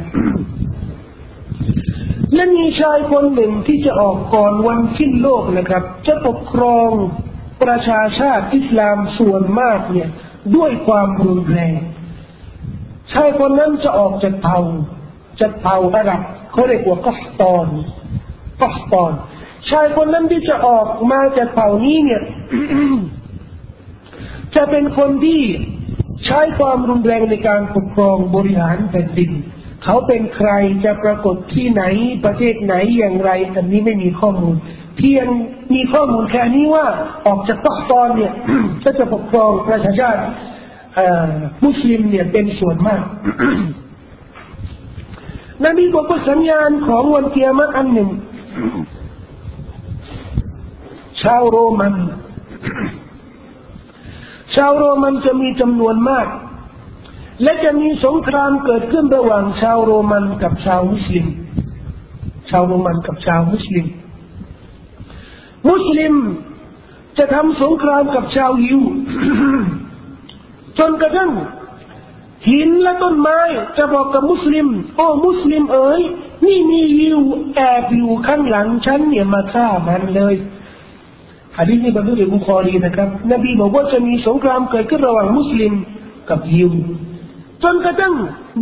[2.33, 6.89] และมีชายคนหนึ่งที่จะออกก่อนวันสิ้นโลกนะครับ จะปกครอง
[7.63, 10.09] ประชาชาติอิสลามส่วนมากเนี่ย
[10.55, 11.79] ด้วยความรุนแรง
[13.13, 14.59] ชายคนนั้นจะออกจากเผ่า
[15.41, 16.21] จากเผ่าอาหรับ
[16.51, 17.67] เขาเรียกว่ากัสตอน
[18.61, 19.11] กัสตอน
[19.69, 22.21] ชายคนนั้นที่จะออกมาจากเผ่านี้เนี่ย
[24.55, 25.41] จะเป็นคนที่
[26.25, 29.31] ใช้ความรุนแรงในการปกครองบริหารแผ่นดิน
[29.83, 30.51] เขาเป็นใคร
[30.85, 31.83] จะปรากฏที่ไหน
[32.25, 34.55] ประเทศไหนอย่างไรอันนี้ไม่มีข้อมูล
[34.97, 35.27] เพียง
[35.73, 36.85] มีข้อมูลแค่นี้ว่า
[37.27, 38.33] ออกจากปักตอนเนี่ย
[38.83, 40.21] ก็จะปกครองประชาชาติ
[41.65, 43.03] มุสลิมเนี่ยเป็นส่วนมาก
[45.63, 48.09] นบีบอกว่าสัญญาณของวันเกียรติอันหนึ่ง
[51.21, 56.27] ชาวโรมันาวโรมันจะมีจำนวนมาก
[57.43, 61.27] และจะมีสงครามเกิดขึ้นระหว่างชาวโรมันกับชาวมุสลิม
[62.49, 63.85] ชาวโรมันกับชาวมุสลิม
[65.69, 66.15] มุสลิม
[67.17, 68.81] จะทำสงครามกับชาวยิว
[70.79, 71.31] จนกระทั่ง
[72.49, 73.39] หินและต้นไม้
[73.77, 76.01] จะบอกกับมุสลิม โอ้มุสลิมเอ๋ย
[76.45, 77.19] นี่มียิว
[77.55, 80.35] แอบอยู่ข้างหลังฉันเนี่ยมาฆ่ามันเลย
[81.59, 85.73] ฮะดีนี้บรรลุในบุคอรีนะครับนบีบอกว่าจะมีสงครามเกิดขึ้นระหว่างมุสลิม
[86.29, 86.71] กับยิว
[87.63, 88.13] จนกระทั่ง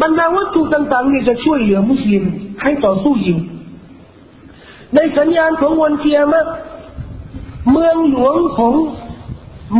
[0.02, 2.24] บรรดาวัตถุต่างๆนี่จะช่วยเหลือมุสลิม
[2.62, 3.38] ให้ต่อสู้ยิว
[4.95, 6.50] ในสัญญาณของวันเกียรติ
[7.72, 8.74] เมืองหลวงของ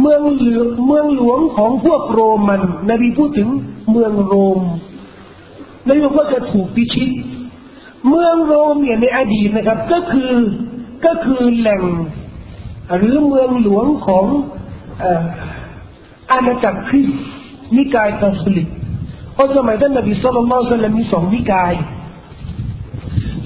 [0.01, 3.49] เมืองเหลืองเมืองหลวงของพวกโรมัน นบีพูดถึง
[3.91, 4.59] เมืองโรม
[5.88, 7.09] นบีบอกว่าจะถูกพิชิต
[8.09, 10.32] เมืองโรมเนี่ยในอดีตนะครับ ก็คือ
[11.05, 11.84] ก็คือแหล่ง
[12.95, 14.25] หรือเมืองหลวงของ
[16.31, 17.21] อาณาจักรคริสต์
[17.77, 18.67] นิกายคาทอลิก
[19.33, 21.73] เพราะสมัยท่านนบีสุลต่านมีสองนิกาย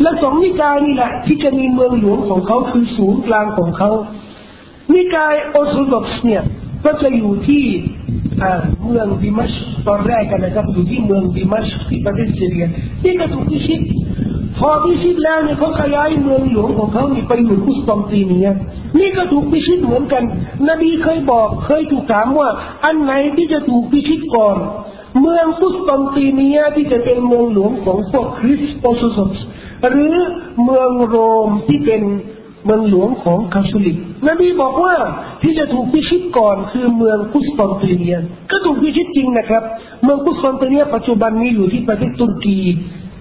[0.01, 3.91] และสองนิกายนี่แหละที่จะมีเมืองหลวงของเขาคือศูนย์กลางของเขา
[4.93, 6.43] นิกายออร์โธดอกซ์เนี่ย
[6.85, 7.63] ก็จะอยู่ที่
[8.85, 9.51] เมืองดิมัช
[9.87, 12.67] ตอนแรกกันนะครับอยู่ที่เมืองดิมัชที่ประเทศซีเรีย
[13.03, 13.81] ที่กระถูกพิชิต
[14.57, 18.47] พอพิชิตแล้วเนี่ยเขาขยายเมืองหลวงของเขาไปอยู่กุสตองตีเนีย
[18.99, 20.23] นี่ก็ถูกพิชิตเหมือนกัน
[20.69, 22.49] นบีเคยบอกเคยถูกถามว่า
[22.85, 24.57] อันไหนที่จะถูกพิชิตก่อน
[25.21, 29.45] เมืองกุสตองตีเนียที่จะเป็นเมืองหลวงของพวกคริสต์ออร์โธดอกซ์
[29.89, 30.15] หรือ
[30.63, 31.15] เมืองโร
[31.47, 32.01] มที่เป็น
[32.65, 33.97] เมืองหลวงของคาทอลิก
[34.27, 34.95] นบีบอกว่า
[35.41, 38.17] ที่จะถูกพิชิตก่อนคือเมืองกุสตอนติเนีย
[38.51, 39.63] ก็ถูกพิชิตจริงนะครับ
[40.03, 42.59] เมืองกุสตอนติเนีย ปัจจุบันนี้อยู่ที่ประเทศตุรกี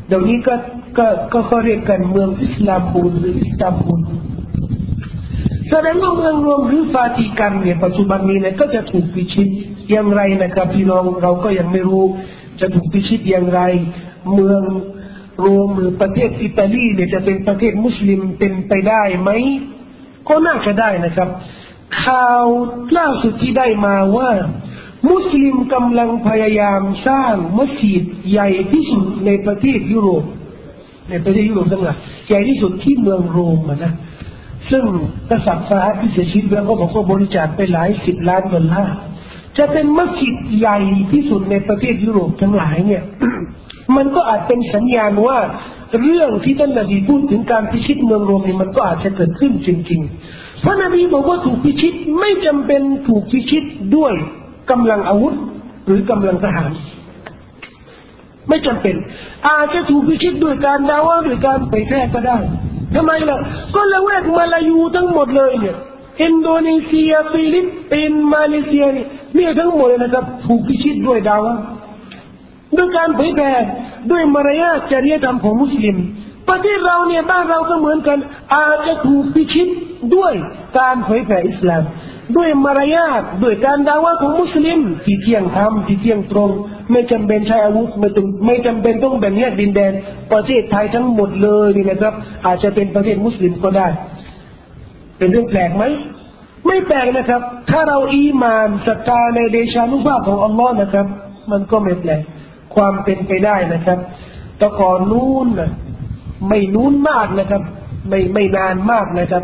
[0.09, 0.55] เดี๋ยวนี้ก็
[0.99, 4.01] ก็ก็เขาเรียกกันเมืองอิสลามบูลหรืออิสตานบูล
[5.71, 9.49] แสดงว่าเมืองโรมหรือฟาติกันเนี่ยปัจจุบันนี้เนี่ยก็จะถูกพิชิต
[9.91, 12.05] อย่างไรนะครับพี่น้องเราก็ยังไม่รู้
[12.61, 13.61] จะถูกพิชิตอย่างไร
[14.35, 14.63] เมือง
[15.45, 19.31] รมหรือประเทศอิตาลีเนี่ยจะเป็นประเทศมุสลิมเป็นไปได้ไหม
[20.29, 21.29] ก็น่าจะได้นะครับ
[22.03, 22.45] ข่าว
[22.99, 24.31] ล่าสุดที่ได้มาว่า
[25.11, 30.25] มุสลิมกำลังพยายามสร้างมัสยิดใหญ่ที่สุดในประเทศยุโรป
[31.11, 33.93] ในประเทศยุโรปทั้งหลายใหญ่ที่สุดที่เมืองโรมนะ
[34.71, 34.85] ซึ่ง
[35.31, 38.97] กษัตริย์ฟาฮัดที่เสียชีวิตแล้วก็บอกว่าบริจาคไปหลายสิบล้านดอลลาร์
[39.59, 40.79] จะเป็นมัสยิดใหญ่
[41.13, 43.03] ที่สุดในประเทศยุโรปทั้งหลายเนี่ย
[43.97, 45.39] มันก็อาจเป็นสัญญาณว่า
[46.03, 53.65] เรื่องที่ท่านนบีพูดถึงการพิชิตเมืองโรมนี่มันก็อาจจะเกิดขึ้นจริงๆ เพราะนบีบอกว่าถูกพิชิตไม่จำเป็นถูกพิชิต
[53.97, 54.13] ด้วย
[54.71, 55.35] กำลังอาวุธ
[55.87, 56.71] หรือกำลังทหาร
[58.49, 58.95] ไม่จำเป็น
[59.49, 62.39] อาจจะถูกพิชิตด้วยการดาวะด้วยการไปแพร่ก็ได้
[62.95, 63.39] ทำไมล่ะ
[63.75, 65.77] ก็ละแวกมาลายูทั้งหมดเลยเนี่ย
[66.23, 71.57] อินโดนีเซียฟิลิปปินส์มาเลเซียนี่เนี่ยทั้งหมดเลยนะครับ ถูกพิชิตด้วยดาวะ
[72.77, 73.53] ด้วยการเผยแผ่
[74.11, 75.97] ด้วยมารยาทจริยธรรมของมุสลิม
[76.49, 78.19] ประเทศเราเนี่ยบ้านเราก็เหมือนกัน
[78.55, 79.69] อาจจะถูกพิชิต
[80.15, 80.33] ด้วย
[80.79, 81.83] การเผยแผ่อิสลาม
[82.37, 86.51] ด้วยมารยาทด้วยการดาวะของมุสลิมที่เที่ยงธรรมที่เที่ยงตรง
[86.91, 89.93] ไม่จำเป็นใช้อาวุธไม่ต้องไม่จำเป็นต้องแบ่งแยกดินแดน
[90.33, 92.15] ประเทศไทยทั้งหมดเลยนี่นะครับ
[92.47, 93.87] อาจจะเป็นประเทศมุสลิมก็ได้
[95.19, 95.85] เป็นเรื่องแปลกไหม
[96.67, 101.07] ไม่แปลกนะครับ ถ้าเราอีมานศรัทธาในเดชานุภาพของอัลลอฮ์นะครับ
[101.51, 102.23] มันก็ไม่แปลก
[102.75, 103.99] ความเป็นไปได้นะครับ
[104.59, 105.71] แต่ก่อนนู้นนะ
[106.49, 107.63] ไม่นู้นมากนะครับ
[108.09, 109.43] ไม่ไม่นานมากนะครับ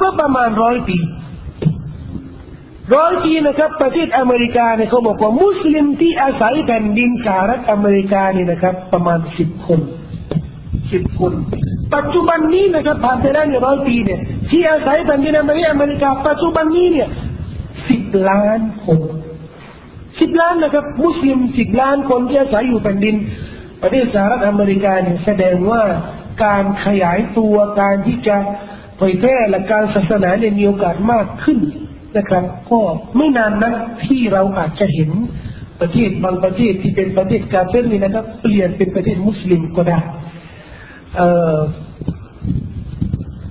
[0.00, 0.98] ก็ประมาณร้อยปี
[2.96, 9.80] ร้อยปีนะครับ ประเทศอเมริกาเนี่ยเขาบอกว่ามุสลิมที่อาศัยแผ่นดินสหรัฐอเมริกานี่นะครับ ประมาณสิบคน
[10.92, 11.32] สิบคน
[11.94, 14.20] ปัจจุบันนี้นะครับผ่านไปแล้วเนี่ยร้อยปีเนี่ย
[14.50, 15.50] ที่อาศัยแผ่นดินอเม
[15.90, 17.08] ริกาปัจจุบันนี้เนี่ย
[17.88, 19.00] สิบล้านคน
[20.40, 23.16] ล้านนะครับ มุสลิมสิบล้านคนที่อาศัยอยู่แผ่นดิน
[23.82, 25.82] ประเทศสหรัฐอเมริกาเนี่ยแสดงว่า
[26.44, 28.36] การขยายตัวการที่จะ
[28.96, 31.58] เผยแพร่และการศาสนาเนี่ยมีโอกาสมากขึ้น
[32.16, 32.80] นะครับ ก็
[33.16, 33.74] ไม่นานนัก
[34.06, 35.10] ที่เราอาจจะเห็น
[35.80, 39.98] ประเทศบางประเทศที่เป็นประเทศกาเฟรนี่นะครับ เปลี่ยนเป็นประเทศมุสลิมก็ได้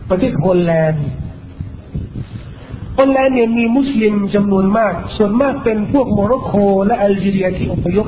[0.10, 1.08] ประเทศโฮลแลนด์
[2.98, 6.54] คนแลนเนี่ยมีมุสลิมจำนวนมาก ส่วนมากเป็นพวกโมร็อกโก
[6.86, 8.08] และอัลจีเรียที่อพยพ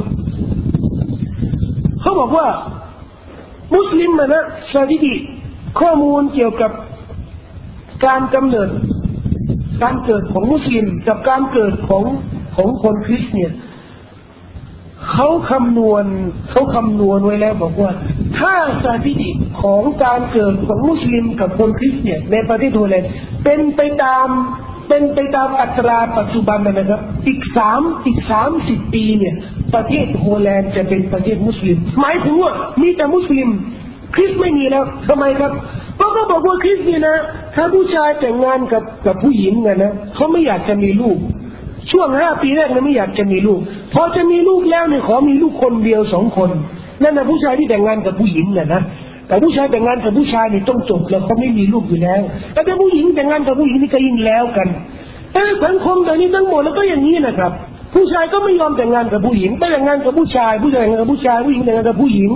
[2.02, 2.48] เขาบอกว่า
[3.76, 4.44] มุสลิมนะ
[4.74, 5.14] สถิติ
[5.80, 6.72] ข้อมูลเกี่ยวกับ
[8.06, 8.70] การกำเนิด
[9.84, 12.04] การเกิดของมุสลิมกับการเกิดของ
[12.56, 13.52] ของคนคริสเตียน
[15.12, 16.06] เขาคำนวณ
[16.50, 17.92] เขาคำนวณไว้แล้วบอกว่า
[18.40, 18.54] ถ้า
[18.86, 19.30] สถิติ
[19.62, 23.12] ของการเกิดของมุสลิมกับคนคริสเตียนในประเทศโฮแลนด์
[23.44, 24.28] เป็นไปตาม
[24.88, 29.36] เป็นไปตามอัตราปัจจุบันนะครับ อีกสามอีกสามสิบปีเนี่ย
[29.76, 32.52] ประเทศโฮแลนด์จะเป็นประเทศมุสลิม หมายถึงว่า
[32.82, 33.50] มีแต่มุสลิม
[34.16, 35.52] คริสไม่มีแล้วทำไมครับ
[35.98, 37.18] เพราะเขาบอกว่าคริสเนี่ยนะ
[37.56, 41.18] ถ้าผู้ชายแต่งงานกับกับผู้หญิงนะนะเขาไม่อยากจะมีลูก
[41.92, 43.60] ช่วงห้าปีแรกนะไม่อยากจะมีลูก
[43.94, 46.50] พอจะมีลูกแล้วเนี่ยขอมีลูกคนเดียวสองคน
[47.04, 48.82] นั่นนะผู้ชายที่แต่งงานกับผู้หญิงนะนะ
[49.28, 52.22] แต่ผู้ชายแต่งงานกับผู้ชายนี่ต้องจบแล้วเขาไม่มีลูกอยู่แล้ว
[52.54, 54.68] แต่ถ้าผู้หญิงแต่งงานกับผู้หญิงนี่ก็ยิ่งแล้วกัน
[55.34, 57.54] แต่สังคมแบบนี้ทั้งหมดแล้วก็อย่างนี้นะครับ
[57.96, 62.30] ผู้ชายก็ไม่ยอมแต่งงานกับผู้หญิงไปแต่งงานกับผู้ชาย ผู้ชายแต่งงานกับผู้ชายผู้หญิงแต่งงานกับผู้หญิง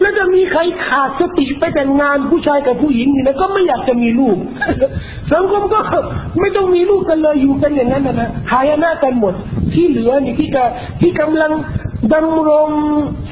[0.00, 4.36] แล้วจะมีใครขาดสติไปแต่งงานผู้ชายกับผู้หญิงนี่นะก็ไม่อยากจะมีลูก
[5.32, 5.78] สังคมก็
[6.40, 9.34] ไม่ต้องมีลูกกันเลยอยู่กันอย่างนั้นนะนะหายนะกันหมด
[9.74, 10.64] ที่เหลือนี่ที่ก็
[11.00, 11.52] ที่กำลัง
[12.12, 12.70] ดำรง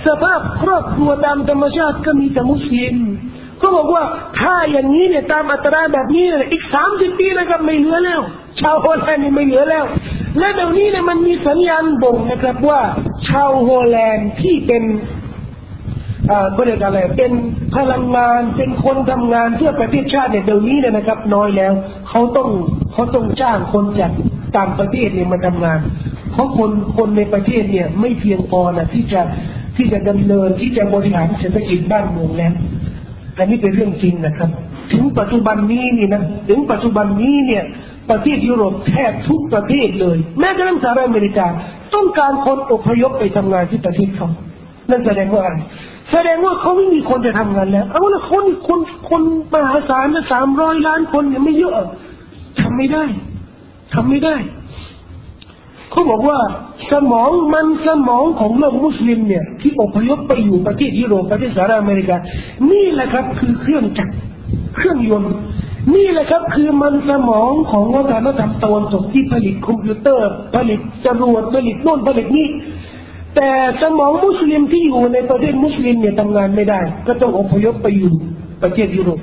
[0.07, 2.97] สภาพครอบครัวตามธรรมชาติก็มีแต่มุสลิม
[3.63, 4.05] ก็บอกว่า
[4.41, 8.21] ถ้าอย่างนี้เนี่ยตามอัตราแบบนี้เนี่ยอีกสามสิบปีนะครับไม่เหลือแล้ว
[8.61, 9.85] ชาวโฮแลนด์นี่ไม่เหลือแล้ว
[10.39, 12.81] และเดี๋ยวนี้เนี่ยมันมีสัญญาณบ่งนะครับว่า
[13.29, 14.83] ชาวโฮแลนด์ที่เป็น
[16.31, 17.33] อ่าเรียกอะไรเป็น
[17.77, 21.73] พลังงานเป็นคนทำงานเพื่อประเทศชาติเนี่ยเดี๋ยวนี้เนี่ยนะครับ น้อยแล้ว
[22.09, 22.49] เขาต้อง
[22.93, 24.13] เขาต้องจ้างคนจาก
[24.57, 25.81] ต่างประเทศเนี่ยมาทำงาน
[26.33, 29.21] เพราะคนคนในประเทศเนี่ย ไม่เพียงพอนะที่จะ
[29.77, 32.53] ที่จะดำเนินที่จะบริหารเศรษฐกิจบ้านเมืองแล้ว
[33.39, 34.51] อันนี้เป็นเรื่องจริงนะครับ
[34.93, 37.65] ถึงปัจจุบันนี้นี่นะถึงปัจจุบันนี้เนี่ย
[38.11, 41.47] ประเทศยุโรปแทบทุกประเทศเลย แม้กระทั่งสหรัฐอเมริกา
[41.95, 44.29] ต้องการคนอพยพไปทำงานที่ประเทศเขา
[44.91, 45.59] นั่นแสดงว่าอะไร
[46.13, 48.81] แสดงว่าเขาไม่มีคนจะทำงานแล้วเอาละคนคน
[49.11, 49.23] คน
[49.53, 51.75] มหาศาลนะสามร้อยล้านคนเนี่ยไม่เยอะ
[52.61, 53.05] ทำไม่ได้
[53.95, 54.37] ทำไม่ได้
[55.93, 56.39] เขาบอกว่า
[56.93, 62.17] สมองมันสมองของโลกมุสลิมเนี่ยที่อพยพไปอยู่ประเทศยุโรปประเทศสหรัฐอเมริกา
[62.71, 64.15] นี่แหละครับคือเครื่องจักร
[64.77, 65.35] เครื่องยนต์
[65.95, 72.49] นี่แหละครับคือมันสมองของวัฒนธรรมตะวันตกที่ผลิตคอมพิวเตอร์ ผลิตจรวดผลิตโน่นผลิตนี่
[73.37, 73.51] แต่
[73.83, 78.15] สมองมุสลิมที่อยู่ในประเทศมุสลิมเนี่ยทำงานไม่ได้ ก็ต้องอพยพไปอยู่
[78.63, 79.21] ประเทศยุโรป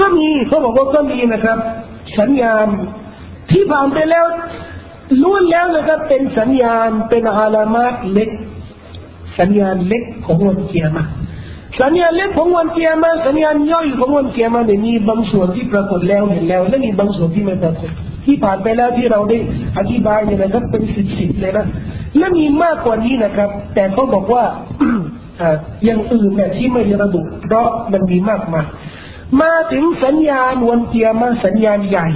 [0.00, 1.58] ก็มีเขาบอกว่าก็มีนะครับ
[2.18, 2.66] สัญญาณ
[3.50, 4.26] ที่ผ่านไปแล้ว
[5.22, 8.30] ล้วนแล้วนะครับเป็นสัญญาณเป็นอาลามาตเล็ก
[9.38, 11.04] สัญญาณเล็กของวันเกียรมา
[11.80, 17.90] สัญญาณเล็กของวันเกียรมาสัญญาณย่อยของวันเกียรมาเนี่ยมีบางส่วนที่ปรากฏแล้วเห็นแล้ว และมีบางส่วนที่ไม่ปรากฏ
[18.26, 19.38] ที่ผ่านไปแล้วที่เราได้
[19.78, 21.66] อธิบายเนี่ยนะครับเป็นสิบสิบเลยนะ
[22.18, 24.44] และมีมากกว่านี้นะครับ แต่เขาบอกว่า
[25.84, 28.66] อย่างอื่นเนี่ยที่ไม่ระบุเพราะมันมีมากมาย
[29.40, 32.08] มาถึงสัญญาณวันเกียร์มาสัญญาณใหญ่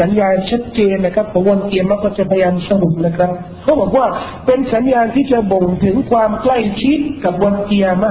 [0.00, 3.30] สัญญาณชัดเจนนะครับของวันเกียร์มาก็จะพยายามสรุปนะครับ
[3.62, 4.06] เขาบอกว่า
[4.46, 8.10] เป็นสัญญาณที่จะบ่งถึงความใกล้ชิดกับวันเกียร์มา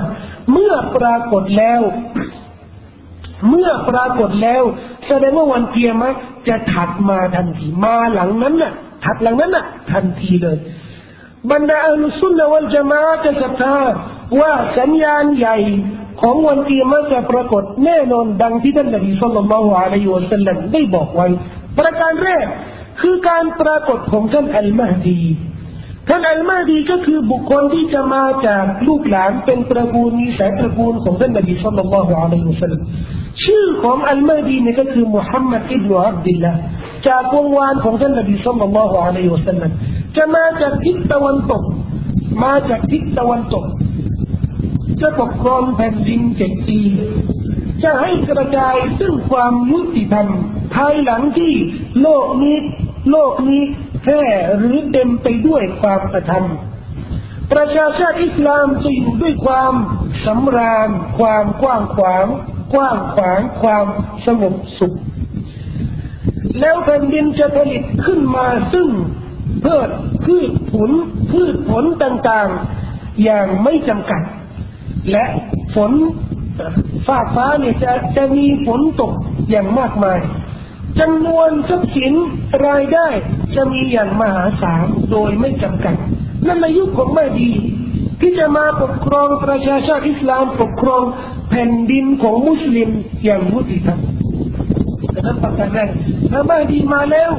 [0.51, 1.81] เมื่อปรากฏแล้ว
[3.49, 4.63] เมื่อปรากฏแล้ว
[5.07, 6.09] แสดงว่าวันเกียร์มา
[6.47, 8.73] จะถัดมาทันทีมาหลังนั้นน่ะ
[9.05, 10.57] ถัดหลังนั้นน่ะ ทันทีเลย
[11.51, 13.75] บรรดาอัลสุนนะวัลจามาจะศรัทธา
[14.41, 15.57] ว่าสัญญาณใหญ่
[16.21, 21.27] ของวันเกียรจะปรากฏแน่นอนดังที่ท่านนบีสุลต่านละฮ์อะลัยฮิวะสัลลัมได้บอกไว้
[21.79, 22.45] ประการแรก
[23.01, 25.21] คือการปรากฏของท่านอัลมาดี
[26.09, 32.81] ท่านอัลมาดีก็คือบุคคลที่จะมาจากลูกหลานเป็นตระกูลมีสายตระกูลของท่านนบีสุลต่านละฮ์อะลัยฮิวะสัลลัม
[33.43, 36.51] ชื่อของอัลมาดีนี่ก็คือมุฮัมมัดอิบนุอับดุลละ
[37.07, 39.71] จากวงวานของท่านนบีสุลต่านละฮ์อะลัยฮิวะสัลลัม
[40.17, 41.63] จะมาจากทิศตะวันตก
[42.43, 43.65] มาจากทิศตะวันตก
[45.01, 46.79] จะปกครองแผ่นดินเจ็ดปี
[47.83, 50.27] จะให้กระจายซึ่งความยุติธรรม
[50.75, 51.53] ภายหลังที่
[52.01, 52.57] โลกนี้
[53.11, 53.61] โลกนี้
[54.03, 54.21] แท้
[54.57, 56.45] หรือเต็มไปด้วยความประทัน
[57.51, 59.73] ประชาชาติอิสลามจะอยู่ด้วยความ
[60.25, 62.25] สำราญความกว้างขวาง
[62.73, 63.85] กว้างขวางความ
[64.25, 64.97] สงบสุข
[66.59, 68.87] แล้วแผ่นดินจะผลิตขึ้นมาซึ่ง
[69.61, 69.81] เพื่อ
[70.25, 70.91] พืชผล
[71.31, 74.21] พืชผลต่างๆ อย่างไม่จำกัด
[75.11, 75.25] และ
[75.75, 75.91] ฝน
[77.07, 79.11] ฟ้าฟ้าเนี่ยจะจะมีฝนตก
[79.49, 80.19] อย่างมากมาย
[80.99, 82.13] จำนวนทรัพย์สิน
[82.67, 83.07] รายได้
[83.55, 85.95] จะมีอย่างมหาศาลโดยไม่จำกัด
[86.47, 87.51] นั่นในยุคของมาดี
[88.21, 91.03] ที่จะมาปกครองประชาชาติอิสลามปกครอง
[91.49, 92.89] แผ่นดินของมุสลิม
[93.23, 93.99] อย่างยุติธรรม
[95.25, 95.89] นั้นประการแรก
[96.31, 97.31] ถ้ามาดีมาแล้ว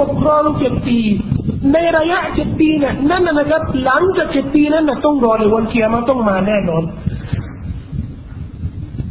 [0.00, 0.98] ปกครองเจ็ดปี
[1.72, 6.82] ในระยะเจ็ดปีเนี่ยนั่นนะครับ หลังจากเจ็ดปีนั้นนะต้องรอเลยวันเกียร์มันต้องมาแน่นอน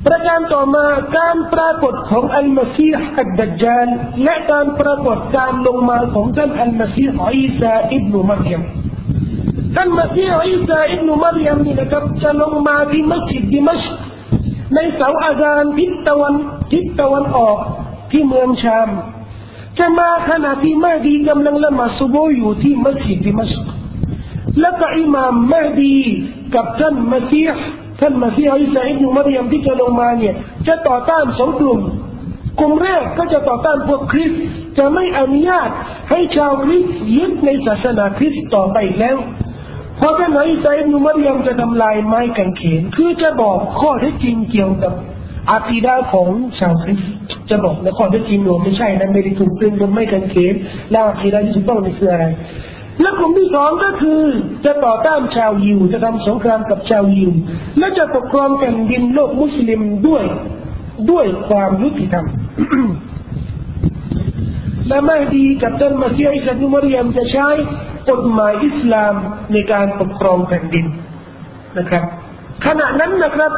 [0.05, 0.85] ประการต่อมา
[1.17, 3.87] การปรากฏของอัลมาซีฮ์อัดดัจจาล
[4.23, 8.61] และการปรากฏการลงมาของท่านอัลมาซีฮ์อีสาอิบนุมารยม
[9.75, 13.81] ท่านมาซีฮ์อีสาอิบนุมารยมนี่นะครับจะลงมาที่มัสยิดดิมัช
[14.75, 16.33] ในเสาอาจารย์ทิศตะวัน
[16.71, 17.57] ทิศตะวันออก
[18.11, 18.89] ที่เมืองชาม
[19.79, 23.51] จะมาขณะที่มาดีกำลังละหมาดซุบอยู่ที่มัสยิดดิมัช
[24.61, 25.95] แล้วก็อิหม่ามมาดี
[26.55, 27.63] กับท่านมาซีฮ์
[27.99, 30.35] ท่านมาซีอิสาอิบนุมารยมที่จะลงมาเนี่ย
[30.67, 31.79] จะต่อต้านสองกลุ่ม
[32.59, 34.31] กลุ่มแรกก็จะต่อต้านพวกคริส
[34.77, 35.69] จะไม่อนุญาต
[36.11, 36.83] ให้ชาวคริส
[37.15, 39.17] ยึดในศาสนาคริสต์ต่อไปแล้ว
[39.97, 44.93] เพราะท่านอิสาอิบนุมารยมจะทำลายไม้กางเขนคือจะบอกข้อเท็จจริงเกี่ยวกับ
[45.51, 46.27] อาคีดาของ
[46.59, 46.99] ชาวคริส
[47.49, 50.53] จะบอกในข้อเท็จจริงหนูไม่ใช่นั้นไม่ได้ถูกตึงบนไม้กางเขน
[50.91, 52.25] แล้วอาคีดาที่ถูกต้องนี่คืออะไร
[53.01, 54.21] และกลุ่มที่สองก็คือ
[54.65, 57.31] จะต่อต้านชาวยิวจะทำสงครามกับชาวยิว
[57.79, 60.23] และจะปกครองแผ่นดินโลกมุสลิมด้วย
[61.11, 62.25] ด้วยความยุติธรรม
[64.87, 67.49] และไม่ดีกับท่านมาซีอิสลามมารยมจะใช้
[68.09, 69.13] กฎหมายอิสลาม
[69.53, 70.85] ในการปกครองแผ่นดิน
[71.77, 72.03] นะครับ
[72.65, 73.51] ขณะนั้นนะครับ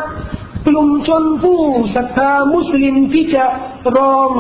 [0.70, 1.62] กลุ่มชนผู้
[1.96, 3.46] ศรัทธามุสลิมที่จะ
[3.98, 4.32] รอง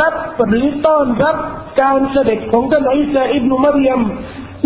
[0.00, 0.14] รับ
[0.46, 1.36] หรือต้อนรับ
[1.82, 4.00] การเสด็จของท่านอิสาอิบนุมารยม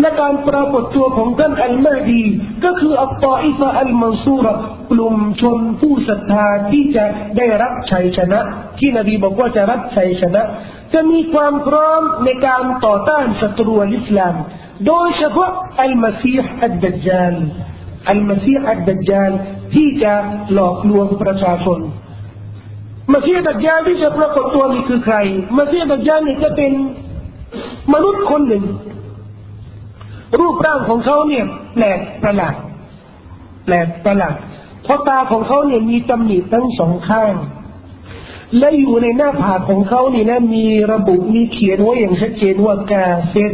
[0.01, 2.23] และการปรากฏตัวของท่านอัลมาดี
[2.65, 4.45] ก็คืออัลตออิฟะฮ์อัลมันซูเราะฮ์
[4.91, 7.05] กลุ่มชนผู้ศรัทธาที่จะ
[7.37, 8.39] ได้รับชัยชนะ
[8.79, 10.41] ที่นบีบอกว่าจะรับชัยชนะ
[10.93, 14.35] จะมีความพร้อมในการต่อต้านศัตรูอิสลาม
[14.87, 15.51] โดยเฉพาะ
[15.81, 17.35] อัลมาซีฮ์อัดดัจจาล
[18.07, 19.31] อัลมาซีฮ์อัดดัจจาล
[19.73, 20.13] ที่จะ
[20.53, 21.79] หลอกลวงประชาชน
[23.11, 25.15] มาซีฮ์ดัจญาลที่จะปรากฏตัวนี่คือใคร
[25.57, 26.71] มาซีฮ์ดัจญาลนี่จะเป็น
[27.93, 28.63] มนุษย์คนหนึ่ง
[30.39, 32.55] รูปร่างของเขาเนี่ยแปลกประหลาด
[33.65, 34.35] แปลกประหลาด
[34.83, 37.33] เพราะตาของเขาเนี่ยมีตำหนิทั้งสองข้าง
[38.57, 43.53] และอยู่ในหน้าผากของเขานี่นะมีระบุมีเขียนไว้อย่างชัดเจนว่ากาเฟส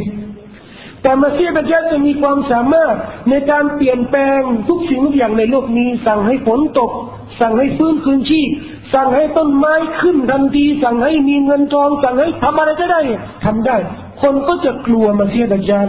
[1.02, 2.96] แต่มาเสียดัจญาจะมีความสามารถ
[3.30, 6.92] ในการเปลี่ยนแปลงทุกสิ่งทุกอย่างในโลกนี้ สั่งให้ฝนตก
[7.40, 8.50] สั่งให้ฟื้นคืนชีพ
[8.94, 13.02] สั่งให้ต้นไม้ขึ้นทันที สั่งให้มีเงินทอง สั่งให้ทำอะไรก็ได้
[13.46, 13.78] ทำได้
[14.22, 15.80] คนก็จะกลัวมาเสียดัจจา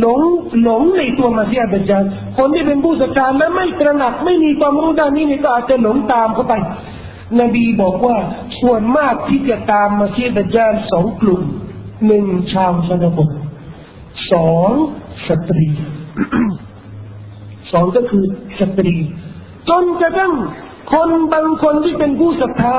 [0.00, 0.20] หลง
[0.62, 1.98] หลงในตัวมาเสียดัจจา
[2.38, 6.54] คนที่เป็นผู้ศรัทธาและไม่ตระหนักไม่มีความรู้ด้านนี้นี่ก็อาจจะหลงตามเข้าไป
[7.40, 8.16] นบีบอกว่า
[8.60, 11.42] ส่วนมากที่จะตามมาเสียดัจจาสองกลุ่ม
[12.06, 13.28] หนึ่งชาวชนบท
[14.32, 14.70] สอง
[15.28, 15.68] สตรี
[17.72, 18.24] สองก็คือ
[18.60, 18.96] สตรี
[19.68, 20.32] จนกระทั่ง
[20.92, 22.78] คนบางคนที่เป็นผู้ศรัทธา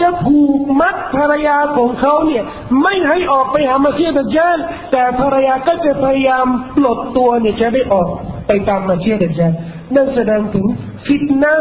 [0.00, 2.44] จะผูกมัดภรรยาของเขาเนี่ย
[2.82, 4.58] ไม่ให้ออกไปหามาเชียดัจจาน
[4.92, 6.46] แต่ภรรยาก็จะพยายาม
[6.76, 8.08] ปลดตัวเนี่ยจะได้ออก
[8.46, 9.52] ไปตามมาเชียดัจจาน
[9.94, 10.66] นั่นแสดงถึง
[11.06, 11.52] ฟิตนา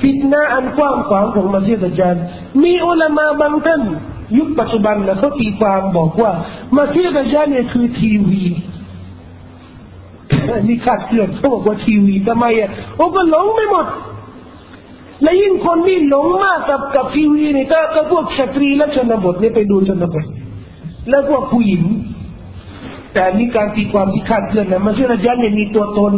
[0.00, 2.16] ฟิตนาอันกว้างขวางของมาเชียดัจจาน
[2.62, 3.82] มีอุลามาบางท่าน
[4.38, 6.32] ยุคปัจจุบันนะเขาตีความบอกว่า
[6.76, 8.44] มาเชียดัจจานเนี่ยคือทีวี
[10.68, 13.86] นี่ขาดเกลื่อนเขาบอกว่าทีวีทำไมอะโอ้ก็หลงไม่หมด
[15.22, 20.24] และยิ่งคนที่หลงมากกับกับทีวีนี่ก็ก็พวกสตรีและชนบทนี่ไปดูชนบท
[21.10, 21.82] แล้วพวกผู้หญิง
[23.14, 26.14] แต่นี่การตีความที่คาดเคลื่อนนะมันเชื่อระยะเนี่ยมีตัวตน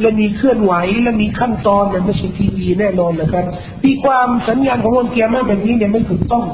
[0.00, 0.72] และมีเคลื่อนไหว
[1.02, 3.44] และมีขั้นตอนเนี่ยไม่ใช่ทีวีแน่นอนนะครับ
[3.82, 6.44] ตีความสัญญาณของวันเกียร์มาแบบนี้เนี่ยไม่ถูกต้อง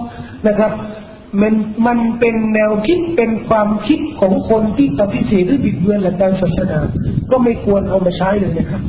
[0.49, 0.73] นะครับ
[1.41, 1.55] มัน
[1.87, 6.79] มันเป็นแนวคิดเป็นความคิดของคนที่ปฏิเสธหรือบิดเบือนหลักการศาสนา
[7.31, 8.83] ก็ไม่ควรเอามาใช้เลยนะครับ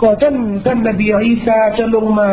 [0.00, 0.36] ก็ท่าน
[0.66, 2.28] ท่านนบีอีสาจะลงมา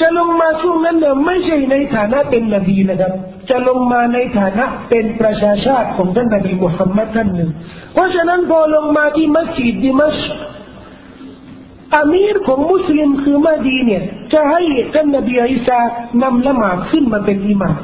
[0.00, 3.12] จะลงมาช่วงนั้นเนี่ยไม่ใช่ในฐานะเป็นนบีนะครับ
[3.50, 7.50] จะลงมาในฐานะเป็นประชาชาติของท่านนบีมุฮัมมัดท่านหนึ่ง
[7.92, 10.16] เพราะฉะนั้นพอลงมาที่มัสยิดดิมัช
[11.96, 14.02] อามีรของมุสลิมคือมาดีเนี่ย
[14.32, 14.62] จะให้
[14.94, 15.78] ท่านนบีอิสา
[16.22, 17.76] นำละหมาดขึ้นมาเป็นอิหมาม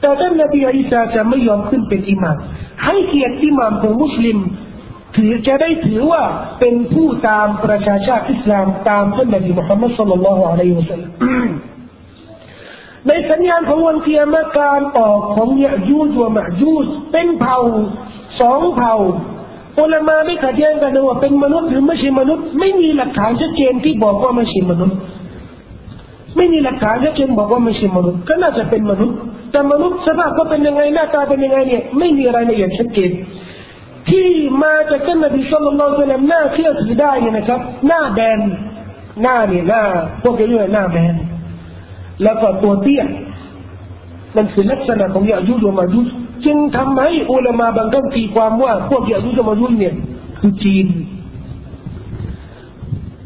[0.00, 2.36] แต่ท่านนบีอิสาจะไม่ยอมขึ้นเป็นอิหมาม
[2.84, 4.38] ให้เกียรติอิหมามของมุสลิม
[5.16, 6.22] ถือจะได้ถือว่า
[6.60, 11.10] เป็นผู้ตามประชาชาติอิสลามตามท่านนบีมุฮัมมัดสุลลัลลอฮุอะลัยฮิวะสัลลัม
[13.06, 17.60] ในสัญญาณของวันเกียรติการออกของยะยูจวมะยูจเป็นเผ่า
[18.40, 18.94] สองเผ่า
[19.80, 24.96] อุลามาไม่ขัดแย้งกันว่าเป็นมนุษย์หรือไม่ใช่มนุษย์ ไม่มีหลักฐานชัดเจนที่บอกว่าไม่ใช่มนุษย์
[26.36, 29.16] ไม่มีหลักฐานชัดเจนบอกว่าไม่ใช่มนุษย์ ก็น่าจะเป็นมนุษย์
[29.52, 33.10] แต่มนุษย์สภาพก็เป็นยังไงหน้าตาเป็นยังไงเนี่ย ไม่มีรายละเอียดชัดเจน
[34.10, 34.28] ที่
[34.62, 38.40] มาจากท่านนบีสุลต่านละสัลลัมหน้าเชื่อถือได้เนี่ยนะครับ หน้าแบน
[39.22, 39.82] หน้าเนี่ยหน้า
[40.22, 41.14] พวกเรียกหน้าแบน
[42.22, 43.02] แล้วก็ตัวเตี้ย
[44.36, 46.06] มันคือลักษณะของยาจุจมาจุจ
[46.44, 49.94] จึงทำให้อุลามาบางท่านตีความว่าพวกยาจุจมาจุจเนี่ย
[50.40, 50.86] คือจีน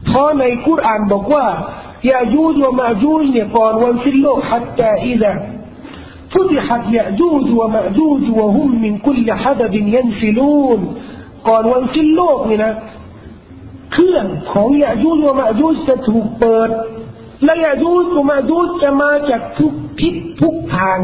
[0.06, 1.44] เพราะในคุรานบอกว่า
[2.10, 5.32] ยาจุจมาจุจเนี่ยก่อนวันสิ้นโลก حتى إذا
[6.34, 10.80] فتحت يأجوج ومأجوج وهم من كل حدب ينسلون
[11.48, 12.72] ก่อนวันสิ้นโลกนี่นะ
[13.92, 16.70] เครื่องของยาจุจมาจุจจะถูกเปิด
[17.44, 20.98] และยายูดจวมาจูจจะมาจากทุกทิศทุกทาง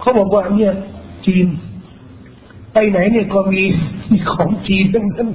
[0.00, 0.72] เขาบอกว่าเนี่ย
[1.26, 1.46] จีน
[2.72, 3.62] ไปไหนเนี่ยก็มี
[4.10, 5.28] มีของจีนทั้งนั้น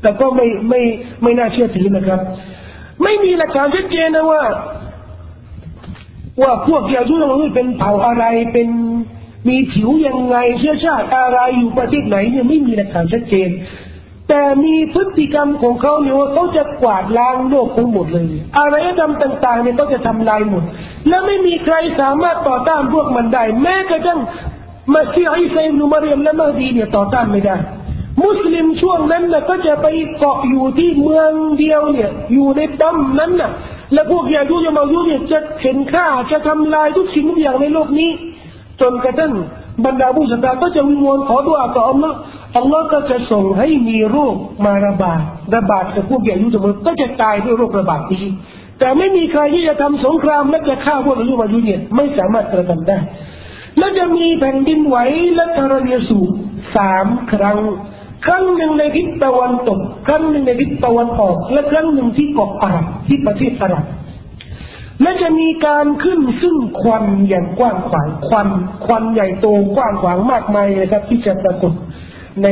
[0.00, 0.80] แต่ก็ไม่ไม่
[1.22, 2.20] ไม่น่าเชื่อถือนะครับ
[3.02, 4.42] ไม่มีหลักฐานชัดเจนนะว่า
[6.42, 8.68] ว่าพวกยายุเราเป็นเผ่าอะไรเป็น
[9.48, 13.48] มีผิวยังไงเชื้อชาติอะไรอยู่ประเทศไหนเนี่ยไม่มีหลักฐานชัดเจน
[14.28, 18.24] แต่มีพฤติกรรมของเขาเนี่ยว่าเขาจะกวาดล้างโลกทั้งหมดเลย
[18.56, 20.62] อารยธรรมต่าง ๆ เนี่ยก็จะทำลายหมด
[21.08, 24.20] และไม่มีใครสามารถต่อต้านพวกมันได้ แม้กระทั่ง
[24.92, 27.56] มาซีอิสาอิบนุมารยมและมาดีเนี่ยต่อต้านไม่ได้
[28.22, 29.86] มุสลิมช่วงนั้นน่ะก็จะไป
[30.18, 33.50] เกาะอยู่ที่เมืองเดียวเนี่ย อยู่ในดำนั้นน่ะ
[33.92, 38.10] และพวกยาดูยามายุเนี่ยจะเห็นค่าจะทำลายทุกสิ่งทุกอย่างในโลกนี้
[38.80, 39.32] จนกระทั่ง
[39.84, 42.16] บรรดาผู้ศรัทธาก็จะวิงวอนขอดุอาต่ออัลลอฮ์
[42.56, 44.34] อัลลอฮ์ก็จะส่งให้มีโรค
[44.64, 45.22] มาระบาด
[45.54, 48.24] ระบาดกับพวกยายุจมาก็จะตายด้วยโรคระบาดนี้
[48.78, 52.98] แต่ไม่มีใครที่จะทำสงครามและจะฆ่าพวกยายุมายุเนี่ยไม่สามารถกระทำได้
[53.78, 54.96] และจะมีแผ่นดินไหว
[55.34, 56.30] และธรณีสูบ
[56.76, 57.58] สามครั้ง
[58.26, 63.84] ครั้งหนึ่งในทิศตะวันตก ครั้งหนึ่งในทิศตะวันออก และครั้งหนึ่งที่เกาะอาหรับที่ประเทศอาหรับ
[65.02, 68.48] และจะมีการขึ้นซึ่งควันอย่างกว้างขวางควัน
[68.86, 69.46] ควันใหญ่โต
[69.76, 71.72] กว้างขวางมากมายนะครับ ที่จะปรากฏ
[72.44, 72.48] ใน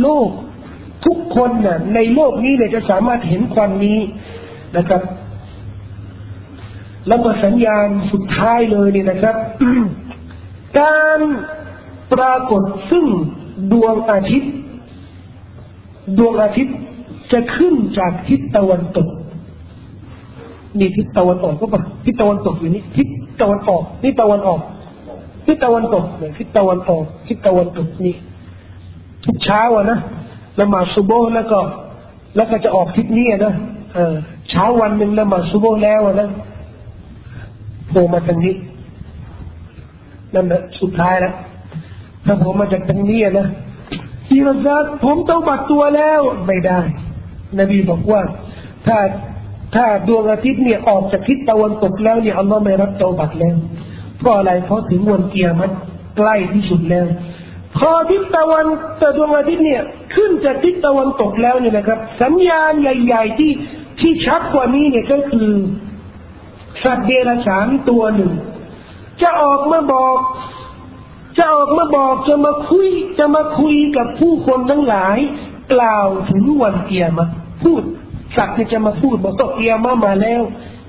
[0.00, 0.28] โลก
[1.06, 3.98] ทุกคนน่ะในโลกนี้เนี่ยจะสามารถเห็นควันนี้
[4.76, 5.02] นะครับ
[7.08, 9.36] แล้วก็สัญญาณสุดท้ายเลยเนี่ยนะครับ
[10.80, 11.20] การ
[12.12, 13.06] ปรากฏซึ่ง
[13.72, 14.52] ดวงอาทิตย์
[16.18, 16.76] ดวงอาทิตย์
[17.32, 19.08] จะขึ้นจากทิศตะวันตก
[20.78, 23.08] นี่ทิศตะวันออกก็ปะทิศตะวันตกอยู่นี่ทิศ
[23.40, 24.60] ตะวันออกนี่ตะวันออก
[25.46, 28.14] ทิศตะวันตกเนี่ยทิศตะวันออกทิศตะวันตกนี่
[29.24, 29.98] ทุกเช้าอะนะ
[30.60, 31.60] ละหมาดซุโบแล้วก็
[32.36, 33.54] แล้วก็จะออกทิศนี้นะ
[33.94, 34.14] เออ
[34.50, 36.28] เช้าวันหนึ่งละหมาดซุโบแล้วนะ
[37.88, 38.54] โผล่มาทางนี้
[40.34, 41.34] นั่นแหละสุดท้ายแล้ว
[42.24, 43.46] ถ้าผมมาจากทางนี้นะ
[44.28, 46.80] ที่รัซาผมต้องบัดตัวแล้วไม่ได้
[47.58, 48.20] นบีบอกว่า
[48.86, 48.96] ถ้า
[49.74, 53.56] ถ้าดวงอาทิตย์เนี่ยออกจากทิศตะวันตกแล้วเนี่ยอัลลอฮ์ไม่รับตัวบัดแล้ว
[54.18, 55.70] เพราะอะไรเพราะถึงวันเกียรมัน
[56.16, 57.06] ใกล้ที่สุดแล้ว
[57.78, 58.66] พอทิศตะวัน
[59.00, 59.82] ต่ดวงอาทิตย์เนี่ย
[60.14, 63.52] ขึ้นจากทิศตะวันตกแล้วเนี่ยนะครับ สัญญาณใหญ่ ๆ ที่
[64.00, 65.50] ที่ชัดกว่านี้เนี่ยก็คือ
[66.84, 68.32] สัตว์เดรัจฉานตัวหนึ่ง
[69.22, 70.16] จะออกมาบอก
[71.38, 72.88] จะออกมาบอกจะมาคุย
[73.18, 75.18] จะมาคุยกับผู้คนทั้งหลาย
[75.72, 77.26] กล่าวถึงวันเกียรมา
[77.64, 77.82] พูด
[78.36, 80.42] สัตว์จะมาพูดบอกเกียร์มามาแล้ว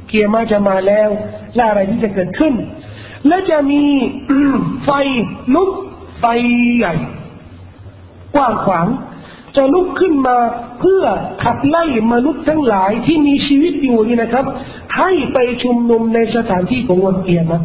[0.08, 1.10] เกียร์มาจะมาแล้ว
[1.56, 2.54] และอะไรที่จะเกิดขึ้น
[3.28, 3.84] และจะมี
[4.86, 4.90] ไฟ
[5.56, 5.70] ลุก
[6.20, 6.26] ไฟ
[6.78, 6.94] ใหญ่
[8.36, 8.88] กว้างขวาง
[9.56, 10.38] จะลุกขึ้นมา
[10.80, 11.04] เพื่อ
[11.44, 14.46] ขับไล่มนุษย์ทั้งหลายที่มีชีวิตอยู่นี่นะครับ
[14.98, 17.60] ให้ไปชุมนุมในสถานที่ของวันเกียรมา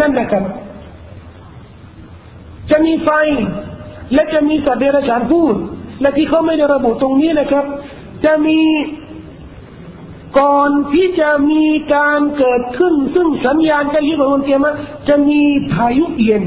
[0.00, 0.44] นั่นนะครับ
[2.70, 3.10] จะมีไฟ
[4.14, 5.54] และจะมีสัตว์เดรัจฉานพูด
[6.00, 7.64] และที่เขาไม่ได้ระบุตรงนี้นะครับ
[8.24, 8.60] จะมี
[10.38, 14.66] ก่อนที่จะมีการเกิดขึ้น ซึ่งสัญญาณจะยึดของวันเกียร
[15.08, 15.42] จะมี
[15.72, 16.44] พายุเย็น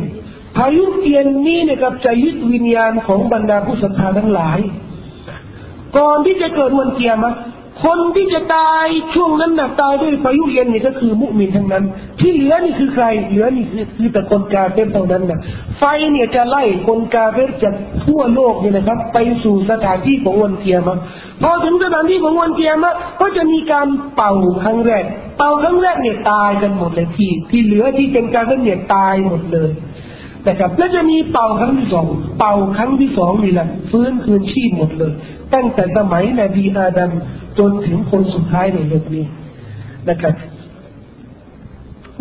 [0.58, 4.60] พายุเย็นนี้นะครับจะยึดวิญญาณของบรรดาผู้ศรัทธาทั้งหลาย
[5.98, 7.20] ก่อนที่จะเกิดวันเกียรติ
[7.84, 11.84] คนที่จะตายช่วงนั้นนะตายด้วยพายุเย็นนี่ก็คือมุมินทั้งนั้น
[12.20, 15.40] ที่เหลือนี่คือใคร เหลือนี่คือคือแต่คนกาเฟรเท่านั้นนะ
[15.78, 17.74] ไฟเนี่ยจะไล่คนกาเฟรจาก
[18.06, 20.90] ทั่วโลกเนี่ยนะครับ ไปสู่สถานที่ของวันเกียม
[21.44, 22.92] พอถึงสถานที่ของวันเกียมา
[23.22, 24.34] ก็จะมีการเป่า
[24.64, 25.04] ครั้งแรก
[25.38, 29.72] เป่าครั้งแรกเนี่ยตายกันหมดเลยที่ ที่เหลือที่เป็นกาเฟรเนี่ยตายหมดเลย
[30.48, 32.06] นะครับแล้วจะมีเป่าครั้งที่สอง
[32.40, 35.12] เป่าครั้งที่สองนี่แหละฟื้นคืนชีพหมดเลย
[35.54, 37.12] ตั้งแต่สมัยนบีอาดัม
[37.60, 39.26] จนถึงคนสุดท้ายในโลกนี้
[40.10, 40.36] นะครับ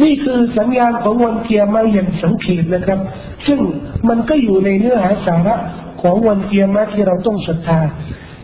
[0.02, 2.98] นี่คือสัญญาณของวันเกียร์มาอย่างสังเกตนะครับ
[3.46, 3.60] ซึ่ง
[4.08, 5.56] มันก็อยู่ในเนื้อหาสาระ
[6.02, 7.80] ของวันเกียร์มาที่เราต้องศรัทธา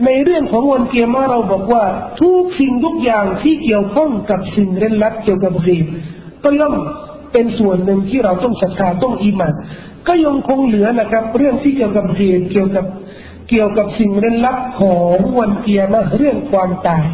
[0.05, 1.83] ในเรื่องของวันเกียร์มาเราบอกว่า
[2.21, 5.85] ทุกสิ่งทุกอย่างที่เกี่ยวข้องกับสิ่งเร้นลับเกี่ยวกับรีบ
[6.43, 6.75] ก็ย่อม
[7.33, 9.53] เป็นส่วนหนึ่งที่เราต้องศรัทธาต้องอิมาน
[10.07, 12.85] ก็ยังคงเหลือนะครับ เรื่องที่เกี่ยวกับเหตุเกี่ยวกับ
[13.51, 17.05] เกี่ยวกับสิ่งเร้นลับของวันเกียรมาเรื่องความตาย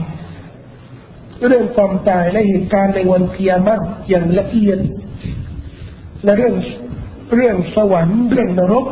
[1.47, 3.76] เรื่องความตายและเหตุการณ์ในวันเกียรมา
[4.09, 4.80] อย่างละเอียด
[6.23, 6.55] และเรื่อง
[7.35, 8.85] เรื่องสวรรค์เรื่องนรก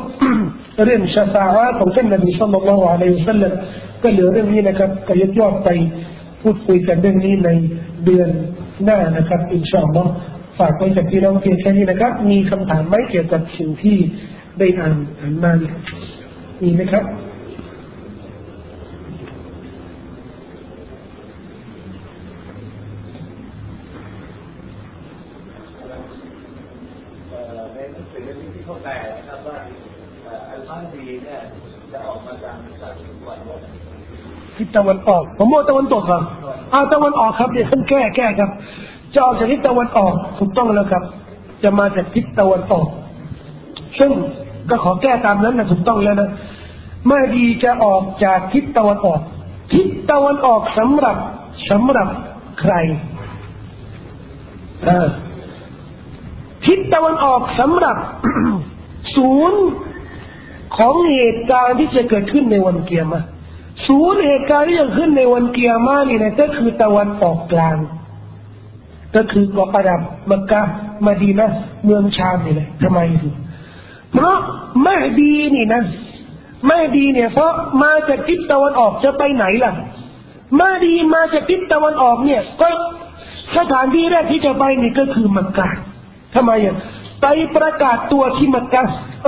[0.85, 3.53] เรื่องชาฟาะของท่านนบีสัลลัลลอฮุอะลัยฮิสัลลัม
[4.03, 5.69] ก็เหลือเรื่องนี้นะครับก็ยกยอดไป
[6.41, 7.49] พูดคุยกันเรื่องนี้ใน
[8.05, 8.29] เดือน
[8.83, 10.11] หน้านะครับอินชาอัลลอฮ์
[10.59, 13.97] ฝากไว้กับพี่น้องเพียงแค่นี้นะครับ มีคำถามไหมเกี่ยวกับสิ่งที่
[14.59, 15.73] ได้อ่านอ่านมานี่ย
[16.61, 17.03] มีไหมครับ
[34.57, 36.23] ทิศตะวันออก ผมบอกตะวันตกครับ
[36.73, 38.49] อาตะวันออกครับเดี๋ยวท่านแก้แก้ครับ
[39.13, 41.03] จะออกจากทิศตะวันออกถูกต้องแล้วครับ
[41.63, 42.87] จะมาจากทิศตะวันออก
[43.99, 44.11] ซึ่ง
[44.69, 46.29] ก็ขอแก้ตามนั้นนะถูกต้องแล้วนะ
[47.07, 49.19] ไม่ดีจะออกจากทิศตะวันออก
[49.73, 51.17] ทิศตะวันออกสำหรับ
[51.69, 52.07] สำหรับ
[52.59, 52.73] ใคร
[54.85, 55.07] เออ
[56.65, 57.97] ทิศตะวันออกสำหรับ
[59.15, 59.61] ศูนย์
[60.77, 63.21] ของเหตุการณ์ที่จะเกิดขึ้นในวันเกียรมา
[63.87, 67.77] ศูนย์เหตุการณ์ที่จะขึ้นในวันเกียร์มานี่นะก็คือตะวันออกกลาง
[69.15, 69.99] ก็คือกออาดับ
[70.29, 70.61] มักกะ
[71.05, 71.49] มาดีนะ
[71.85, 73.35] เมืองชามนี่แหละทำไมถึง
[74.13, 74.37] เพราะ
[74.85, 75.81] มหดีนี่นะ
[76.69, 77.51] มหดีเนี่ย เพราะ
[77.83, 79.73] มาจากทิศตะวันออกจะไปไหนล่ะ
[80.59, 82.67] มหดีมาจากทิศตะวันออกเนี่ย ก็
[83.57, 85.69] สถานที่แรกที่จะไปนี่ก็คือมักกะ
[86.35, 86.75] ทำไมอะ
[87.21, 88.83] ไปประกาศตัวที่มักกะ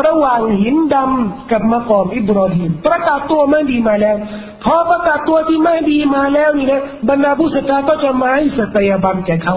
[0.06, 4.18] ระหว่างหินดำกับมะกอมอิบรอฮิมประกาศตัวไม่ดีมาแล้ว
[4.64, 9.56] พอประกาศตัวที่ไม่ดีมาแล้วนี่นะบรรดาผู้ศรัทธาก็จะมาให้สตยาบันแก่เขา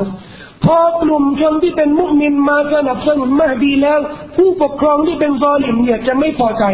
[0.70, 3.98] พอกลุ่มชนที่เป็นมุสลิมมาสนับสนุนมาดีแล้ว
[4.36, 6.64] ผู้ปกครองที่เป็นซอลิมเนี่ยจะไม่พอใจ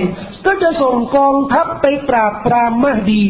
[0.46, 3.22] ก็จะส่งกองทัพไปปราบปรามมาดี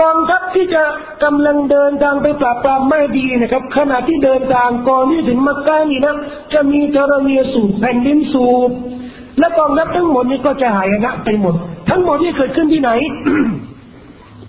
[0.00, 0.82] กองทัพที่จะ
[1.24, 6.16] กำลังเดินทางไปปราบปรามมาดีนะครับ ขณะที่เดินทางก่อนที่ถึงมักกะนี่นะ
[6.54, 8.70] จะมีเทรเมียสูบแผ่นดินสูบ
[9.38, 11.54] และกองทัพทั้งหมดนี้ก็จะหายนะไปหมด
[11.90, 12.90] ทั้งหมดที่เกิดขึ้นที่ไหน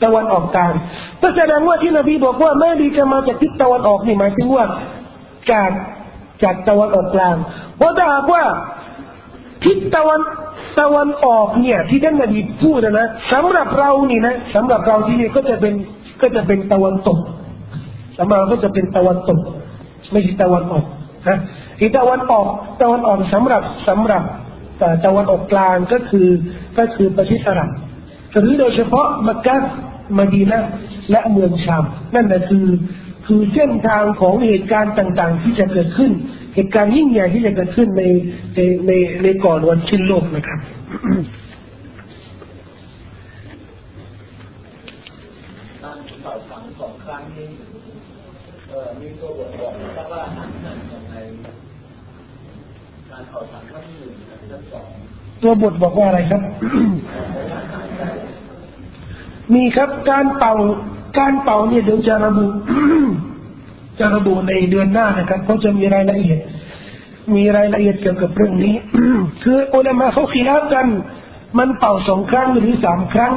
[0.04, 0.74] ตะวันออกกลาง
[1.22, 4.66] ก็แสดงว่าที่นบีบอกว่าแม่ดีจะมาจากทิศตะวันออกนี่หมายถึงว่า
[5.52, 5.72] จาก
[6.44, 7.36] จากตะวันออกกลาง
[7.78, 8.44] เพราะถ้าหากว่า
[9.64, 10.22] ทิศตะวัน
[10.80, 15.74] ตะวันออกเนี่ย ที่ท่านนบีพูดนะสำหรับเรานี่นะสำหรับเราที่นี่ก็จะเป็น
[16.22, 17.20] ก็จะเป็นตะวันตก
[18.18, 19.40] สำหรับเราก็จะเป็นตะวันตก
[20.12, 20.86] ไม่ใช่ตะวันออก
[21.28, 21.38] นะ
[21.80, 22.48] ที่ตะวันออก
[22.82, 24.24] ตะวันออกสำหรับสำหรับ
[25.06, 26.28] ตะวันออกกลางก็คือ
[26.78, 27.70] ก็คือประเทศอาหรับ
[28.40, 29.56] หรือโดยเฉพาะมักกะ
[30.18, 30.62] มาดีนะ
[31.12, 31.84] และเมืองชาม
[32.16, 32.66] นั่นแหละคือ
[33.32, 36.12] คือเส้นทางของเหตุการณ์ต่าง ๆ ที่จะเกิดขึ้น
[36.56, 38.04] เหตุการณ์ยิ่งใหญ่ที่จะเกิดขึ้นใน
[38.56, 38.92] ในใน
[39.24, 40.60] ในก่อนวันชิ้นโลกนะครับ
[49.02, 50.22] มีตัวบทบอกว่า
[51.10, 51.16] ใน
[53.12, 54.14] การเผาสังครั้งหนึ่ง
[54.50, 54.88] และสอง
[55.44, 56.42] ตัวบทบอกว่าอะไรครับ
[59.54, 60.54] มีครับการเป่า
[61.18, 62.46] การเป่าเนี่ยเดี๋ยวจะระบุ
[64.00, 66.40] จะระบุในเดือนหน้านะครับเขาจะมีรายละเอียด
[67.36, 68.74] มีรายละเอียดเกี่ยวกับเรื่องนี้
[69.44, 70.88] คืออุลามะเขาคิดกัน
[71.58, 73.34] มันเป่าสองครั้งหรือสามครั้ง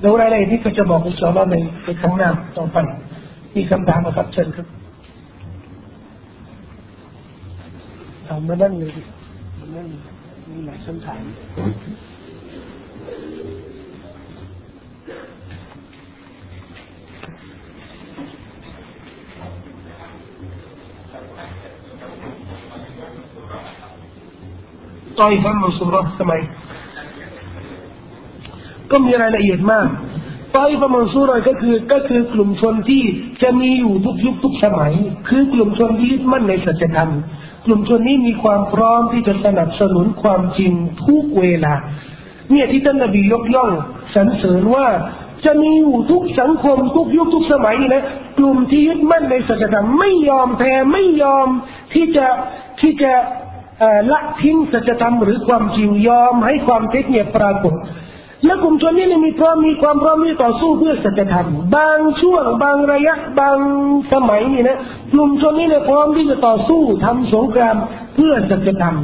[0.00, 2.78] เดี๋ยวรายละเอียดนี้ก็จะบอกอินชาอัลลอฮ์ในในข้งหน้าต่อไป
[3.54, 4.66] มีคำถามนะครับเชิญครับ
[8.26, 8.90] ถามมานั่งเลย
[9.58, 9.86] มานั่ง
[10.50, 11.22] มีหลายคำถาม
[25.20, 26.34] ต่อยฟันมัสุรทำไม
[28.90, 29.88] ก็มีรายละเอียดมาก
[30.56, 33.02] ต่อยฟันมัสุรก็คือก็คือกลุ่มชนที่
[33.42, 34.92] จะมีอยู่ทุกยุคทุกสมัย
[35.28, 37.10] คือกลุ่มชนที่ยึดมั่นในสัจธรรม
[37.66, 40.72] กลุ่มชนนี้มีความพร้อมที่จะสนับสนุนความจริง
[41.06, 41.74] ทุกเวลา
[42.50, 43.70] เนี่ยที่ท่านนบียกย่อง
[44.14, 44.86] สรรเสริญว่า
[45.44, 48.04] จะมีอยู่ทุกสังคมทุกยุคทุกสมัยนะ
[48.38, 51.48] กลุ่มที่ยึดมั่นในสัจธรรมไม่ยอมแพ้ไม่ยอม
[51.94, 52.26] ที่จะ
[52.80, 53.12] ที่จะ
[54.10, 57.74] ละทิ้งสัจธรรมหรือความจริงยอมให้ความเท็จเนี่ยปรากฏ
[58.44, 63.58] และกลุ่มชนนี้มีพร้อมมีความพร้อมที่ต่อสู้เพื่อสัจธรรมบางช่วงบางระยะบาง
[64.12, 64.78] สมัยนี่นะ
[65.12, 67.76] กลุ่มชนนี้เนี่ยพร้อมที่จะต่อสู้ทำสงคราม
[68.16, 68.96] เพื่อสัจธรรม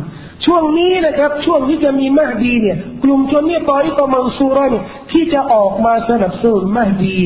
[0.47, 7.16] ช่วงนี้นะครับ ช่วงที่จะมีมหดีเนี่ย กลุ่มชนนี้ตอนที่กำลังสู้รเนี่ยที่จะออกมาสนับสนุนมหดี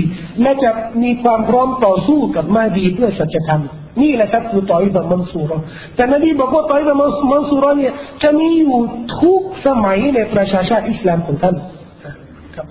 [0.43, 0.71] และจะ
[1.03, 3.63] มีความพร้อมต่อสู้กับมหดีเพื่อสัจธรรม
[4.03, 5.53] นี่แหละครับคือตอยบะมันสูร
[5.95, 8.79] แต่นบีบอกว่าตอยบะมันสูรเนี่ยจะมีอยู่
[9.21, 11.55] ทุกสมัยในประชาชาติอิสลามของท่าน
[12.57, 12.67] ครับ